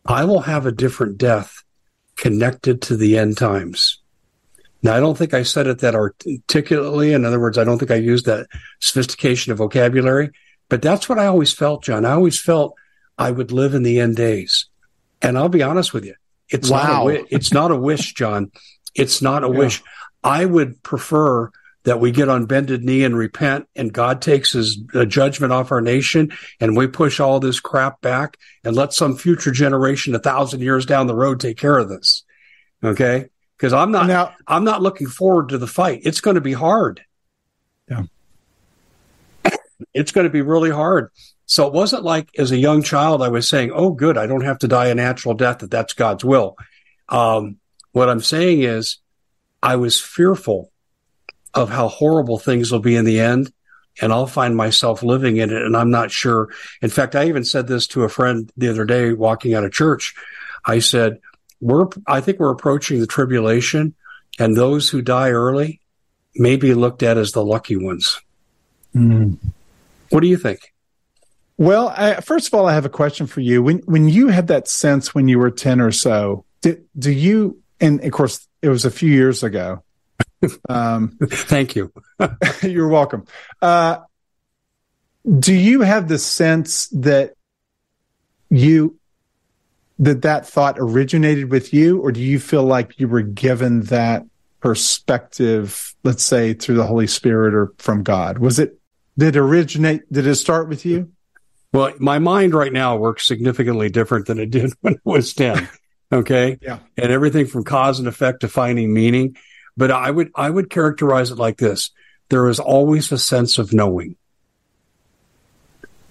I 0.06 0.26
will 0.26 0.42
have 0.42 0.66
a 0.66 0.72
different 0.72 1.20
death 1.20 1.64
connected 2.16 2.82
to 2.84 2.98
the 2.98 3.20
end 3.20 3.38
times. 3.38 4.00
Now, 4.82 4.96
I 4.96 5.00
don't 5.00 5.16
think 5.16 5.36
I 5.36 5.44
said 5.44 5.68
it 5.68 5.80
that 5.80 5.94
articulately. 5.94 7.14
In 7.14 7.24
other 7.24 7.40
words, 7.40 7.60
I 7.60 7.64
don't 7.64 7.78
think 7.78 7.92
I 7.92 7.96
used 7.96 8.26
that 8.26 8.48
sophistication 8.80 9.52
of 9.52 9.60
vocabulary, 9.60 10.32
but 10.72 10.82
that's 10.82 11.10
what 11.10 11.20
I 11.20 11.26
always 11.26 11.52
felt, 11.52 11.84
John. 11.84 12.06
I 12.06 12.12
always 12.14 12.40
felt 12.40 12.76
I 13.18 13.30
would 13.30 13.52
live 13.52 13.74
in 13.74 13.84
the 13.84 14.00
end 14.00 14.16
days. 14.16 14.68
And 15.22 15.38
I'll 15.38 15.50
be 15.50 15.64
honest 15.64 15.94
with 15.94 16.06
you. 16.06 16.16
It's 16.48 16.70
wow. 16.70 17.08
not 17.08 17.08
a, 17.08 17.26
it's 17.30 17.52
not 17.52 17.72
a 17.72 17.76
wish, 17.76 18.14
John. 18.14 18.54
It's 18.96 19.22
not 19.22 19.44
a 19.44 19.48
yeah. 19.48 19.58
wish. 19.58 19.84
I 20.24 20.46
would 20.46 20.82
prefer 20.82 21.52
that 21.84 22.00
we 22.00 22.12
get 22.12 22.30
on 22.30 22.46
bended 22.46 22.86
knee 22.86 23.04
and 23.04 23.18
repent 23.18 23.68
and 23.76 23.92
God 23.92 24.22
takes 24.22 24.54
his 24.54 24.82
uh, 24.94 25.04
judgment 25.04 25.52
off 25.52 25.74
our 25.74 25.82
nation 25.82 26.32
and 26.62 26.78
we 26.78 26.88
push 26.88 27.20
all 27.20 27.42
this 27.42 27.60
crap 27.60 28.00
back 28.00 28.38
and 28.64 28.74
let 28.74 28.94
some 28.94 29.18
future 29.18 29.52
generation 29.52 30.16
a 30.16 30.20
thousand 30.20 30.62
years 30.62 30.86
down 30.86 31.08
the 31.08 31.14
road 31.14 31.42
take 31.42 31.58
care 31.58 31.78
of 31.78 31.90
this. 31.90 32.24
Okay. 32.82 33.28
Cause 33.58 33.74
I'm 33.74 33.92
not, 33.92 34.08
now, 34.08 34.36
I'm 34.48 34.64
not 34.64 34.82
looking 34.82 35.08
forward 35.08 35.50
to 35.50 35.58
the 35.58 35.68
fight. 35.68 36.04
It's 36.06 36.22
going 36.22 36.36
to 36.36 36.42
be 36.42 36.54
hard. 36.54 37.04
Yeah. 37.90 38.04
It's 39.94 40.12
going 40.12 40.26
to 40.26 40.32
be 40.32 40.42
really 40.42 40.72
hard. 40.72 41.12
So 41.46 41.68
it 41.68 41.74
wasn't 41.74 42.04
like 42.04 42.30
as 42.38 42.52
a 42.52 42.58
young 42.58 42.82
child, 42.82 43.22
I 43.22 43.28
was 43.28 43.48
saying, 43.48 43.72
Oh, 43.74 43.92
good. 43.92 44.18
I 44.18 44.28
don't 44.28 44.46
have 44.46 44.60
to 44.60 44.68
die 44.68 44.88
a 44.88 44.96
natural 44.96 45.34
death, 45.34 45.60
that 45.60 45.72
that's 45.72 45.94
God's 45.94 46.24
will. 46.24 46.56
Um, 47.10 47.58
what 47.92 48.10
I'm 48.10 48.22
saying 48.22 48.62
is 48.62 48.98
I 49.62 49.76
was 49.76 50.00
fearful 50.00 50.72
of 51.54 51.70
how 51.70 51.90
horrible 51.90 52.38
things 52.38 52.72
will 52.72 52.80
be 52.80 52.96
in 52.96 53.06
the 53.06 53.20
end. 53.20 53.52
And 54.02 54.14
I'll 54.14 54.28
find 54.28 54.56
myself 54.56 55.04
living 55.04 55.38
in 55.38 55.50
it. 55.50 55.62
And 55.62 55.76
I'm 55.76 55.92
not 55.92 56.12
sure. 56.12 56.48
In 56.82 56.90
fact, 56.90 57.16
I 57.16 57.28
even 57.28 57.44
said 57.44 57.68
this 57.68 57.88
to 57.88 58.04
a 58.04 58.10
friend 58.10 58.50
the 58.56 58.70
other 58.70 58.86
day 58.86 59.12
walking 59.12 59.54
out 59.54 59.66
of 59.66 59.74
church. 59.74 60.16
I 60.66 60.80
said, 60.80 61.20
we're, 61.60 61.88
I 62.08 62.22
think 62.22 62.40
we're 62.40 62.52
approaching 62.52 63.02
the 63.02 63.08
tribulation 63.08 63.94
and 64.40 64.56
those 64.56 64.90
who 64.90 65.02
die 65.02 65.32
early 65.32 65.82
may 66.36 66.56
be 66.56 66.74
looked 66.74 67.04
at 67.04 67.18
as 67.18 67.34
the 67.34 67.44
lucky 67.44 67.76
ones. 67.76 68.22
Mm. 68.96 69.38
What 70.12 70.22
do 70.22 70.28
you 70.28 70.38
think? 70.38 70.74
Well, 71.58 71.94
I, 71.96 72.22
first 72.22 72.48
of 72.48 72.54
all, 72.54 72.66
I 72.66 72.74
have 72.74 72.86
a 72.86 72.90
question 72.90 73.28
for 73.28 73.42
you. 73.42 73.62
When 73.62 73.80
when 73.80 74.10
you 74.10 74.30
had 74.30 74.48
that 74.48 74.68
sense 74.68 75.14
when 75.14 75.28
you 75.28 75.40
were 75.40 75.52
ten 75.52 75.80
or 75.80 75.92
so, 75.92 76.46
do, 76.62 76.82
do 76.98 77.12
you? 77.12 77.62
And 77.80 78.04
of 78.04 78.12
course, 78.12 78.48
it 78.62 78.70
was 78.70 78.86
a 78.86 78.92
few 78.92 79.12
years 79.12 79.44
ago. 79.44 79.84
Um, 80.68 81.20
Thank 81.22 81.76
you. 81.76 81.94
you're 82.64 82.88
welcome. 82.88 83.26
Uh, 83.62 83.98
do 85.40 85.54
you 85.54 85.82
have 85.82 86.08
the 86.08 86.18
sense 86.18 86.88
that 86.88 87.36
you 88.50 88.98
that 90.00 90.24
that 90.24 90.48
thought 90.48 90.78
originated 90.80 91.52
with 91.52 91.76
you, 91.76 92.00
or 92.00 92.12
do 92.12 92.22
you 92.22 92.40
feel 92.40 92.64
like 92.64 93.00
you 93.00 93.08
were 93.08 93.22
given 93.22 93.84
that 93.84 94.26
perspective, 94.62 95.94
let's 96.04 96.24
say 96.24 96.56
through 96.56 96.76
the 96.76 96.88
Holy 96.88 97.06
Spirit 97.06 97.54
or 97.54 97.72
from 97.78 98.02
God? 98.02 98.40
Was 98.40 98.58
it 98.58 98.81
did 99.18 99.38
originate? 99.38 100.12
Did 100.12 100.28
it 100.28 100.36
start 100.36 100.70
with 100.70 100.86
you? 100.86 101.12
Well, 101.74 101.94
my 102.00 102.20
mind 102.20 102.54
right 102.54 102.72
now 102.72 102.98
works 102.98 103.28
significantly 103.28 103.90
different 103.90 104.28
than 104.28 104.40
it 104.40 104.52
did 104.52 104.74
when 104.82 104.96
it 104.96 105.02
was 105.04 105.34
10. 105.34 105.70
Okay. 106.12 106.58
Yeah. 106.62 106.80
And 106.98 107.12
everything 107.12 107.48
from 107.48 107.64
cause 107.64 108.00
and 108.00 108.08
effect 108.08 108.42
to 108.42 108.48
finding 108.48 108.94
meaning. 108.94 109.38
But 109.78 109.92
I 109.92 110.12
would, 110.12 110.32
I 110.36 110.50
would 110.50 110.70
characterize 110.70 111.32
it 111.32 111.38
like 111.38 111.58
this. 111.58 111.92
There 112.30 112.50
is 112.50 112.60
always 112.60 113.12
a 113.12 113.18
sense 113.18 113.58
of 113.58 113.74
knowing. 113.74 114.18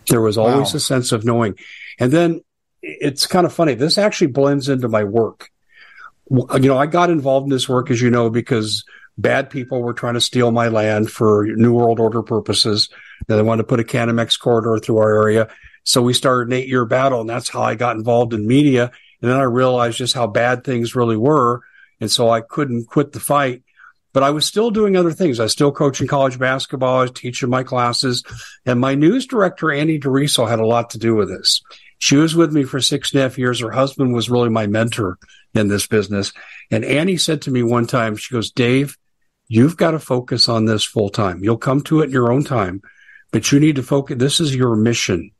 There 0.08 0.20
was 0.20 0.38
always 0.38 0.72
wow. 0.72 0.76
a 0.76 0.80
sense 0.80 1.12
of 1.12 1.24
knowing. 1.24 1.56
And 1.98 2.10
then 2.10 2.40
it's 2.82 3.26
kind 3.26 3.44
of 3.44 3.52
funny. 3.52 3.74
This 3.74 3.98
actually 3.98 4.28
blends 4.28 4.68
into 4.68 4.88
my 4.88 5.04
work. 5.04 5.50
You 6.30 6.46
know, 6.60 6.78
I 6.78 6.86
got 6.86 7.10
involved 7.10 7.44
in 7.44 7.50
this 7.50 7.68
work, 7.68 7.90
as 7.90 8.00
you 8.00 8.10
know, 8.10 8.30
because 8.30 8.84
bad 9.18 9.50
people 9.50 9.82
were 9.82 9.92
trying 9.92 10.14
to 10.14 10.20
steal 10.20 10.50
my 10.50 10.68
land 10.68 11.10
for 11.10 11.46
New 11.46 11.74
World 11.74 12.00
Order 12.00 12.22
purposes. 12.22 12.88
And 13.28 13.38
They 13.38 13.42
wanted 13.42 13.62
to 13.62 13.68
put 13.68 13.80
a 13.80 13.84
Canamex 13.84 14.38
corridor 14.38 14.78
through 14.78 14.98
our 14.98 15.22
area. 15.22 15.48
So 15.84 16.02
we 16.02 16.12
started 16.12 16.48
an 16.48 16.54
eight 16.54 16.68
year 16.68 16.84
battle, 16.84 17.20
and 17.20 17.30
that's 17.30 17.48
how 17.48 17.62
I 17.62 17.74
got 17.74 17.96
involved 17.96 18.34
in 18.34 18.46
media. 18.46 18.90
And 19.22 19.30
then 19.30 19.38
I 19.38 19.44
realized 19.44 19.98
just 19.98 20.14
how 20.14 20.26
bad 20.26 20.64
things 20.64 20.94
really 20.94 21.16
were. 21.16 21.62
And 22.00 22.10
so 22.10 22.30
I 22.30 22.40
couldn't 22.40 22.86
quit 22.86 23.12
the 23.12 23.20
fight. 23.20 23.62
But 24.12 24.24
I 24.24 24.30
was 24.30 24.44
still 24.44 24.70
doing 24.70 24.96
other 24.96 25.12
things. 25.12 25.38
I 25.38 25.44
was 25.44 25.52
still 25.52 25.70
coaching 25.70 26.08
college 26.08 26.38
basketball. 26.38 26.98
I 26.98 27.02
was 27.02 27.12
teaching 27.12 27.48
my 27.48 27.62
classes. 27.62 28.24
And 28.66 28.80
my 28.80 28.96
news 28.96 29.26
director, 29.26 29.70
Annie 29.70 30.00
DeRiso, 30.00 30.48
had 30.48 30.58
a 30.58 30.66
lot 30.66 30.90
to 30.90 30.98
do 30.98 31.14
with 31.14 31.28
this. 31.28 31.62
She 31.98 32.16
was 32.16 32.34
with 32.34 32.52
me 32.52 32.64
for 32.64 32.80
six 32.80 33.12
and 33.12 33.20
a 33.20 33.22
half 33.24 33.38
years. 33.38 33.60
Her 33.60 33.70
husband 33.70 34.12
was 34.12 34.30
really 34.30 34.48
my 34.48 34.66
mentor 34.66 35.16
in 35.54 35.68
this 35.68 35.86
business. 35.86 36.32
And 36.70 36.84
Annie 36.84 37.16
said 37.16 37.42
to 37.42 37.50
me 37.50 37.62
one 37.62 37.86
time, 37.86 38.16
she 38.16 38.32
goes, 38.32 38.50
Dave, 38.50 38.96
you've 39.48 39.76
got 39.76 39.92
to 39.92 39.98
focus 39.98 40.48
on 40.48 40.64
this 40.64 40.84
full 40.84 41.08
time. 41.08 41.42
You'll 41.42 41.58
come 41.58 41.82
to 41.82 42.00
it 42.00 42.06
in 42.06 42.10
your 42.12 42.32
own 42.32 42.44
time, 42.44 42.82
but 43.32 43.50
you 43.50 43.60
need 43.60 43.76
to 43.76 43.82
focus. 43.82 44.18
This 44.18 44.40
is 44.40 44.54
your 44.54 44.76
mission. 44.76 45.32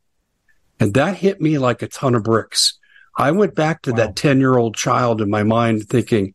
And 0.79 0.95
that 0.95 1.17
hit 1.17 1.41
me 1.41 1.59
like 1.59 1.83
a 1.83 1.89
ton 1.89 2.15
of 2.15 2.25
bricks. 2.25 2.79
I 3.17 3.33
went 3.33 3.55
back 3.55 3.83
to 3.83 3.91
wow. 3.91 3.99
that 3.99 4.17
10 4.17 4.41
year 4.41 4.57
old 4.57 4.75
child 4.75 5.21
in 5.21 5.31
my 5.31 5.43
mind 5.43 5.89
thinking, 5.89 6.35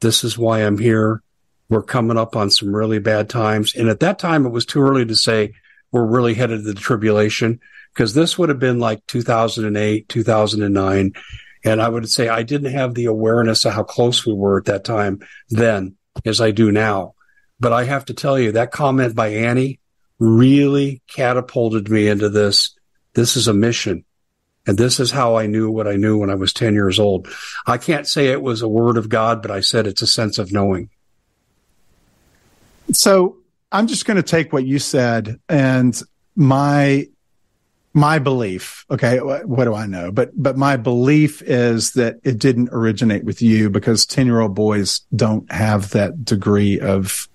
this 0.00 0.24
is 0.24 0.38
why 0.38 0.60
I'm 0.60 0.78
here. 0.78 1.22
We're 1.68 1.82
coming 1.82 2.16
up 2.16 2.36
on 2.36 2.50
some 2.50 2.74
really 2.74 2.98
bad 2.98 3.28
times. 3.28 3.74
And 3.74 3.88
at 3.88 4.00
that 4.00 4.18
time, 4.18 4.46
it 4.46 4.50
was 4.50 4.64
too 4.64 4.80
early 4.80 5.04
to 5.06 5.16
say 5.16 5.54
we're 5.90 6.06
really 6.06 6.34
headed 6.34 6.60
to 6.60 6.72
the 6.72 6.74
tribulation 6.74 7.60
because 7.94 8.14
this 8.14 8.38
would 8.38 8.48
have 8.48 8.58
been 8.58 8.78
like 8.78 9.04
2008, 9.06 10.08
2009. 10.08 11.12
And 11.68 11.82
I 11.82 11.88
would 11.90 12.08
say 12.08 12.30
I 12.30 12.44
didn't 12.44 12.72
have 12.72 12.94
the 12.94 13.04
awareness 13.04 13.66
of 13.66 13.74
how 13.74 13.82
close 13.82 14.24
we 14.24 14.32
were 14.32 14.58
at 14.58 14.64
that 14.64 14.84
time 14.84 15.20
then 15.50 15.96
as 16.24 16.40
I 16.40 16.50
do 16.50 16.72
now. 16.72 17.14
But 17.60 17.74
I 17.74 17.84
have 17.84 18.06
to 18.06 18.14
tell 18.14 18.38
you 18.38 18.52
that 18.52 18.70
comment 18.70 19.14
by 19.14 19.28
Annie 19.28 19.78
really 20.18 21.02
catapulted 21.08 21.90
me 21.90 22.08
into 22.08 22.30
this. 22.30 22.74
This 23.12 23.36
is 23.36 23.48
a 23.48 23.52
mission. 23.52 24.06
And 24.66 24.78
this 24.78 24.98
is 24.98 25.10
how 25.10 25.36
I 25.36 25.46
knew 25.46 25.70
what 25.70 25.86
I 25.86 25.96
knew 25.96 26.16
when 26.16 26.30
I 26.30 26.36
was 26.36 26.54
10 26.54 26.72
years 26.72 26.98
old. 26.98 27.28
I 27.66 27.76
can't 27.76 28.08
say 28.08 28.28
it 28.28 28.40
was 28.40 28.62
a 28.62 28.68
word 28.68 28.96
of 28.96 29.10
God, 29.10 29.42
but 29.42 29.50
I 29.50 29.60
said 29.60 29.86
it's 29.86 30.02
a 30.02 30.06
sense 30.06 30.38
of 30.38 30.50
knowing. 30.50 30.88
So 32.92 33.36
I'm 33.70 33.88
just 33.88 34.06
going 34.06 34.16
to 34.16 34.22
take 34.22 34.54
what 34.54 34.64
you 34.64 34.78
said 34.78 35.38
and 35.50 36.00
my 36.34 37.08
my 37.98 38.18
belief 38.18 38.84
okay 38.90 39.18
what 39.18 39.64
do 39.64 39.74
i 39.74 39.86
know 39.86 40.10
but 40.10 40.30
but 40.34 40.56
my 40.56 40.76
belief 40.76 41.42
is 41.42 41.92
that 41.92 42.16
it 42.22 42.38
didn't 42.38 42.68
originate 42.72 43.24
with 43.24 43.42
you 43.42 43.68
because 43.68 44.06
10 44.06 44.26
year 44.26 44.40
old 44.40 44.54
boys 44.54 45.00
don't 45.14 45.50
have 45.50 45.90
that 45.90 46.24
degree 46.24 46.78
of 46.80 47.28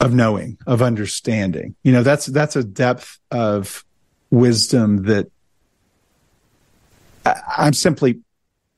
of 0.00 0.14
knowing 0.14 0.56
of 0.66 0.80
understanding 0.80 1.74
you 1.82 1.92
know 1.92 2.02
that's 2.02 2.26
that's 2.26 2.56
a 2.56 2.64
depth 2.64 3.18
of 3.30 3.84
wisdom 4.30 5.04
that 5.04 5.30
I'm 7.56 7.72
simply 7.72 8.20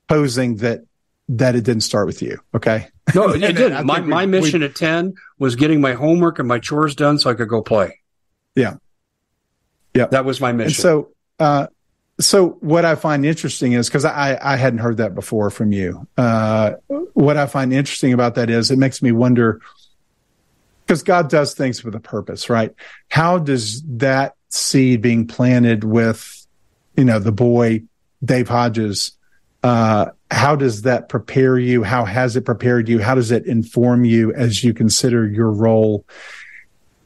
posing 0.09 0.57
that 0.57 0.81
that 1.29 1.55
it 1.55 1.63
didn't 1.65 1.83
start 1.83 2.07
with 2.07 2.23
you. 2.23 2.41
Okay. 2.55 2.89
No, 3.15 3.29
it 3.31 3.39
didn't. 3.57 3.87
my 3.87 4.01
my 4.01 4.27
mission 4.27 4.61
we, 4.61 4.67
at 4.67 4.75
ten 4.75 5.15
was 5.39 5.57
getting 5.57 5.81
my 5.81 5.93
homework 5.93 6.39
and 6.39 6.49
my 6.49 6.59
chores 6.59 6.95
done 6.95 7.19
so 7.19 7.31
I 7.31 7.35
could 7.35 7.49
go 7.49 7.63
play. 7.63 8.01
Yeah. 8.55 8.75
Yeah. 9.95 10.07
That 10.07 10.25
was 10.25 10.41
my 10.41 10.53
mission. 10.53 10.69
And 10.69 10.75
so 10.75 11.11
uh 11.39 11.67
so 12.21 12.51
what 12.61 12.85
I 12.85 12.95
find 12.95 13.25
interesting 13.25 13.73
is 13.73 13.89
because 13.89 14.05
I, 14.05 14.39
I 14.43 14.57
hadn't 14.57 14.81
heard 14.81 14.99
that 14.99 15.15
before 15.15 15.49
from 15.49 15.73
you. 15.73 16.07
Uh, 16.19 16.73
what 17.15 17.39
I 17.39 17.47
find 17.47 17.73
interesting 17.73 18.13
about 18.13 18.35
that 18.35 18.51
is 18.51 18.71
it 18.71 18.79
makes 18.79 19.01
me 19.01 19.11
wonder 19.11 19.61
because 20.87 21.03
God 21.03 21.31
does 21.31 21.55
things 21.55 21.83
with 21.83 21.95
a 21.95 22.01
purpose, 22.01 22.51
right? 22.51 22.75
How 23.09 23.39
does 23.39 23.83
that 23.85 24.35
seed 24.49 25.01
being 25.01 25.27
planted 25.27 25.85
with, 25.85 26.47
you 26.97 27.05
know, 27.05 27.19
the 27.19 27.33
boy 27.33 27.85
Dave 28.23 28.49
Hodges, 28.49 29.13
uh, 29.63 30.07
how 30.31 30.57
does 30.57 30.83
that 30.83 31.09
prepare 31.09 31.59
you? 31.59 31.83
How 31.83 32.05
has 32.05 32.37
it 32.37 32.45
prepared 32.45 32.89
you? 32.89 32.99
How 32.99 33.15
does 33.15 33.31
it 33.31 33.47
inform 33.47 34.05
you 34.05 34.33
as 34.35 34.63
you 34.63 34.75
consider 34.75 35.27
your 35.27 35.51
role 35.51 36.05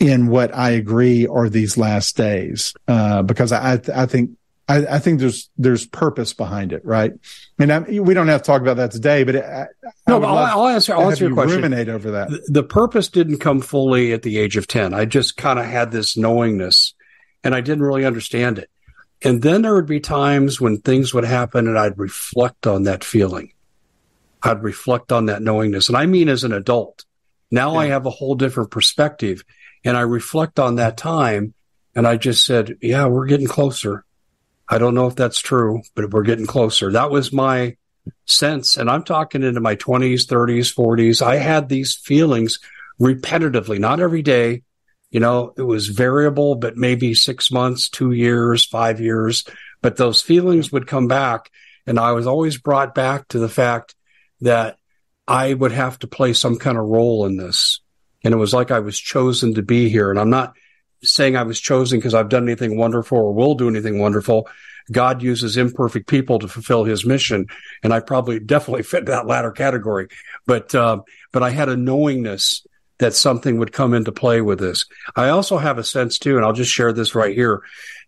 in 0.01 0.27
what 0.29 0.55
I 0.55 0.71
agree 0.71 1.27
are 1.27 1.49
these 1.49 1.77
last 1.77 2.17
days? 2.17 2.75
Uh, 2.89 3.23
because 3.23 3.53
I, 3.53 3.81
I 3.95 4.07
think, 4.07 4.33
I, 4.69 4.87
I, 4.87 4.99
think 4.99 5.21
there's, 5.21 5.51
there's 5.57 5.87
purpose 5.87 6.33
behind 6.33 6.73
it, 6.73 6.85
right? 6.85 7.13
And 7.59 7.73
I, 7.73 7.81
we 7.81 8.15
don't 8.15 8.29
have 8.29 8.43
to 8.43 8.47
talk 8.47 8.63
about 8.63 8.79
that 8.79 8.91
today, 8.91 9.25
but 9.25 9.37
I, 9.37 9.67
no, 10.09 10.21
but 10.21 10.27
I'll, 10.27 10.61
I'll, 10.61 10.67
answer, 10.69 10.95
I'll 10.95 11.11
answer 11.11 11.27
your 11.27 11.35
question. 11.35 11.57
Ruminate 11.57 11.89
over 11.89 12.13
that. 12.13 12.31
The, 12.31 12.47
the 12.49 12.63
purpose 12.63 13.09
didn't 13.09 13.39
come 13.39 13.61
fully 13.61 14.13
at 14.13 14.23
the 14.23 14.39
age 14.39 14.57
of 14.57 14.67
10. 14.67 14.95
I 14.95 15.05
just 15.05 15.37
kind 15.37 15.59
of 15.59 15.67
had 15.67 15.91
this 15.91 16.17
knowingness 16.17 16.95
and 17.43 17.55
I 17.55 17.61
didn't 17.61 17.83
really 17.83 18.05
understand 18.05 18.59
it. 18.59 18.71
And 19.23 19.43
then 19.43 19.63
there 19.63 19.75
would 19.75 19.87
be 19.87 20.01
times 20.01 20.61
when 20.61 20.79
things 20.79 21.15
would 21.15 21.25
happen 21.25 21.69
and 21.69 21.79
I'd 21.79 21.99
reflect 21.99 22.67
on 22.67 22.83
that 22.85 23.05
feeling. 23.05 23.53
I'd 24.43 24.63
reflect 24.63 25.13
on 25.13 25.27
that 25.27 25.43
knowingness. 25.43 25.89
And 25.89 25.97
I 25.97 26.07
mean 26.07 26.29
as 26.29 26.45
an 26.45 26.53
adult, 26.53 27.05
Now 27.51 27.75
yeah. 27.75 27.79
I 27.81 27.87
have 27.87 28.05
a 28.07 28.11
whole 28.11 28.35
different 28.35 28.71
perspective 28.71 29.45
and 29.85 29.97
I 29.97 30.01
reflect 30.01 30.59
on 30.59 30.77
that 30.77 30.97
time 30.97 31.55
and 31.95 32.07
I 32.07 32.17
just 32.17 32.45
said, 32.45 32.77
yeah, 32.81 33.07
we're 33.07 33.27
getting 33.27 33.47
closer. 33.47 34.05
I 34.69 34.79
don't 34.79 34.95
know 34.95 35.07
if 35.07 35.15
that's 35.15 35.39
true, 35.39 35.83
but 35.95 36.11
we're 36.11 36.23
getting 36.23 36.47
closer. 36.47 36.93
That 36.93 37.11
was 37.11 37.33
my 37.33 37.77
sense. 38.27 38.77
And 38.77 38.91
I'm 38.91 39.05
talking 39.05 39.43
into 39.43 39.61
my 39.61 39.77
20s, 39.77 40.27
30s, 40.27 40.75
40s. 40.75 41.23
I 41.23 41.37
had 41.37 41.69
these 41.69 41.95
feelings 41.95 42.59
repetitively, 43.01 43.79
not 43.79 44.01
every 44.01 44.23
day. 44.23 44.63
You 45.11 45.21
know, 45.21 45.53
it 45.57 45.63
was 45.63 45.89
variable, 45.89 46.57
but 46.57 46.77
maybe 46.77 47.15
six 47.15 47.53
months, 47.53 47.89
two 47.89 48.13
years, 48.13 48.65
five 48.65 49.01
years. 49.01 49.45
But 49.81 49.97
those 49.97 50.21
feelings 50.21 50.73
would 50.73 50.87
come 50.87 51.07
back. 51.07 51.51
And 51.87 51.99
I 51.99 52.13
was 52.13 52.27
always 52.27 52.57
brought 52.59 52.95
back 52.95 53.29
to 53.29 53.39
the 53.39 53.49
fact 53.49 53.95
that 54.41 54.79
I 55.29 55.53
would 55.53 55.73
have 55.73 55.99
to 56.01 56.07
play 56.07 56.33
some 56.33 56.59
kind 56.59 56.79
of 56.79 56.85
role 56.85 57.27
in 57.27 57.37
this. 57.37 57.81
And 58.25 58.33
it 58.33 58.39
was 58.39 58.55
like 58.55 58.71
I 58.71 58.81
was 58.81 58.99
chosen 58.99 59.55
to 59.55 59.63
be 59.63 59.89
here. 59.89 60.11
And 60.11 60.19
I'm 60.19 60.31
not 60.31 60.55
saying 61.03 61.37
I 61.37 61.43
was 61.43 61.61
chosen 61.61 61.99
because 61.99 62.15
I've 62.15 62.31
done 62.31 62.45
anything 62.45 62.77
wonderful 62.77 63.19
or 63.19 63.33
will 63.33 63.55
do 63.55 63.69
anything 63.69 63.99
wonderful. 63.99 64.49
God 64.91 65.23
uses 65.23 65.57
imperfect 65.57 66.09
people 66.09 66.39
to 66.39 66.49
fulfill 66.49 66.85
his 66.85 67.05
mission. 67.07 67.47
And 67.83 67.93
I 67.93 68.01
probably 68.01 68.41
definitely 68.41 68.83
fit 68.85 69.07
that 69.07 69.27
latter 69.27 69.53
category. 69.53 70.09
But, 70.47 70.75
uh, 70.75 71.03
but 71.33 71.43
I 71.43 71.51
had 71.51 71.69
a 71.69 71.77
knowingness 71.77 72.67
that 72.99 73.15
something 73.15 73.59
would 73.59 73.73
come 73.73 73.93
into 73.93 74.13
play 74.13 74.41
with 74.41 74.59
this. 74.59 74.87
I 75.17 75.31
also 75.31 75.59
have 75.59 75.79
a 75.79 75.85
sense 75.85 76.19
too, 76.19 76.37
and 76.37 76.45
I'll 76.45 76.53
just 76.53 76.71
share 76.71 76.93
this 76.93 77.15
right 77.15 77.35
here. 77.35 77.63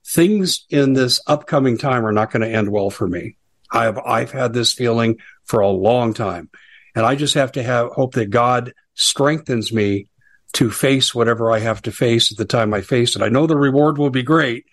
Things 0.06 0.64
in 0.70 0.92
this 0.92 1.20
upcoming 1.26 1.76
time 1.76 2.06
are 2.06 2.12
not 2.12 2.30
going 2.30 2.42
to 2.42 2.54
end 2.54 2.70
well 2.70 2.90
for 2.90 3.08
me. 3.08 3.36
I've, 3.70 3.98
I've 3.98 4.30
had 4.30 4.52
this 4.52 4.72
feeling 4.72 5.18
for 5.44 5.60
a 5.60 5.68
long 5.68 6.14
time. 6.14 6.50
And 6.94 7.04
I 7.04 7.16
just 7.16 7.34
have 7.34 7.52
to 7.52 7.62
have 7.62 7.90
hope 7.90 8.14
that 8.14 8.30
God 8.30 8.72
strengthens 8.96 9.72
me 9.72 10.08
to 10.54 10.70
face 10.70 11.14
whatever 11.14 11.52
I 11.52 11.60
have 11.60 11.82
to 11.82 11.92
face 11.92 12.32
at 12.32 12.38
the 12.38 12.44
time 12.44 12.74
I 12.74 12.80
face 12.80 13.14
it. 13.14 13.22
I 13.22 13.28
know 13.28 13.46
the 13.46 13.56
reward 13.56 13.98
will 13.98 14.10
be 14.10 14.22
great, 14.22 14.64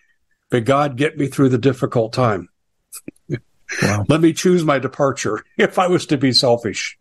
but 0.50 0.66
God 0.66 0.98
get 0.98 1.18
me 1.18 1.28
through 1.28 1.50
the 1.50 1.58
difficult 1.58 2.14
time. 2.14 2.50
Wow. 3.30 4.06
Let 4.08 4.22
me 4.22 4.34
choose 4.34 4.64
my 4.64 4.80
departure 4.80 5.44
if 5.58 5.78
I 5.78 5.88
was 5.88 6.06
to 6.08 6.18
be 6.18 6.32
selfish. 6.32 6.98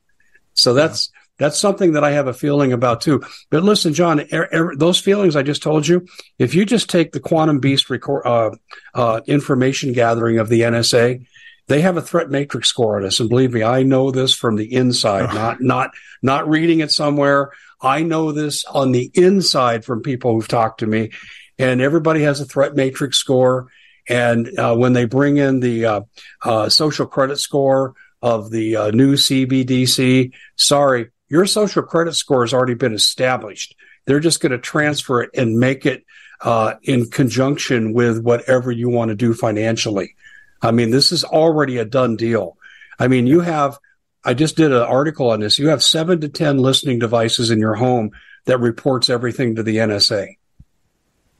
So 0.55 0.75
that's 0.75 1.11
that's 1.39 1.59
something 1.59 1.93
that 1.93 2.05
I 2.05 2.11
have 2.11 2.27
a 2.27 2.35
feeling 2.35 2.73
about 2.73 3.01
too. 3.01 3.23
But 3.51 3.63
listen, 3.63 3.95
John, 3.95 4.21
er, 4.33 4.49
er, 4.53 4.75
those 4.77 5.01
feelings 5.01 5.35
I 5.35 5.43
just 5.43 5.63
told 5.63 5.89
you, 5.89 6.07
if 6.39 6.55
you 6.55 6.65
just 6.65 6.91
take 6.91 7.13
the 7.13 7.21
quantum 7.21 7.59
beast 7.59 7.89
record, 7.89 8.27
uh, 8.27 8.51
uh, 8.95 9.21
information 9.27 9.93
gathering 9.93 10.39
of 10.39 10.49
the 10.49 10.61
NSA, 10.61 11.25
they 11.69 11.81
have 11.81 11.97
a 11.97 12.03
threat 12.03 12.31
matrix 12.31 12.69
score 12.69 12.99
on 12.99 13.07
us, 13.07 13.21
and 13.21 13.29
believe 13.29 13.53
me, 13.53 13.63
I 13.63 13.83
know 13.83 14.11
this 14.11 14.35
from 14.35 14.57
the 14.57 14.75
inside, 14.75 15.35
not 15.35 15.61
not 15.61 15.91
not 16.23 16.49
reading 16.49 16.81
it 16.81 16.91
somewhere. 16.91 17.53
I 17.81 18.03
know 18.03 18.33
this 18.33 18.65
on 18.65 18.93
the 18.93 19.11
inside 19.15 19.85
from 19.85 20.03
people 20.03 20.35
who've 20.35 20.49
talked 20.49 20.81
to 20.81 20.87
me, 20.87 21.11
and 21.59 21.81
everybody 21.81 22.23
has 22.23 22.41
a 22.41 22.45
threat 22.45 22.75
matrix 22.75 23.19
score. 23.19 23.69
And 24.09 24.59
uh, 24.59 24.75
when 24.75 24.93
they 24.93 25.05
bring 25.05 25.37
in 25.37 25.61
the 25.61 25.87
uh, 25.87 26.01
uh, 26.43 26.69
social 26.69 27.07
credit 27.07 27.39
score 27.39 27.95
of 28.21 28.51
the 28.51 28.77
uh, 28.77 28.91
new 28.91 29.15
CBDC, 29.15 30.33
sorry, 30.57 31.11
your 31.29 31.47
social 31.47 31.83
credit 31.83 32.15
score 32.15 32.43
has 32.43 32.53
already 32.53 32.75
been 32.75 32.95
established. 32.95 33.77
They're 34.07 34.21
just 34.21 34.41
going 34.41 34.53
to 34.53 34.59
transfer 34.59 35.23
it 35.23 35.31
and 35.35 35.59
make 35.59 35.87
it 35.87 36.05
uh, 36.41 36.75
in 36.83 37.09
conjunction 37.09 37.93
with 37.93 38.19
whatever 38.19 38.73
you 38.73 38.89
want 38.89 39.11
to 39.11 39.15
do 39.15 39.33
financially. 39.33 40.17
I 40.63 40.71
mean, 40.71 40.91
this 40.91 41.13
is 41.13 41.25
already 41.25 41.79
a 41.79 41.85
done 41.85 42.17
deal. 42.17 42.57
I 42.99 43.09
mean, 43.09 43.27
you 43.27 43.41
have, 43.41 43.79
I 44.25 44.35
just 44.35 44.57
did 44.57 44.73
an 44.73 44.83
article 44.83 45.31
on 45.31 45.41
this. 45.41 45.59
You 45.59 45.69
have 45.69 45.83
seven 45.83 46.21
to 46.21 46.29
10 46.29 46.59
listening 46.59 47.01
devices 47.01 47.51
in 47.51 47.59
your 47.59 47.75
home 47.75 48.13
that 48.45 48.61
reports 48.61 49.11
everything 49.11 49.57
to 49.57 49.63
the 49.63 49.79
NSA. 49.79 50.37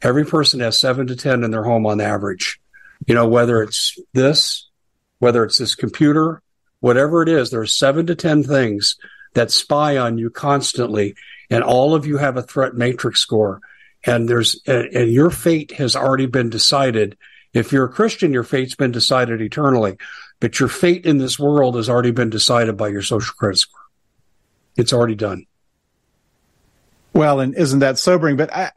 Every 0.03 0.25
person 0.25 0.61
has 0.61 0.79
seven 0.79 1.07
to 1.07 1.17
10 1.17 1.45
in 1.45 1.53
their 1.53 1.63
home 1.63 1.87
on 1.87 2.01
average. 2.01 2.61
You 3.07 3.15
know, 3.15 3.29
whether 3.29 3.63
it's 3.63 3.97
this, 4.13 4.69
whether 5.21 5.45
it's 5.45 5.59
this 5.59 5.77
computer, 5.77 6.43
whatever 6.81 7.23
it 7.23 7.29
is, 7.29 7.51
there 7.51 7.61
are 7.61 7.67
seven 7.67 8.07
to 8.07 8.17
10 8.17 8.43
things 8.43 8.97
that 9.35 9.53
spy 9.53 9.97
on 9.97 10.19
you 10.19 10.31
constantly. 10.31 11.15
And 11.49 11.63
all 11.63 11.95
of 11.95 12.07
you 12.07 12.17
have 12.17 12.37
a 12.37 12.43
threat 12.43 12.75
matrix 12.75 13.21
score. 13.21 13.61
And 14.05 14.29
there's, 14.29 14.61
and 14.67 15.13
your 15.13 15.31
fate 15.31 15.73
has 15.73 15.95
already 15.95 16.27
been 16.27 16.51
decided 16.51 17.17
if 17.53 17.73
you're 17.73 17.85
a 17.85 17.93
Christian, 17.93 18.33
your 18.33 18.45
fate's 18.45 18.75
been 18.75 18.93
decided 18.93 19.41
eternally, 19.41 19.99
but 20.41 20.59
your 20.59 20.69
fate 20.69 21.05
in 21.05 21.19
this 21.19 21.39
world 21.39 21.77
has 21.77 21.89
already 21.89 22.11
been 22.11 22.31
decided 22.31 22.77
by 22.77 22.89
your 22.89 23.03
social 23.03 23.35
credit 23.35 23.59
score. 23.59 23.81
It's 24.77 24.93
already 24.93 25.15
done. 25.15 25.47
Well, 27.15 27.41
and 27.41 27.55
isn't 27.55 27.81
that 27.81 27.99
sobering? 27.99 28.37
But 28.37 28.53
I, 28.55 28.71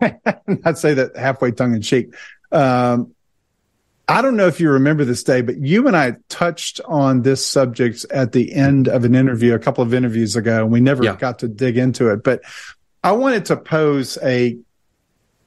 I'd 0.64 0.78
say 0.78 0.94
that 0.94 1.16
halfway 1.16 1.50
tongue 1.50 1.74
in 1.74 1.82
cheek. 1.82 2.14
Um, 2.52 3.14
I 4.06 4.22
don't 4.22 4.36
know 4.36 4.46
if 4.46 4.60
you 4.60 4.70
remember 4.70 5.04
this 5.04 5.22
day, 5.22 5.40
but 5.40 5.56
you 5.56 5.88
and 5.88 5.96
I 5.96 6.16
touched 6.28 6.80
on 6.84 7.22
this 7.22 7.44
subject 7.44 8.04
at 8.10 8.32
the 8.32 8.52
end 8.54 8.86
of 8.86 9.04
an 9.04 9.14
interview, 9.14 9.54
a 9.54 9.58
couple 9.58 9.82
of 9.82 9.94
interviews 9.94 10.36
ago, 10.36 10.62
and 10.62 10.70
we 10.70 10.80
never 10.80 11.02
yeah. 11.02 11.16
got 11.16 11.40
to 11.40 11.48
dig 11.48 11.78
into 11.78 12.10
it. 12.10 12.22
But 12.22 12.42
I 13.02 13.12
wanted 13.12 13.46
to 13.46 13.56
pose 13.56 14.18
a, 14.22 14.58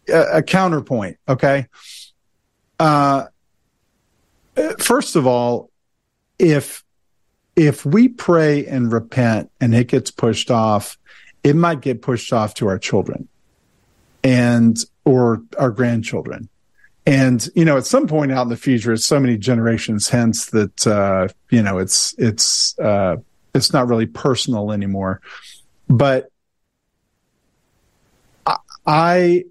a, 0.09 0.37
a 0.37 0.43
counterpoint. 0.43 1.17
Okay. 1.29 1.67
Uh, 2.79 3.25
first 4.79 5.15
of 5.15 5.25
all, 5.27 5.69
if 6.39 6.83
if 7.55 7.85
we 7.85 8.07
pray 8.07 8.65
and 8.67 8.91
repent 8.91 9.51
and 9.59 9.73
it 9.73 9.87
gets 9.87 10.11
pushed 10.11 10.51
off, 10.51 10.97
it 11.43 11.55
might 11.55 11.81
get 11.81 12.01
pushed 12.01 12.31
off 12.31 12.53
to 12.55 12.67
our 12.67 12.77
children 12.77 13.27
and 14.23 14.77
or 15.05 15.41
our 15.57 15.71
grandchildren. 15.71 16.49
And 17.05 17.47
you 17.55 17.65
know, 17.65 17.77
at 17.77 17.85
some 17.85 18.07
point 18.07 18.31
out 18.31 18.43
in 18.43 18.49
the 18.49 18.57
future, 18.57 18.93
it's 18.93 19.05
so 19.05 19.19
many 19.19 19.37
generations 19.37 20.09
hence 20.09 20.47
that 20.47 20.85
uh, 20.85 21.29
you 21.49 21.63
know 21.63 21.77
it's 21.77 22.13
it's 22.17 22.77
uh, 22.79 23.15
it's 23.55 23.71
not 23.73 23.87
really 23.87 24.05
personal 24.05 24.71
anymore. 24.71 25.21
But 25.87 26.29
I 28.85 29.45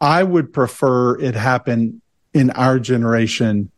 I 0.00 0.22
would 0.22 0.52
prefer 0.52 1.18
it 1.18 1.34
happen 1.34 2.02
in 2.36 2.50
our 2.50 2.78
generation 2.78 3.70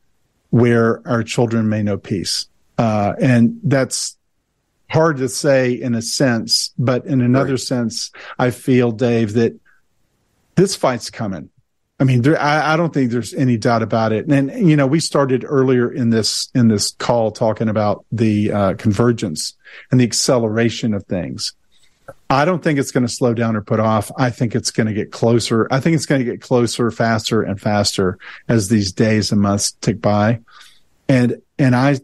where 0.50 1.00
our 1.06 1.22
children 1.22 1.68
may 1.68 1.80
know 1.80 1.96
peace. 1.96 2.48
Uh, 2.76 3.14
and 3.20 3.60
that's 3.62 4.16
hard 4.90 5.18
to 5.18 5.28
say 5.28 5.72
in 5.72 5.94
a 5.94 6.02
sense, 6.02 6.74
but 6.76 7.06
in 7.06 7.20
another 7.20 7.52
right. 7.52 7.60
sense, 7.60 8.10
I 8.36 8.50
feel, 8.50 8.90
Dave, 8.90 9.34
that 9.34 9.56
this 10.56 10.74
fight's 10.74 11.08
coming. 11.08 11.50
I 12.00 12.04
mean, 12.04 12.22
there, 12.22 12.40
I, 12.40 12.74
I, 12.74 12.76
don't 12.76 12.92
think 12.92 13.12
there's 13.12 13.34
any 13.34 13.56
doubt 13.56 13.82
about 13.82 14.12
it. 14.12 14.26
And, 14.26 14.50
and, 14.50 14.68
you 14.68 14.76
know, 14.76 14.86
we 14.88 14.98
started 14.98 15.44
earlier 15.46 15.88
in 15.88 16.10
this, 16.10 16.48
in 16.52 16.66
this 16.66 16.92
call 16.92 17.30
talking 17.30 17.68
about 17.68 18.04
the, 18.10 18.52
uh, 18.52 18.74
convergence 18.74 19.54
and 19.92 20.00
the 20.00 20.04
acceleration 20.04 20.94
of 20.94 21.04
things. 21.04 21.54
I 22.30 22.44
don't 22.44 22.62
think 22.62 22.78
it's 22.78 22.90
going 22.90 23.06
to 23.06 23.12
slow 23.12 23.32
down 23.32 23.56
or 23.56 23.62
put 23.62 23.80
off. 23.80 24.10
I 24.16 24.30
think 24.30 24.54
it's 24.54 24.70
going 24.70 24.86
to 24.86 24.92
get 24.92 25.12
closer. 25.12 25.66
I 25.70 25.80
think 25.80 25.96
it's 25.96 26.06
going 26.06 26.24
to 26.24 26.30
get 26.30 26.42
closer, 26.42 26.90
faster 26.90 27.42
and 27.42 27.60
faster 27.60 28.18
as 28.48 28.68
these 28.68 28.92
days 28.92 29.32
and 29.32 29.40
months 29.40 29.72
tick 29.72 30.00
by. 30.00 30.40
And, 31.08 31.40
and 31.58 31.74
I, 31.74 31.98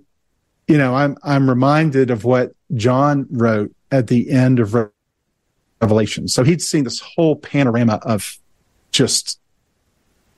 you 0.67 0.79
know, 0.79 0.95
I'm, 0.95 1.17
I'm 1.23 1.49
reminded 1.49 2.11
of 2.11 2.25
what 2.25 2.53
John 2.75 3.27
wrote 3.31 3.75
at 3.91 4.07
the 4.07 4.31
end 4.31 4.61
of 4.61 4.75
Revelation. 5.81 6.29
So 6.29 6.43
he'd 6.43 6.63
seen 6.63 6.85
this 6.85 7.01
whole 7.01 7.37
panorama 7.37 8.01
of 8.03 8.39
just 8.93 9.39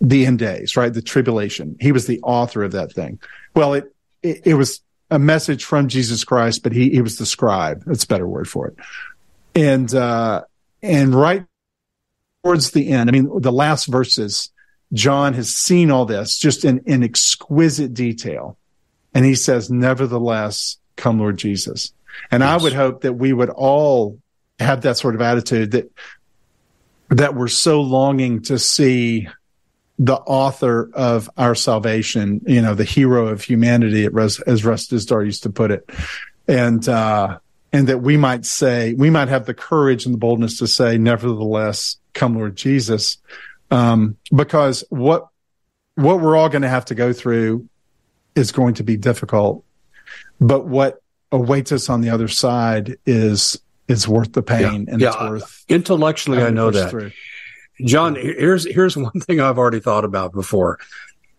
the 0.01 0.27
end 0.27 0.41
days, 0.41 0.77
right? 0.77 0.93
The 0.93 1.01
tribulation. 1.03 1.77
He 1.81 1.93
was 1.93 2.07
the 2.07 2.21
author 2.23 2.65
of 2.65 2.73
that 2.73 2.93
thing. 2.93 3.21
Well, 3.55 3.75
it, 3.75 3.95
it, 4.23 4.43
it 4.45 4.55
was 4.55 4.81
a 5.13 5.19
message 5.21 5.65
from 5.65 5.87
Jesus 5.87 6.25
Christ, 6.25 6.65
but 6.65 6.73
he, 6.73 6.91
he 6.91 7.01
was 7.01 7.19
the 7.19 7.27
scribe. 7.27 7.85
That's 7.87 8.03
a 8.03 8.09
better 8.09 8.27
word 8.27 8.49
for 8.49 8.67
it 8.67 8.77
and 9.57 9.93
uh, 9.93 10.43
and 10.83 11.15
right 11.15 11.45
towards 12.45 12.71
the 12.71 12.91
end, 12.91 13.11
I 13.11 13.13
mean, 13.13 13.41
the 13.41 13.51
last 13.51 13.87
verses, 13.87 14.51
John 14.93 15.35
has 15.35 15.53
seen 15.53 15.91
all 15.91 16.05
this 16.05 16.39
just 16.39 16.65
in, 16.65 16.81
in 16.87 17.03
exquisite 17.03 17.95
detail, 17.95 18.57
and 19.15 19.25
he 19.25 19.35
says, 19.35 19.71
"Nevertheless, 19.71 20.79
come, 20.97 21.19
Lord 21.19 21.39
Jesus." 21.39 21.93
And 22.31 22.43
yes. 22.43 22.49
I 22.49 22.63
would 22.63 22.73
hope 22.73 23.01
that 23.03 23.15
we 23.15 23.33
would 23.33 23.51
all 23.51 24.21
have 24.59 24.83
that 24.83 24.97
sort 24.97 25.15
of 25.15 25.21
attitude 25.21 25.73
that 25.73 25.91
that 27.11 27.35
we're 27.35 27.49
so 27.49 27.81
longing 27.81 28.43
to 28.43 28.59
see 28.59 29.29
the 29.99 30.17
author 30.17 30.91
of 30.93 31.31
our 31.37 31.55
salvation, 31.55 32.43
you 32.47 32.61
know, 32.61 32.75
the 32.75 32.85
hero 32.85 33.29
of 33.29 33.43
humanity, 33.43 34.05
as 34.07 34.65
Russ 34.65 34.89
Dizdar 34.89 35.25
used 35.25 35.45
to 35.45 35.51
put 35.51 35.71
it. 35.71 35.89
And, 36.47 36.87
uh, 36.87 37.39
and 37.73 37.89
that 37.89 37.99
we 37.99 38.17
might 38.17 38.45
say, 38.47 38.95
we 38.95 39.11
might 39.11 39.29
have 39.29 39.47
the 39.47 39.55
courage 39.55 40.05
and 40.07 40.15
the 40.15 40.19
boldness 40.19 40.59
to 40.59 40.67
say, 40.67 40.99
nevertheless, 40.99 41.97
come 42.15 42.35
Lord 42.37 42.57
Jesus. 42.57 43.19
Um, 43.71 44.17
because 44.35 44.85
what, 44.89 45.29
what 45.97 46.21
we're 46.21 46.37
all 46.37 46.49
going 46.49 46.63
to 46.63 46.69
have 46.69 46.85
to 46.87 46.95
go 46.95 47.13
through 47.13 47.69
is 48.35 48.53
going 48.53 48.75
to 48.75 48.85
be 48.85 48.97
difficult. 48.97 49.65
But 50.41 50.67
what 50.67 51.03
awaits 51.33 51.73
us 51.73 51.89
on 51.89 52.01
the 52.03 52.11
other 52.11 52.29
side 52.29 52.97
is 53.07 53.61
is 53.89 54.09
worth 54.09 54.33
the 54.33 54.43
pain 54.43 54.61
Yeah. 54.87 54.93
and 54.93 55.01
Yeah. 55.01 55.09
it's 55.09 55.21
worth 55.21 55.65
Intellectually, 55.69 56.43
I 56.43 56.51
know 56.51 56.71
that. 56.71 56.91
through. 56.91 57.13
John, 57.85 58.15
here's 58.15 58.65
here's 58.73 58.97
one 58.97 59.21
thing 59.21 59.41
I've 59.41 59.59
already 59.59 59.81
thought 59.81 60.05
about 60.05 60.33
before. 60.33 60.79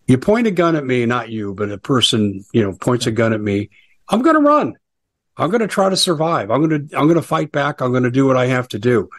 You 0.08 0.18
point 0.18 0.48
a 0.48 0.52
gun 0.52 0.76
at 0.76 0.86
me, 0.86 1.06
not 1.06 1.30
you, 1.30 1.54
but 1.54 1.72
a 1.72 1.78
person, 1.78 2.46
you 2.54 2.64
know, 2.64 2.74
points 2.74 3.06
a 3.08 3.12
gun 3.12 3.34
at 3.34 3.42
me. 3.42 3.70
I'm 4.10 4.22
going 4.22 4.36
to 4.36 4.42
run. 4.42 4.76
I'm 5.38 5.50
going 5.50 5.62
to 5.62 5.68
try 5.68 5.90
to 5.90 5.98
survive. 5.98 6.50
I'm 6.50 6.68
going 6.68 6.88
to 6.88 6.98
I'm 6.98 7.06
going 7.06 7.16
to 7.16 7.22
fight 7.22 7.52
back. 7.52 7.82
I'm 7.82 7.92
going 7.92 8.04
to 8.04 8.12
do 8.12 8.26
what 8.26 8.38
I 8.38 8.48
have 8.48 8.68
to 8.70 8.80
do. 8.80 9.10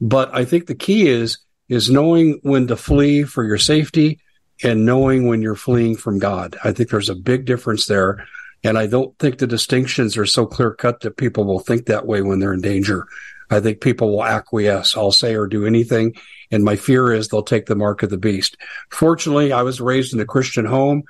But 0.00 0.34
I 0.34 0.44
think 0.44 0.66
the 0.66 0.74
key 0.74 1.08
is 1.08 1.38
is 1.68 1.90
knowing 1.90 2.40
when 2.42 2.66
to 2.66 2.76
flee 2.76 3.22
for 3.22 3.44
your 3.44 3.58
safety 3.58 4.18
and 4.62 4.84
knowing 4.84 5.26
when 5.26 5.40
you're 5.40 5.54
fleeing 5.54 5.96
from 5.96 6.18
God. 6.18 6.56
I 6.64 6.72
think 6.72 6.90
there's 6.90 7.08
a 7.08 7.14
big 7.14 7.44
difference 7.44 7.86
there. 7.86 8.26
And 8.62 8.76
I 8.76 8.86
don't 8.86 9.16
think 9.18 9.38
the 9.38 9.46
distinctions 9.46 10.18
are 10.18 10.26
so 10.26 10.44
clear 10.44 10.74
cut 10.74 11.00
that 11.00 11.16
people 11.16 11.44
will 11.44 11.60
think 11.60 11.86
that 11.86 12.06
way 12.06 12.20
when 12.20 12.40
they're 12.40 12.52
in 12.52 12.60
danger. 12.60 13.06
I 13.48 13.60
think 13.60 13.80
people 13.80 14.10
will 14.10 14.24
acquiesce, 14.24 14.96
I'll 14.96 15.12
say 15.12 15.34
or 15.34 15.46
do 15.46 15.66
anything. 15.66 16.14
And 16.50 16.62
my 16.62 16.76
fear 16.76 17.12
is 17.12 17.28
they'll 17.28 17.42
take 17.42 17.66
the 17.66 17.74
mark 17.74 18.02
of 18.02 18.10
the 18.10 18.18
beast. 18.18 18.56
Fortunately, 18.90 19.52
I 19.52 19.62
was 19.62 19.80
raised 19.80 20.12
in 20.12 20.20
a 20.20 20.26
Christian 20.26 20.66
home. 20.66 21.04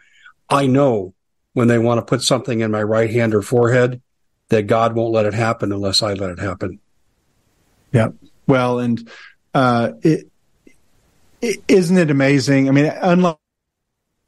I 0.49 0.67
know 0.67 1.15
when 1.55 1.69
they 1.69 1.79
want 1.79 1.99
to 1.99 2.09
put 2.09 2.23
something 2.23 2.61
in 2.61 2.71
my 2.71 2.83
right 2.83 3.11
hand 3.11 3.35
or 3.35 3.43
forehead 3.43 4.01
that 4.51 4.67
God 4.67 4.95
won't 4.95 5.13
let 5.13 5.27
it 5.27 5.35
happen 5.35 5.73
unless 5.73 6.03
I 6.03 6.13
let 6.13 6.31
it 6.31 6.39
happen. 6.39 6.79
Yeah. 7.93 8.09
Well, 8.47 8.79
and 8.81 9.09
uh, 9.55 9.93
it, 10.03 10.29
it 11.41 11.63
isn't 11.67 11.97
it 11.97 12.11
amazing? 12.11 12.69
I 12.69 12.73
mean, 12.73 12.93
unlike 13.01 13.39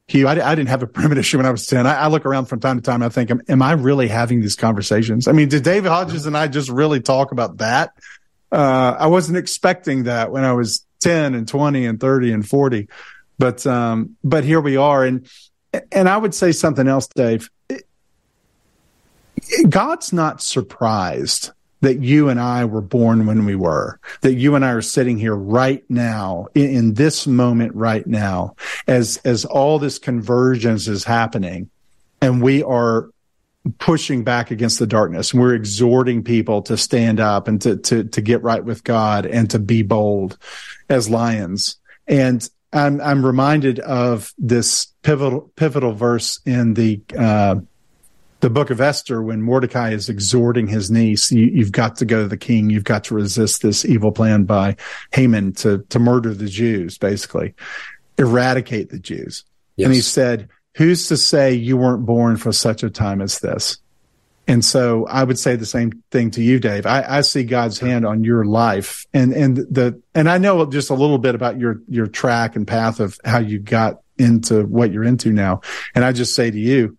you, 0.08 0.26
I, 0.26 0.32
I 0.32 0.54
didn't 0.54 0.68
have 0.68 0.82
a 0.82 0.86
premonition 0.86 1.38
when 1.38 1.46
I 1.46 1.50
was 1.50 1.66
ten. 1.66 1.86
I, 1.86 1.94
I 1.94 2.06
look 2.08 2.26
around 2.26 2.46
from 2.46 2.60
time 2.60 2.76
to 2.76 2.82
time. 2.82 3.02
I 3.02 3.08
think, 3.08 3.30
am, 3.30 3.42
am 3.48 3.62
I 3.62 3.72
really 3.72 4.08
having 4.08 4.40
these 4.40 4.56
conversations? 4.56 5.28
I 5.28 5.32
mean, 5.32 5.48
did 5.48 5.62
David 5.62 5.88
Hodges 5.88 6.26
and 6.26 6.36
I 6.36 6.48
just 6.48 6.68
really 6.68 7.00
talk 7.00 7.32
about 7.32 7.58
that? 7.58 7.92
Uh, 8.50 8.96
I 8.98 9.06
wasn't 9.06 9.38
expecting 9.38 10.04
that 10.04 10.30
when 10.30 10.44
I 10.44 10.52
was 10.52 10.84
ten 11.00 11.34
and 11.34 11.48
twenty 11.48 11.86
and 11.86 11.98
thirty 12.00 12.32
and 12.32 12.46
forty, 12.46 12.88
but 13.38 13.66
um, 13.66 14.16
but 14.22 14.44
here 14.44 14.60
we 14.60 14.76
are, 14.76 15.04
and 15.04 15.26
and 15.90 16.08
I 16.08 16.16
would 16.16 16.34
say 16.34 16.52
something 16.52 16.86
else, 16.86 17.08
Dave. 17.08 17.50
God's 19.68 20.12
not 20.12 20.42
surprised 20.42 21.50
that 21.82 22.00
you 22.00 22.28
and 22.28 22.40
I 22.40 22.64
were 22.64 22.80
born 22.80 23.26
when 23.26 23.44
we 23.44 23.56
were, 23.56 23.98
that 24.20 24.34
you 24.34 24.54
and 24.54 24.64
I 24.64 24.70
are 24.70 24.82
sitting 24.82 25.18
here 25.18 25.34
right 25.34 25.84
now 25.88 26.46
in, 26.54 26.70
in, 26.70 26.94
this 26.94 27.26
moment 27.26 27.74
right 27.74 28.06
now 28.06 28.54
as, 28.86 29.18
as 29.24 29.44
all 29.44 29.80
this 29.80 29.98
convergence 29.98 30.86
is 30.86 31.02
happening 31.02 31.70
and 32.20 32.40
we 32.40 32.62
are 32.62 33.10
pushing 33.78 34.22
back 34.24 34.50
against 34.50 34.78
the 34.78 34.86
darkness. 34.86 35.34
We're 35.34 35.54
exhorting 35.54 36.22
people 36.22 36.62
to 36.62 36.76
stand 36.76 37.20
up 37.20 37.48
and 37.48 37.60
to, 37.62 37.76
to, 37.76 38.04
to 38.04 38.20
get 38.20 38.42
right 38.42 38.64
with 38.64 38.84
God 38.84 39.26
and 39.26 39.50
to 39.50 39.58
be 39.58 39.82
bold 39.82 40.38
as 40.88 41.10
lions. 41.10 41.76
And 42.06 42.48
I'm, 42.72 43.00
I'm 43.00 43.26
reminded 43.26 43.80
of 43.80 44.32
this 44.38 44.86
pivotal, 45.02 45.52
pivotal 45.56 45.92
verse 45.92 46.40
in 46.46 46.74
the, 46.74 47.02
uh, 47.16 47.56
the 48.42 48.50
book 48.50 48.70
of 48.70 48.80
Esther, 48.80 49.22
when 49.22 49.40
Mordecai 49.40 49.92
is 49.92 50.08
exhorting 50.08 50.66
his 50.66 50.90
niece, 50.90 51.30
you, 51.30 51.60
have 51.60 51.70
got 51.70 51.96
to 51.96 52.04
go 52.04 52.22
to 52.22 52.28
the 52.28 52.36
king. 52.36 52.70
You've 52.70 52.82
got 52.82 53.04
to 53.04 53.14
resist 53.14 53.62
this 53.62 53.84
evil 53.84 54.10
plan 54.10 54.44
by 54.44 54.76
Haman 55.12 55.52
to, 55.54 55.78
to 55.90 55.98
murder 56.00 56.34
the 56.34 56.48
Jews, 56.48 56.98
basically 56.98 57.54
eradicate 58.18 58.90
the 58.90 58.98
Jews. 58.98 59.44
Yes. 59.76 59.86
And 59.86 59.94
he 59.94 60.00
said, 60.00 60.48
who's 60.74 61.06
to 61.06 61.16
say 61.16 61.54
you 61.54 61.76
weren't 61.76 62.04
born 62.04 62.36
for 62.36 62.50
such 62.50 62.82
a 62.82 62.90
time 62.90 63.22
as 63.22 63.38
this? 63.38 63.78
And 64.48 64.64
so 64.64 65.06
I 65.06 65.22
would 65.22 65.38
say 65.38 65.54
the 65.54 65.64
same 65.64 66.02
thing 66.10 66.32
to 66.32 66.42
you, 66.42 66.58
Dave. 66.58 66.84
I, 66.84 67.04
I 67.08 67.20
see 67.20 67.44
God's 67.44 67.78
hand 67.78 68.04
on 68.04 68.24
your 68.24 68.44
life 68.44 69.06
and, 69.14 69.32
and 69.32 69.56
the, 69.56 70.02
and 70.16 70.28
I 70.28 70.38
know 70.38 70.66
just 70.66 70.90
a 70.90 70.94
little 70.94 71.18
bit 71.18 71.36
about 71.36 71.60
your, 71.60 71.80
your 71.88 72.08
track 72.08 72.56
and 72.56 72.66
path 72.66 72.98
of 72.98 73.20
how 73.24 73.38
you 73.38 73.60
got 73.60 74.00
into 74.18 74.64
what 74.64 74.90
you're 74.90 75.04
into 75.04 75.32
now. 75.32 75.60
And 75.94 76.04
I 76.04 76.10
just 76.10 76.34
say 76.34 76.50
to 76.50 76.58
you, 76.58 76.98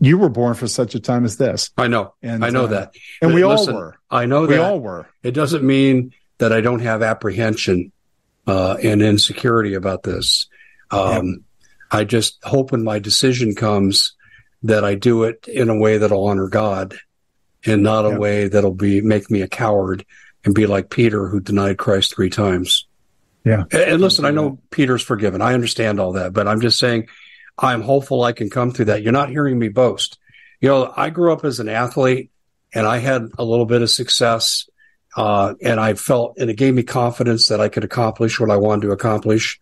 you 0.00 0.18
were 0.18 0.30
born 0.30 0.54
for 0.54 0.66
such 0.66 0.94
a 0.94 1.00
time 1.00 1.24
as 1.24 1.36
this. 1.36 1.70
I 1.76 1.86
know. 1.86 2.14
And 2.22 2.44
I 2.44 2.50
know 2.50 2.64
uh, 2.64 2.68
that. 2.68 2.94
And 3.20 3.34
we 3.34 3.44
Listen, 3.44 3.74
all 3.74 3.80
were. 3.80 3.96
I 4.10 4.26
know 4.26 4.42
we 4.42 4.46
that. 4.48 4.52
We 4.54 4.58
all 4.58 4.80
were. 4.80 5.08
It 5.22 5.32
doesn't 5.32 5.62
mean 5.62 6.12
that 6.38 6.52
I 6.52 6.62
don't 6.62 6.80
have 6.80 7.02
apprehension 7.02 7.92
uh, 8.46 8.78
and 8.82 9.02
insecurity 9.02 9.74
about 9.74 10.02
this. 10.02 10.48
Um, 10.90 11.26
Yep. 11.26 11.36
I 11.92 12.04
just 12.04 12.38
hope 12.44 12.70
when 12.70 12.84
my 12.84 13.00
decision 13.00 13.54
comes 13.56 14.14
that 14.62 14.84
I 14.84 14.94
do 14.94 15.24
it 15.24 15.48
in 15.48 15.68
a 15.68 15.76
way 15.76 15.98
that'll 15.98 16.24
honor 16.24 16.48
God 16.48 16.94
and 17.66 17.82
not 17.82 18.06
a 18.06 18.10
Yep. 18.10 18.18
way 18.18 18.48
that'll 18.48 18.74
be 18.74 19.00
make 19.00 19.30
me 19.30 19.42
a 19.42 19.48
coward 19.48 20.06
and 20.44 20.54
be 20.54 20.66
like 20.66 20.88
Peter 20.88 21.28
who 21.28 21.40
denied 21.40 21.78
Christ 21.78 22.14
three 22.14 22.30
times. 22.30 22.86
Yeah. 23.44 23.64
And, 23.72 23.82
and 23.82 24.00
listen, 24.00 24.24
I 24.24 24.30
know 24.30 24.60
Peter's 24.70 25.02
forgiven. 25.02 25.42
I 25.42 25.54
understand 25.54 25.98
all 25.98 26.12
that, 26.12 26.32
but 26.32 26.46
I'm 26.46 26.60
just 26.60 26.78
saying 26.78 27.08
I'm 27.60 27.82
hopeful 27.82 28.22
I 28.24 28.32
can 28.32 28.48
come 28.48 28.72
through 28.72 28.86
that. 28.86 29.02
You're 29.02 29.12
not 29.12 29.28
hearing 29.28 29.58
me 29.58 29.68
boast. 29.68 30.18
You 30.60 30.70
know, 30.70 30.92
I 30.96 31.10
grew 31.10 31.32
up 31.32 31.44
as 31.44 31.60
an 31.60 31.68
athlete 31.68 32.30
and 32.74 32.86
I 32.86 32.98
had 32.98 33.28
a 33.38 33.44
little 33.44 33.66
bit 33.66 33.82
of 33.82 33.90
success. 33.90 34.68
Uh, 35.16 35.54
and 35.60 35.80
I 35.80 35.94
felt, 35.94 36.38
and 36.38 36.50
it 36.50 36.54
gave 36.54 36.72
me 36.72 36.82
confidence 36.82 37.48
that 37.48 37.60
I 37.60 37.68
could 37.68 37.84
accomplish 37.84 38.38
what 38.38 38.50
I 38.50 38.56
wanted 38.56 38.82
to 38.82 38.92
accomplish. 38.92 39.58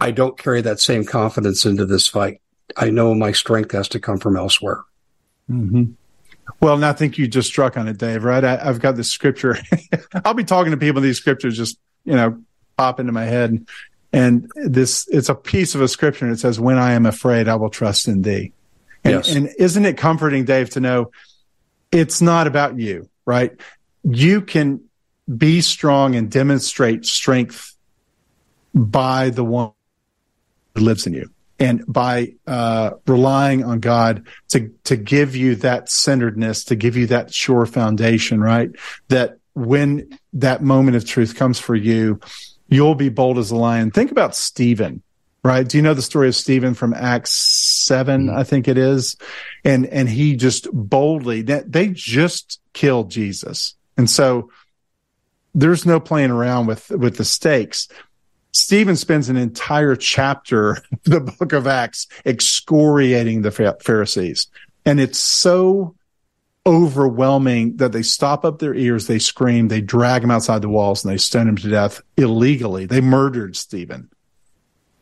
I 0.00 0.10
don't 0.10 0.38
carry 0.38 0.62
that 0.62 0.80
same 0.80 1.04
confidence 1.04 1.64
into 1.64 1.84
this 1.86 2.08
fight. 2.08 2.40
I 2.76 2.90
know 2.90 3.14
my 3.14 3.32
strength 3.32 3.72
has 3.72 3.88
to 3.88 4.00
come 4.00 4.18
from 4.18 4.36
elsewhere. 4.36 4.82
hmm 5.46 5.84
Well, 6.60 6.74
and 6.74 6.84
I 6.84 6.92
think 6.92 7.18
you 7.18 7.28
just 7.28 7.48
struck 7.48 7.76
on 7.76 7.86
it, 7.86 7.98
Dave, 7.98 8.24
right? 8.24 8.42
I, 8.42 8.58
I've 8.66 8.80
got 8.80 8.96
this 8.96 9.10
scripture. 9.10 9.58
I'll 10.24 10.34
be 10.34 10.44
talking 10.44 10.70
to 10.72 10.78
people, 10.78 11.02
these 11.02 11.18
scriptures 11.18 11.56
just, 11.56 11.78
you 12.04 12.14
know, 12.14 12.42
pop 12.78 12.98
into 12.98 13.12
my 13.12 13.24
head. 13.24 13.66
And 14.12 14.50
this, 14.54 15.08
it's 15.08 15.28
a 15.28 15.34
piece 15.34 15.74
of 15.74 15.80
a 15.80 15.88
scripture 15.88 16.26
and 16.26 16.34
it 16.34 16.38
says, 16.38 16.60
when 16.60 16.78
I 16.78 16.92
am 16.92 17.06
afraid, 17.06 17.48
I 17.48 17.54
will 17.54 17.70
trust 17.70 18.08
in 18.08 18.22
thee. 18.22 18.52
And, 19.04 19.14
Yes. 19.14 19.34
and 19.34 19.48
isn't 19.58 19.84
it 19.84 19.96
comforting, 19.96 20.44
Dave, 20.44 20.70
to 20.70 20.80
know 20.80 21.10
it's 21.90 22.20
not 22.20 22.46
about 22.46 22.78
you, 22.78 23.08
right? 23.24 23.52
You 24.04 24.42
can 24.42 24.82
be 25.34 25.60
strong 25.60 26.14
and 26.14 26.30
demonstrate 26.30 27.06
strength 27.06 27.74
by 28.74 29.30
the 29.30 29.44
one 29.44 29.72
who 30.74 30.82
lives 30.82 31.06
in 31.06 31.14
you 31.14 31.30
and 31.58 31.84
by 31.86 32.34
uh, 32.46 32.92
relying 33.06 33.64
on 33.64 33.80
God 33.80 34.26
to 34.48 34.72
to 34.84 34.96
give 34.96 35.36
you 35.36 35.54
that 35.56 35.88
centeredness, 35.88 36.64
to 36.64 36.74
give 36.76 36.96
you 36.96 37.06
that 37.08 37.32
sure 37.32 37.66
foundation, 37.66 38.40
right? 38.40 38.70
That 39.08 39.38
when 39.54 40.18
that 40.32 40.62
moment 40.62 40.96
of 40.96 41.04
truth 41.04 41.36
comes 41.36 41.58
for 41.58 41.74
you, 41.76 42.20
you'll 42.72 42.94
be 42.94 43.08
bold 43.08 43.38
as 43.38 43.50
a 43.50 43.56
lion. 43.56 43.90
Think 43.90 44.10
about 44.10 44.34
Stephen, 44.34 45.02
right? 45.44 45.68
Do 45.68 45.76
you 45.76 45.82
know 45.82 45.94
the 45.94 46.02
story 46.02 46.28
of 46.28 46.34
Stephen 46.34 46.74
from 46.74 46.94
Acts 46.94 47.32
7, 47.86 48.26
mm-hmm. 48.26 48.36
I 48.36 48.44
think 48.44 48.68
it 48.68 48.78
is? 48.78 49.16
And 49.64 49.86
and 49.86 50.08
he 50.08 50.36
just 50.36 50.68
boldly 50.72 51.42
they 51.42 51.88
just 51.88 52.60
killed 52.72 53.10
Jesus. 53.10 53.74
And 53.96 54.08
so 54.08 54.50
there's 55.54 55.84
no 55.84 56.00
playing 56.00 56.30
around 56.30 56.66
with 56.66 56.90
with 56.90 57.16
the 57.16 57.24
stakes. 57.24 57.88
Stephen 58.54 58.96
spends 58.96 59.28
an 59.28 59.36
entire 59.36 59.96
chapter 59.96 60.72
of 60.92 61.02
the 61.04 61.20
book 61.20 61.52
of 61.52 61.66
Acts 61.66 62.06
excoriating 62.24 63.42
the 63.42 63.76
Pharisees. 63.80 64.46
And 64.84 64.98
it's 64.98 65.18
so 65.18 65.94
overwhelming 66.66 67.76
that 67.76 67.92
they 67.92 68.02
stop 68.02 68.44
up 68.44 68.58
their 68.58 68.74
ears, 68.74 69.06
they 69.06 69.18
scream, 69.18 69.68
they 69.68 69.80
drag 69.80 70.22
him 70.22 70.30
outside 70.30 70.62
the 70.62 70.68
walls, 70.68 71.04
and 71.04 71.12
they 71.12 71.18
stone 71.18 71.48
him 71.48 71.56
to 71.56 71.68
death 71.68 72.00
illegally. 72.16 72.86
They 72.86 73.00
murdered 73.00 73.56
Stephen. 73.56 74.10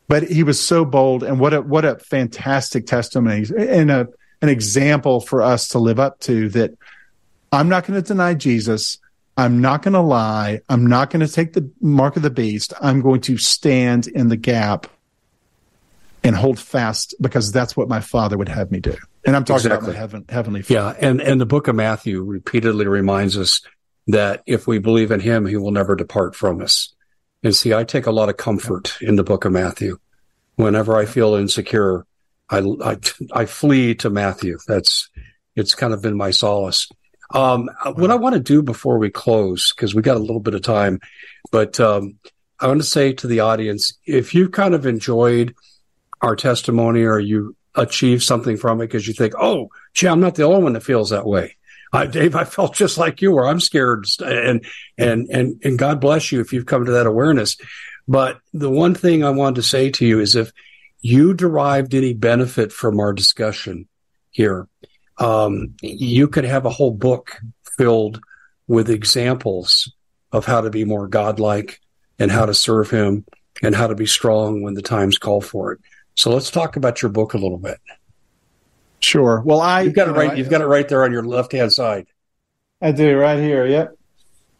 But 0.07 0.23
he 0.23 0.43
was 0.43 0.59
so 0.59 0.83
bold, 0.83 1.23
and 1.23 1.39
what 1.39 1.53
a 1.53 1.61
what 1.61 1.85
a 1.85 1.97
fantastic 1.99 2.85
testimony 2.85 3.45
and 3.57 3.89
a 3.91 4.07
an 4.41 4.49
example 4.49 5.21
for 5.21 5.41
us 5.41 5.69
to 5.69 5.79
live 5.79 5.99
up 5.99 6.19
to 6.21 6.49
that 6.49 6.71
I'm 7.51 7.69
not 7.69 7.85
going 7.85 8.01
to 8.01 8.07
deny 8.07 8.33
Jesus. 8.33 8.97
I'm 9.37 9.61
not 9.61 9.81
going 9.81 9.93
to 9.93 10.01
lie. 10.01 10.61
I'm 10.67 10.85
not 10.85 11.09
going 11.09 11.25
to 11.25 11.31
take 11.31 11.53
the 11.53 11.69
mark 11.79 12.17
of 12.17 12.23
the 12.23 12.29
beast. 12.29 12.73
I'm 12.81 13.01
going 13.01 13.21
to 13.21 13.37
stand 13.37 14.07
in 14.07 14.27
the 14.27 14.37
gap 14.37 14.87
and 16.23 16.35
hold 16.35 16.59
fast 16.59 17.15
because 17.19 17.51
that's 17.51 17.75
what 17.75 17.89
my 17.89 17.99
father 17.99 18.37
would 18.37 18.49
have 18.49 18.71
me 18.71 18.79
do. 18.79 18.95
And 19.25 19.35
I'm 19.35 19.43
talking 19.43 19.67
Exactly. 19.67 19.89
about 19.89 19.99
heaven, 19.99 20.25
heavenly 20.29 20.61
father. 20.61 20.95
Yeah. 20.99 21.09
And, 21.09 21.21
and 21.21 21.41
the 21.41 21.45
book 21.45 21.67
of 21.67 21.75
Matthew 21.75 22.23
repeatedly 22.23 22.87
reminds 22.87 23.37
us 23.37 23.61
that 24.07 24.43
if 24.45 24.67
we 24.67 24.79
believe 24.79 25.11
in 25.11 25.19
him, 25.19 25.45
he 25.45 25.57
will 25.57 25.71
never 25.71 25.95
depart 25.95 26.35
from 26.35 26.61
us. 26.61 26.93
And 27.43 27.55
see, 27.55 27.73
I 27.73 27.83
take 27.83 28.05
a 28.05 28.11
lot 28.11 28.29
of 28.29 28.37
comfort 28.37 28.97
in 29.01 29.15
the 29.15 29.23
book 29.23 29.45
of 29.45 29.51
Matthew. 29.51 29.97
Whenever 30.55 30.95
I 30.95 31.05
feel 31.05 31.35
insecure, 31.35 32.05
I, 32.49 32.59
I, 32.59 32.97
I 33.33 33.45
flee 33.45 33.95
to 33.95 34.09
Matthew. 34.09 34.57
That's, 34.67 35.09
it's 35.55 35.73
kind 35.73 35.93
of 35.93 36.01
been 36.01 36.17
my 36.17 36.31
solace. 36.31 36.87
Um, 37.33 37.69
what 37.95 38.11
I 38.11 38.15
want 38.15 38.35
to 38.35 38.41
do 38.41 38.61
before 38.61 38.97
we 38.97 39.09
close, 39.09 39.73
because 39.73 39.95
we 39.95 40.01
got 40.01 40.17
a 40.17 40.19
little 40.19 40.39
bit 40.39 40.53
of 40.53 40.61
time, 40.61 40.99
but, 41.51 41.79
um, 41.79 42.19
I 42.59 42.67
want 42.67 42.79
to 42.79 42.87
say 42.87 43.11
to 43.13 43.25
the 43.25 43.39
audience, 43.39 43.97
if 44.05 44.35
you 44.35 44.47
kind 44.47 44.75
of 44.75 44.85
enjoyed 44.85 45.55
our 46.21 46.35
testimony 46.35 47.03
or 47.03 47.19
you 47.19 47.55
achieve 47.75 48.23
something 48.23 48.57
from 48.57 48.81
it 48.81 48.87
because 48.87 49.07
you 49.07 49.13
think, 49.13 49.33
oh, 49.39 49.69
gee, 49.93 50.07
I'm 50.07 50.19
not 50.19 50.35
the 50.35 50.43
only 50.43 50.63
one 50.63 50.73
that 50.73 50.83
feels 50.83 51.09
that 51.09 51.25
way. 51.25 51.57
I, 51.93 52.05
Dave, 52.05 52.35
I 52.35 52.45
felt 52.45 52.73
just 52.73 52.97
like 52.97 53.21
you 53.21 53.33
were. 53.33 53.45
I'm 53.45 53.59
scared, 53.59 54.05
and 54.23 54.65
and 54.97 55.27
and 55.29 55.61
and 55.63 55.77
God 55.77 55.99
bless 55.99 56.31
you 56.31 56.39
if 56.39 56.53
you've 56.53 56.65
come 56.65 56.85
to 56.85 56.91
that 56.91 57.05
awareness. 57.05 57.57
But 58.07 58.39
the 58.53 58.69
one 58.69 58.95
thing 58.95 59.23
I 59.23 59.29
wanted 59.31 59.55
to 59.55 59.63
say 59.63 59.89
to 59.91 60.05
you 60.05 60.19
is 60.19 60.35
if 60.35 60.51
you 61.01 61.33
derived 61.33 61.93
any 61.93 62.13
benefit 62.13 62.71
from 62.71 62.99
our 62.99 63.11
discussion 63.11 63.87
here, 64.29 64.67
um, 65.17 65.75
you 65.81 66.27
could 66.27 66.45
have 66.45 66.65
a 66.65 66.69
whole 66.69 66.91
book 66.91 67.37
filled 67.77 68.21
with 68.67 68.89
examples 68.89 69.93
of 70.31 70.45
how 70.45 70.61
to 70.61 70.69
be 70.69 70.85
more 70.85 71.07
godlike 71.07 71.81
and 72.19 72.31
how 72.31 72.45
to 72.45 72.53
serve 72.53 72.89
Him 72.89 73.25
and 73.61 73.75
how 73.75 73.87
to 73.87 73.95
be 73.95 74.05
strong 74.05 74.61
when 74.61 74.75
the 74.75 74.81
times 74.81 75.17
call 75.17 75.41
for 75.41 75.73
it. 75.73 75.79
So 76.15 76.31
let's 76.31 76.51
talk 76.51 76.75
about 76.75 77.01
your 77.01 77.09
book 77.09 77.33
a 77.33 77.37
little 77.37 77.57
bit. 77.57 77.79
Sure. 78.99 79.41
Well, 79.43 79.61
I 79.61 79.81
you've 79.81 79.95
got 79.95 80.09
it 80.09 80.11
right. 80.11 80.37
You've 80.37 80.49
got 80.49 80.61
it 80.61 80.67
right 80.67 80.87
there 80.87 81.03
on 81.03 81.11
your 81.11 81.23
left 81.23 81.51
hand 81.51 81.73
side. 81.73 82.07
I 82.81 82.91
do 82.91 83.17
right 83.17 83.39
here. 83.39 83.65
Yep. 83.65 83.97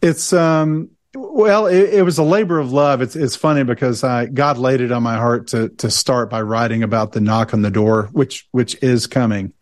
It's 0.02 0.32
um. 0.32 0.90
Well, 1.14 1.66
it, 1.66 1.92
it, 1.92 2.02
was 2.02 2.16
a 2.16 2.22
labor 2.22 2.58
of 2.58 2.72
love. 2.72 3.02
It's 3.02 3.14
it's 3.14 3.36
funny 3.36 3.64
because 3.64 4.02
I 4.02 4.26
God 4.26 4.56
laid 4.56 4.80
it 4.80 4.90
on 4.90 5.02
my 5.02 5.16
heart 5.16 5.48
to 5.48 5.68
to 5.68 5.90
start 5.90 6.30
by 6.30 6.40
writing 6.40 6.82
about 6.82 7.12
the 7.12 7.20
knock 7.20 7.52
on 7.52 7.62
the 7.62 7.70
door, 7.70 8.08
which 8.12 8.48
which 8.50 8.82
is 8.82 9.06
coming. 9.06 9.52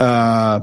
Uh, 0.00 0.60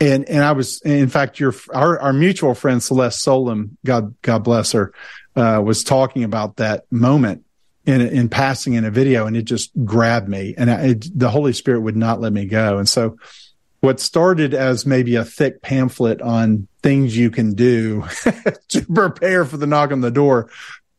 and 0.00 0.28
and 0.28 0.42
I 0.42 0.52
was 0.52 0.80
in 0.80 1.08
fact 1.08 1.38
your 1.38 1.54
our 1.72 2.00
our 2.00 2.12
mutual 2.12 2.54
friend 2.54 2.82
Celeste 2.82 3.20
Solum, 3.20 3.76
God 3.84 4.14
God 4.22 4.42
bless 4.42 4.72
her, 4.72 4.92
uh, 5.36 5.62
was 5.64 5.84
talking 5.84 6.24
about 6.24 6.56
that 6.56 6.90
moment 6.90 7.44
in 7.86 8.00
in 8.00 8.28
passing 8.28 8.74
in 8.74 8.84
a 8.84 8.90
video, 8.90 9.26
and 9.26 9.36
it 9.36 9.42
just 9.42 9.70
grabbed 9.84 10.28
me, 10.28 10.54
and 10.56 10.70
I, 10.70 10.82
it, 10.88 11.18
the 11.18 11.30
Holy 11.30 11.52
Spirit 11.52 11.80
would 11.80 11.96
not 11.96 12.20
let 12.20 12.32
me 12.32 12.46
go. 12.46 12.78
And 12.78 12.88
so, 12.88 13.16
what 13.80 14.00
started 14.00 14.54
as 14.54 14.86
maybe 14.86 15.16
a 15.16 15.24
thick 15.24 15.62
pamphlet 15.62 16.22
on 16.22 16.68
things 16.82 17.16
you 17.16 17.30
can 17.30 17.54
do 17.54 18.04
to 18.68 18.82
prepare 18.86 19.44
for 19.44 19.56
the 19.56 19.66
knock 19.66 19.92
on 19.92 20.00
the 20.00 20.10
door 20.10 20.50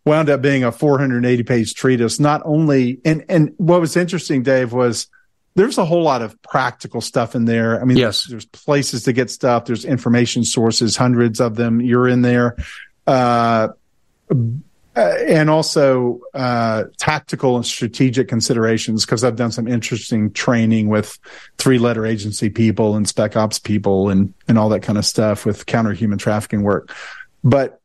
wound 0.06 0.30
up 0.30 0.42
being 0.42 0.64
a 0.64 0.72
480 0.72 1.44
page 1.44 1.74
treatise. 1.74 2.20
Not 2.20 2.42
only 2.46 3.00
and 3.06 3.26
and 3.30 3.54
what 3.58 3.82
was 3.82 3.96
interesting, 3.96 4.44
Dave, 4.44 4.74
was 4.74 5.08
there's 5.56 5.78
a 5.78 5.86
whole 5.86 6.04
lot 6.04 6.22
of 6.22 6.42
practical 6.42 7.00
stuff 7.00 7.36
in 7.36 7.46
there. 7.46 7.80
I 7.80 7.86
mean, 7.86 7.98
yes, 7.98 8.26
there's, 8.26 8.44
there's 8.44 8.64
places 8.64 9.04
to 9.04 9.14
get 9.14 9.30
stuff. 9.30 9.66
There's 9.66 9.86
information 9.86 10.44
sources, 10.44 10.98
hundreds 10.98 11.40
of 11.40 11.56
them. 11.56 11.80
You're 11.80 12.08
in 12.08 12.22
there. 12.22 12.58
Uh, 13.06 13.70
uh, 14.96 15.16
and 15.28 15.50
also 15.50 16.22
uh, 16.34 16.84
tactical 16.98 17.56
and 17.56 17.66
strategic 17.66 18.28
considerations 18.28 19.06
because 19.06 19.24
I've 19.24 19.36
done 19.36 19.52
some 19.52 19.68
interesting 19.68 20.32
training 20.32 20.88
with 20.88 21.18
three 21.58 21.80
letter 21.80 22.06
agency 22.06 22.50
people 22.50 22.96
and 22.96 23.08
spec 23.08 23.36
ops 23.36 23.60
people 23.60 24.10
and 24.10 24.34
and 24.48 24.58
all 24.58 24.70
that 24.70 24.82
kind 24.82 24.98
of 24.98 25.06
stuff 25.06 25.46
with 25.46 25.66
counter 25.66 25.94
human 25.94 26.18
trafficking 26.18 26.62
work. 26.62 26.94
But 27.44 27.82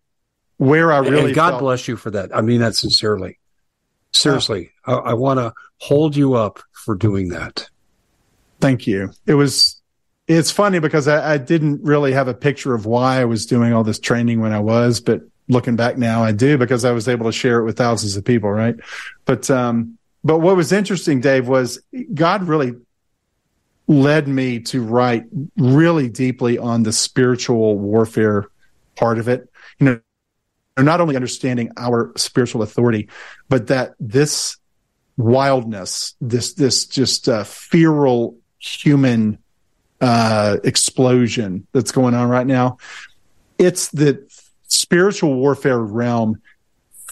where 0.58 0.92
I 0.92 0.98
really 0.98 1.26
and 1.26 1.34
God 1.34 1.50
felt, 1.50 1.62
bless 1.62 1.88
you 1.88 1.96
for 1.96 2.10
that. 2.10 2.34
I 2.36 2.42
mean 2.42 2.60
that 2.60 2.74
sincerely. 2.74 3.38
Seriously, 4.12 4.72
I, 4.84 4.92
I 4.92 5.14
want 5.14 5.38
to 5.38 5.54
hold 5.78 6.16
you 6.16 6.34
up 6.34 6.60
for 6.72 6.94
doing 6.94 7.28
that. 7.28 7.68
Thank 8.60 8.86
you. 8.86 9.12
It 9.26 9.34
was 9.34 9.80
it's 10.26 10.50
funny 10.50 10.78
because 10.78 11.08
I, 11.08 11.34
I 11.34 11.38
didn't 11.38 11.82
really 11.82 12.12
have 12.12 12.28
a 12.28 12.34
picture 12.34 12.74
of 12.74 12.84
why 12.84 13.20
I 13.20 13.24
was 13.24 13.46
doing 13.46 13.72
all 13.72 13.82
this 13.82 13.98
training 13.98 14.40
when 14.40 14.52
I 14.52 14.60
was, 14.60 15.00
but 15.00 15.22
looking 15.48 15.76
back 15.76 15.96
now, 15.98 16.22
I 16.22 16.32
do 16.32 16.58
because 16.58 16.84
I 16.84 16.92
was 16.92 17.08
able 17.08 17.26
to 17.26 17.32
share 17.32 17.60
it 17.60 17.64
with 17.64 17.76
thousands 17.76 18.16
of 18.16 18.24
people, 18.24 18.50
right? 18.50 18.76
But 19.24 19.50
um, 19.50 19.98
but 20.24 20.38
what 20.38 20.56
was 20.56 20.72
interesting, 20.72 21.20
Dave, 21.20 21.48
was 21.48 21.80
God 22.14 22.44
really 22.44 22.74
led 23.86 24.28
me 24.28 24.60
to 24.60 24.82
write 24.82 25.24
really 25.56 26.08
deeply 26.08 26.58
on 26.58 26.82
the 26.82 26.92
spiritual 26.92 27.78
warfare 27.78 28.46
part 28.96 29.18
of 29.18 29.28
it. 29.28 29.50
You 29.78 29.86
know, 29.86 30.00
not 30.82 31.00
only 31.00 31.16
understanding 31.16 31.72
our 31.76 32.12
spiritual 32.16 32.62
authority, 32.62 33.08
but 33.48 33.68
that 33.68 33.94
this 33.98 34.56
wildness, 35.16 36.14
this 36.20 36.54
this 36.54 36.86
just 36.86 37.28
uh, 37.28 37.44
feral 37.44 38.36
human 38.58 39.38
uh, 40.00 40.58
explosion 40.64 41.66
that's 41.72 41.92
going 41.92 42.14
on 42.14 42.28
right 42.28 42.46
now. 42.46 42.78
It's 43.58 43.88
the 43.88 44.27
spiritual 44.68 45.34
warfare 45.34 45.78
realm 45.78 46.40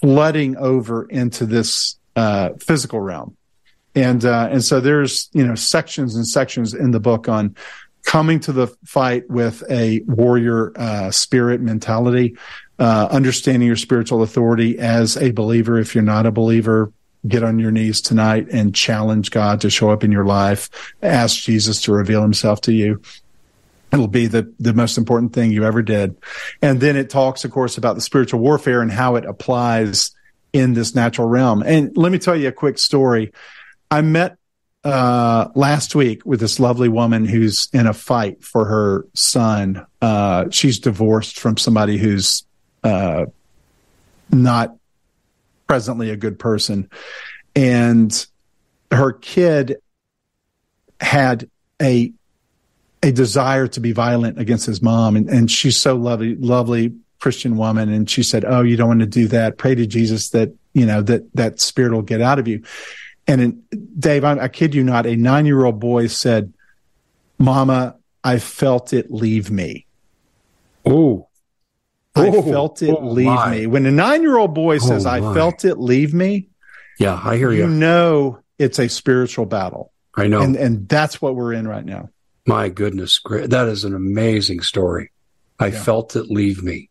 flooding 0.01 0.57
over 0.57 1.07
into 1.09 1.47
this 1.47 1.99
uh, 2.15 2.51
physical 2.61 3.01
realm. 3.01 3.37
And 3.95 4.25
uh, 4.25 4.49
and 4.51 4.63
so 4.63 4.79
there's 4.79 5.31
you 5.33 5.47
know 5.47 5.55
sections 5.55 6.17
and 6.17 6.29
sections 6.29 6.75
in 6.75 6.91
the 6.91 7.01
book 7.01 7.29
on 7.29 7.57
coming 8.05 8.39
to 8.41 8.53
the 8.53 8.69
fight 8.85 9.29
with 9.29 9.65
a 9.71 10.01
warrior 10.07 10.73
uh, 10.77 11.11
spirit 11.11 11.61
mentality, 11.61 12.37
uh, 12.79 13.09
understanding 13.11 13.67
your 13.67 13.77
spiritual 13.77 14.23
authority 14.23 14.79
as 14.79 15.17
a 15.17 15.31
believer. 15.33 15.79
If 15.79 15.95
you're 15.95 16.05
not 16.05 16.27
a 16.27 16.31
believer, 16.31 16.93
get 17.27 17.43
on 17.43 17.59
your 17.59 17.71
knees 17.71 18.01
tonight 18.01 18.49
and 18.51 18.75
challenge 18.75 19.31
God 19.31 19.63
to 19.63 19.71
show 19.71 19.91
up 19.91 20.05
in 20.05 20.13
your 20.13 20.27
life. 20.27 20.69
Ask 21.03 21.39
Jesus 21.39 21.83
to 21.83 21.93
reveal 21.93 22.23
Himself 22.23 22.61
to 22.63 22.73
you. 22.73 23.01
It'll 23.93 24.09
be 24.09 24.27
the, 24.27 24.53
the 24.59 24.75
most 24.75 24.99
important 24.99 25.33
thing 25.33 25.53
you 25.53 25.65
ever 25.65 25.83
did. 25.83 26.17
And 26.61 26.81
then 26.81 26.97
it 26.97 27.09
talks, 27.09 27.45
of 27.45 27.51
course, 27.51 27.79
about 27.79 27.95
the 27.95 28.01
spiritual 28.01 28.41
warfare 28.41 28.83
and 28.83 28.91
how 28.91 29.17
it 29.17 29.25
applies 29.25 30.11
in 30.53 30.75
this 30.75 30.95
natural 30.95 31.29
realm. 31.29 31.63
And 31.65 31.97
let 31.97 32.11
me 32.13 32.19
tell 32.19 32.37
you 32.37 32.49
a 32.49 32.53
quick 32.53 32.79
story. 32.79 33.33
I 33.91 34.01
met 34.01 34.37
uh, 34.85 35.49
last 35.55 35.95
week 35.95 36.25
with 36.25 36.41
this 36.41 36.61
lovely 36.61 36.89
woman 36.89 37.25
who's 37.25 37.69
in 37.73 37.87
a 37.87 37.93
fight 37.93 38.43
for 38.43 38.65
her 38.65 39.07
son. 39.15 39.87
Uh, 40.01 40.47
she's 40.51 40.79
divorced 40.79 41.39
from 41.39 41.57
somebody 41.57 41.99
who's 41.99 42.45
uh, 42.85 43.27
not 44.31 44.77
presently 45.67 46.11
a 46.11 46.17
good 46.17 46.39
person. 46.39 46.89
And 47.55 48.27
her 48.91 49.13
kid 49.13 49.77
had 51.01 51.51
a 51.81 52.13
a 53.07 53.13
desire 53.13 53.69
to 53.69 53.81
be 53.81 53.93
violent 53.93 54.39
against 54.39 54.67
his 54.67 54.83
mom. 54.83 55.17
And, 55.17 55.31
and 55.31 55.51
she's 55.51 55.81
so 55.81 55.95
lovely, 55.95 56.35
lovely 56.35 56.93
Christian 57.21 57.57
woman. 57.57 57.89
And 57.89 58.11
she 58.11 58.25
said, 58.25 58.45
Oh, 58.45 58.63
you 58.63 58.77
don't 58.77 58.89
want 58.89 59.01
to 59.01 59.07
do 59.07 59.29
that. 59.29 59.59
Pray 59.59 59.77
to 59.77 59.87
Jesus 59.87 60.31
that, 60.31 60.53
you 60.75 60.85
know, 60.85 61.03
that 61.03 61.33
that 61.35 61.61
spirit 61.61 61.93
will 61.93 62.03
get 62.03 62.21
out 62.21 62.41
of 62.41 62.49
you. 62.49 62.65
And 63.29 63.41
in, 63.41 63.63
Dave, 63.99 64.25
I, 64.25 64.39
I 64.41 64.49
kid 64.49 64.75
you 64.75 64.83
not, 64.83 65.07
a 65.07 65.15
nine 65.15 65.47
year 65.47 65.65
old 65.65 65.79
boy 65.79 66.09
said, 66.09 66.53
Mama, 67.39 67.97
I 68.25 68.39
felt 68.41 68.93
it 68.93 69.11
leave 69.11 69.51
me. 69.51 69.87
Oh, 70.85 71.29
I 72.17 72.31
felt 72.31 72.83
it 72.83 72.97
oh, 72.99 73.07
leave 73.07 73.27
my. 73.27 73.51
me. 73.51 73.67
When 73.67 73.87
a 73.87 73.93
nine 73.93 74.23
year 74.23 74.37
old 74.37 74.55
boy 74.55 74.79
says, 74.79 75.07
oh, 75.07 75.11
I 75.11 75.21
felt 75.35 75.65
it 75.65 75.79
leave 75.79 76.15
me. 76.15 76.49
Yeah, 76.99 77.21
I 77.23 77.37
hear 77.37 77.53
you. 77.53 77.65
You 77.65 77.69
know, 77.69 78.41
it's 78.59 78.79
a 78.79 78.89
spiritual 78.89 79.47
battle. 79.47 79.93
I 80.15 80.29
know. 80.29 80.41
And, 80.41 80.57
and 80.57 80.89
that's 80.89 81.21
what 81.21 81.37
we're 81.37 81.53
in 81.53 81.69
right 81.69 81.85
now. 81.85 82.09
My 82.47 82.69
goodness, 82.69 83.21
that 83.29 83.69
is 83.69 83.85
an 83.85 83.95
amazing 83.95 84.63
story. 84.63 85.11
I 85.59 85.69
yeah. 85.69 85.83
felt 85.83 86.17
it 86.17 86.31
leave 86.31 86.63
me. 86.63 86.91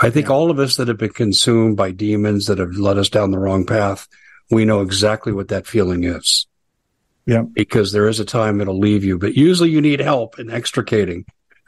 I 0.00 0.10
think 0.10 0.28
yeah. 0.28 0.32
all 0.32 0.50
of 0.50 0.58
us 0.58 0.76
that 0.76 0.88
have 0.88 0.96
been 0.96 1.10
consumed 1.10 1.76
by 1.76 1.90
demons 1.90 2.46
that 2.46 2.58
have 2.58 2.76
led 2.76 2.96
us 2.96 3.10
down 3.10 3.30
the 3.30 3.38
wrong 3.38 3.66
path, 3.66 4.08
we 4.50 4.64
know 4.64 4.80
exactly 4.80 5.32
what 5.32 5.48
that 5.48 5.66
feeling 5.66 6.04
is. 6.04 6.46
Yeah. 7.26 7.42
Because 7.42 7.92
there 7.92 8.08
is 8.08 8.20
a 8.20 8.24
time 8.24 8.60
it'll 8.60 8.78
leave 8.78 9.04
you, 9.04 9.18
but 9.18 9.34
usually 9.34 9.70
you 9.70 9.80
need 9.80 10.00
help 10.00 10.38
in 10.38 10.50
extricating, 10.50 11.26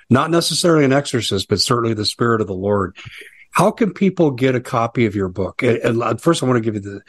not 0.09 0.31
necessarily 0.31 0.85
an 0.85 0.93
exorcist, 0.93 1.49
but 1.49 1.61
certainly 1.61 1.95
the 1.95 2.05
spirit 2.05 2.41
of 2.41 2.47
the 2.47 2.55
Lord. 2.55 2.97
How 3.51 3.71
can 3.71 3.93
people 3.93 4.31
get 4.31 4.55
a 4.55 4.61
copy 4.61 5.07
of 5.07 5.15
your 5.15 5.29
book? 5.29 5.63
And, 5.63 5.79
and 5.79 6.03
uh, 6.03 6.17
first, 6.17 6.43
I 6.43 6.47
want 6.47 6.57
to 6.57 6.61
give 6.61 6.75
you 6.75 6.81
the, 6.81 7.01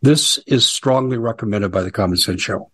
this 0.00 0.38
is 0.46 0.66
strongly 0.66 1.18
recommended 1.18 1.70
by 1.70 1.82
the 1.82 1.90
Common 1.90 2.16
Sense 2.16 2.40
Show. 2.40 2.70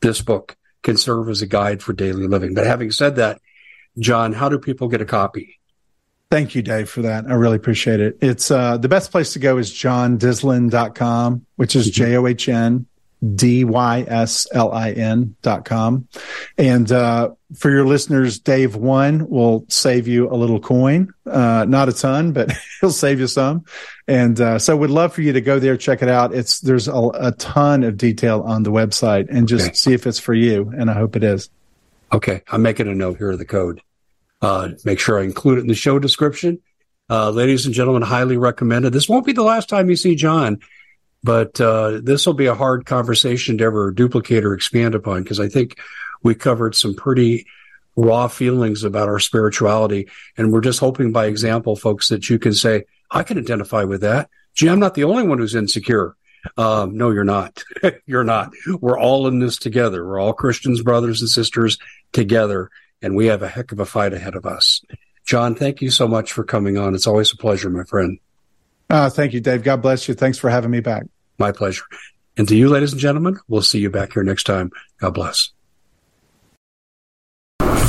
This 0.00 0.20
book 0.20 0.56
can 0.84 0.96
serve 0.96 1.28
as 1.28 1.42
a 1.42 1.46
guide 1.46 1.82
for 1.82 1.92
daily 1.92 2.28
living. 2.28 2.54
But 2.54 2.66
having 2.66 2.92
said 2.92 3.16
that, 3.16 3.40
John, 3.98 4.32
how 4.32 4.48
do 4.48 4.58
people 4.58 4.86
get 4.88 5.00
a 5.00 5.04
copy? 5.04 5.58
Thank 6.30 6.54
you, 6.54 6.62
Dave, 6.62 6.88
for 6.88 7.02
that. 7.02 7.26
I 7.26 7.34
really 7.34 7.56
appreciate 7.56 8.00
it. 8.00 8.18
It's 8.20 8.50
uh, 8.50 8.76
the 8.76 8.88
best 8.88 9.10
place 9.10 9.32
to 9.32 9.38
go 9.38 9.58
is 9.58 9.72
johndyslin.com, 9.72 11.46
which 11.56 11.74
is 11.74 11.90
mm-hmm. 11.90 12.04
J 12.04 12.16
O 12.16 12.26
H 12.26 12.48
N 12.48 12.86
D-Y-S-L-I-N 13.34 15.36
dot 15.42 15.64
com. 15.64 16.08
And, 16.58 16.92
uh, 16.92 17.30
for 17.56 17.70
your 17.70 17.86
listeners, 17.86 18.38
Dave 18.38 18.76
one 18.76 19.28
will 19.28 19.64
save 19.68 20.08
you 20.08 20.28
a 20.28 20.34
little 20.34 20.60
coin. 20.60 21.12
Uh, 21.24 21.64
not 21.68 21.88
a 21.88 21.92
ton, 21.92 22.32
but 22.32 22.52
he'll 22.80 22.90
save 22.90 23.20
you 23.20 23.26
some. 23.26 23.64
And, 24.08 24.40
uh, 24.40 24.58
so 24.58 24.76
we'd 24.76 24.90
love 24.90 25.14
for 25.14 25.22
you 25.22 25.32
to 25.32 25.40
go 25.40 25.58
there, 25.58 25.76
check 25.76 26.02
it 26.02 26.08
out. 26.08 26.34
It's, 26.34 26.60
there's 26.60 26.88
a, 26.88 27.10
a 27.14 27.32
ton 27.32 27.84
of 27.84 27.96
detail 27.96 28.42
on 28.42 28.64
the 28.64 28.70
website 28.70 29.28
and 29.30 29.48
just 29.48 29.66
okay. 29.66 29.74
see 29.74 29.94
if 29.94 30.06
it's 30.06 30.18
for 30.18 30.34
you. 30.34 30.72
And 30.76 30.90
I 30.90 30.94
hope 30.94 31.16
it 31.16 31.24
is. 31.24 31.48
Okay. 32.12 32.42
I'm 32.48 32.62
making 32.62 32.88
a 32.88 32.94
note 32.94 33.18
here 33.18 33.30
of 33.30 33.38
the 33.38 33.44
code. 33.44 33.80
Uh, 34.42 34.70
make 34.84 35.00
sure 35.00 35.18
I 35.18 35.24
include 35.24 35.58
it 35.58 35.62
in 35.62 35.68
the 35.68 35.74
show 35.74 35.98
description. 35.98 36.60
Uh, 37.08 37.30
ladies 37.30 37.66
and 37.66 37.74
gentlemen, 37.74 38.02
highly 38.02 38.36
recommended. 38.36 38.92
This 38.92 39.08
won't 39.08 39.26
be 39.26 39.32
the 39.32 39.42
last 39.42 39.68
time 39.68 39.88
you 39.88 39.96
see 39.96 40.14
John. 40.14 40.60
But 41.24 41.58
uh, 41.58 42.00
this 42.02 42.26
will 42.26 42.34
be 42.34 42.46
a 42.46 42.54
hard 42.54 42.84
conversation 42.84 43.56
to 43.58 43.64
ever 43.64 43.90
duplicate 43.90 44.44
or 44.44 44.52
expand 44.52 44.94
upon 44.94 45.22
because 45.22 45.40
I 45.40 45.48
think 45.48 45.80
we 46.22 46.34
covered 46.34 46.76
some 46.76 46.94
pretty 46.94 47.46
raw 47.96 48.28
feelings 48.28 48.84
about 48.84 49.08
our 49.08 49.18
spirituality. 49.18 50.08
And 50.36 50.52
we're 50.52 50.60
just 50.60 50.80
hoping 50.80 51.12
by 51.12 51.26
example, 51.26 51.76
folks, 51.76 52.10
that 52.10 52.28
you 52.28 52.38
can 52.38 52.52
say, 52.52 52.84
I 53.10 53.22
can 53.22 53.38
identify 53.38 53.84
with 53.84 54.02
that. 54.02 54.28
Gee, 54.54 54.68
I'm 54.68 54.80
not 54.80 54.94
the 54.94 55.04
only 55.04 55.26
one 55.26 55.38
who's 55.38 55.54
insecure. 55.54 56.14
Um, 56.58 56.96
no, 56.96 57.10
you're 57.10 57.24
not. 57.24 57.64
you're 58.06 58.22
not. 58.22 58.52
We're 58.80 58.98
all 58.98 59.26
in 59.26 59.38
this 59.38 59.56
together. 59.56 60.06
We're 60.06 60.20
all 60.20 60.34
Christians, 60.34 60.82
brothers 60.82 61.22
and 61.22 61.30
sisters 61.30 61.78
together, 62.12 62.70
and 63.00 63.16
we 63.16 63.26
have 63.26 63.42
a 63.42 63.48
heck 63.48 63.72
of 63.72 63.80
a 63.80 63.86
fight 63.86 64.12
ahead 64.12 64.34
of 64.34 64.44
us. 64.44 64.84
John, 65.24 65.54
thank 65.54 65.80
you 65.80 65.90
so 65.90 66.06
much 66.06 66.32
for 66.32 66.44
coming 66.44 66.76
on. 66.76 66.94
It's 66.94 67.06
always 67.06 67.32
a 67.32 67.36
pleasure, 67.38 67.70
my 67.70 67.84
friend. 67.84 68.18
Uh, 68.90 69.08
thank 69.08 69.32
you, 69.32 69.40
Dave. 69.40 69.62
God 69.62 69.80
bless 69.80 70.06
you. 70.06 70.14
Thanks 70.14 70.36
for 70.36 70.50
having 70.50 70.70
me 70.70 70.80
back. 70.80 71.04
My 71.38 71.52
pleasure. 71.52 71.84
And 72.36 72.48
to 72.48 72.56
you, 72.56 72.68
ladies 72.68 72.92
and 72.92 73.00
gentlemen, 73.00 73.38
we'll 73.48 73.62
see 73.62 73.78
you 73.78 73.90
back 73.90 74.12
here 74.12 74.24
next 74.24 74.44
time. 74.44 74.70
God 74.98 75.14
bless. 75.14 75.50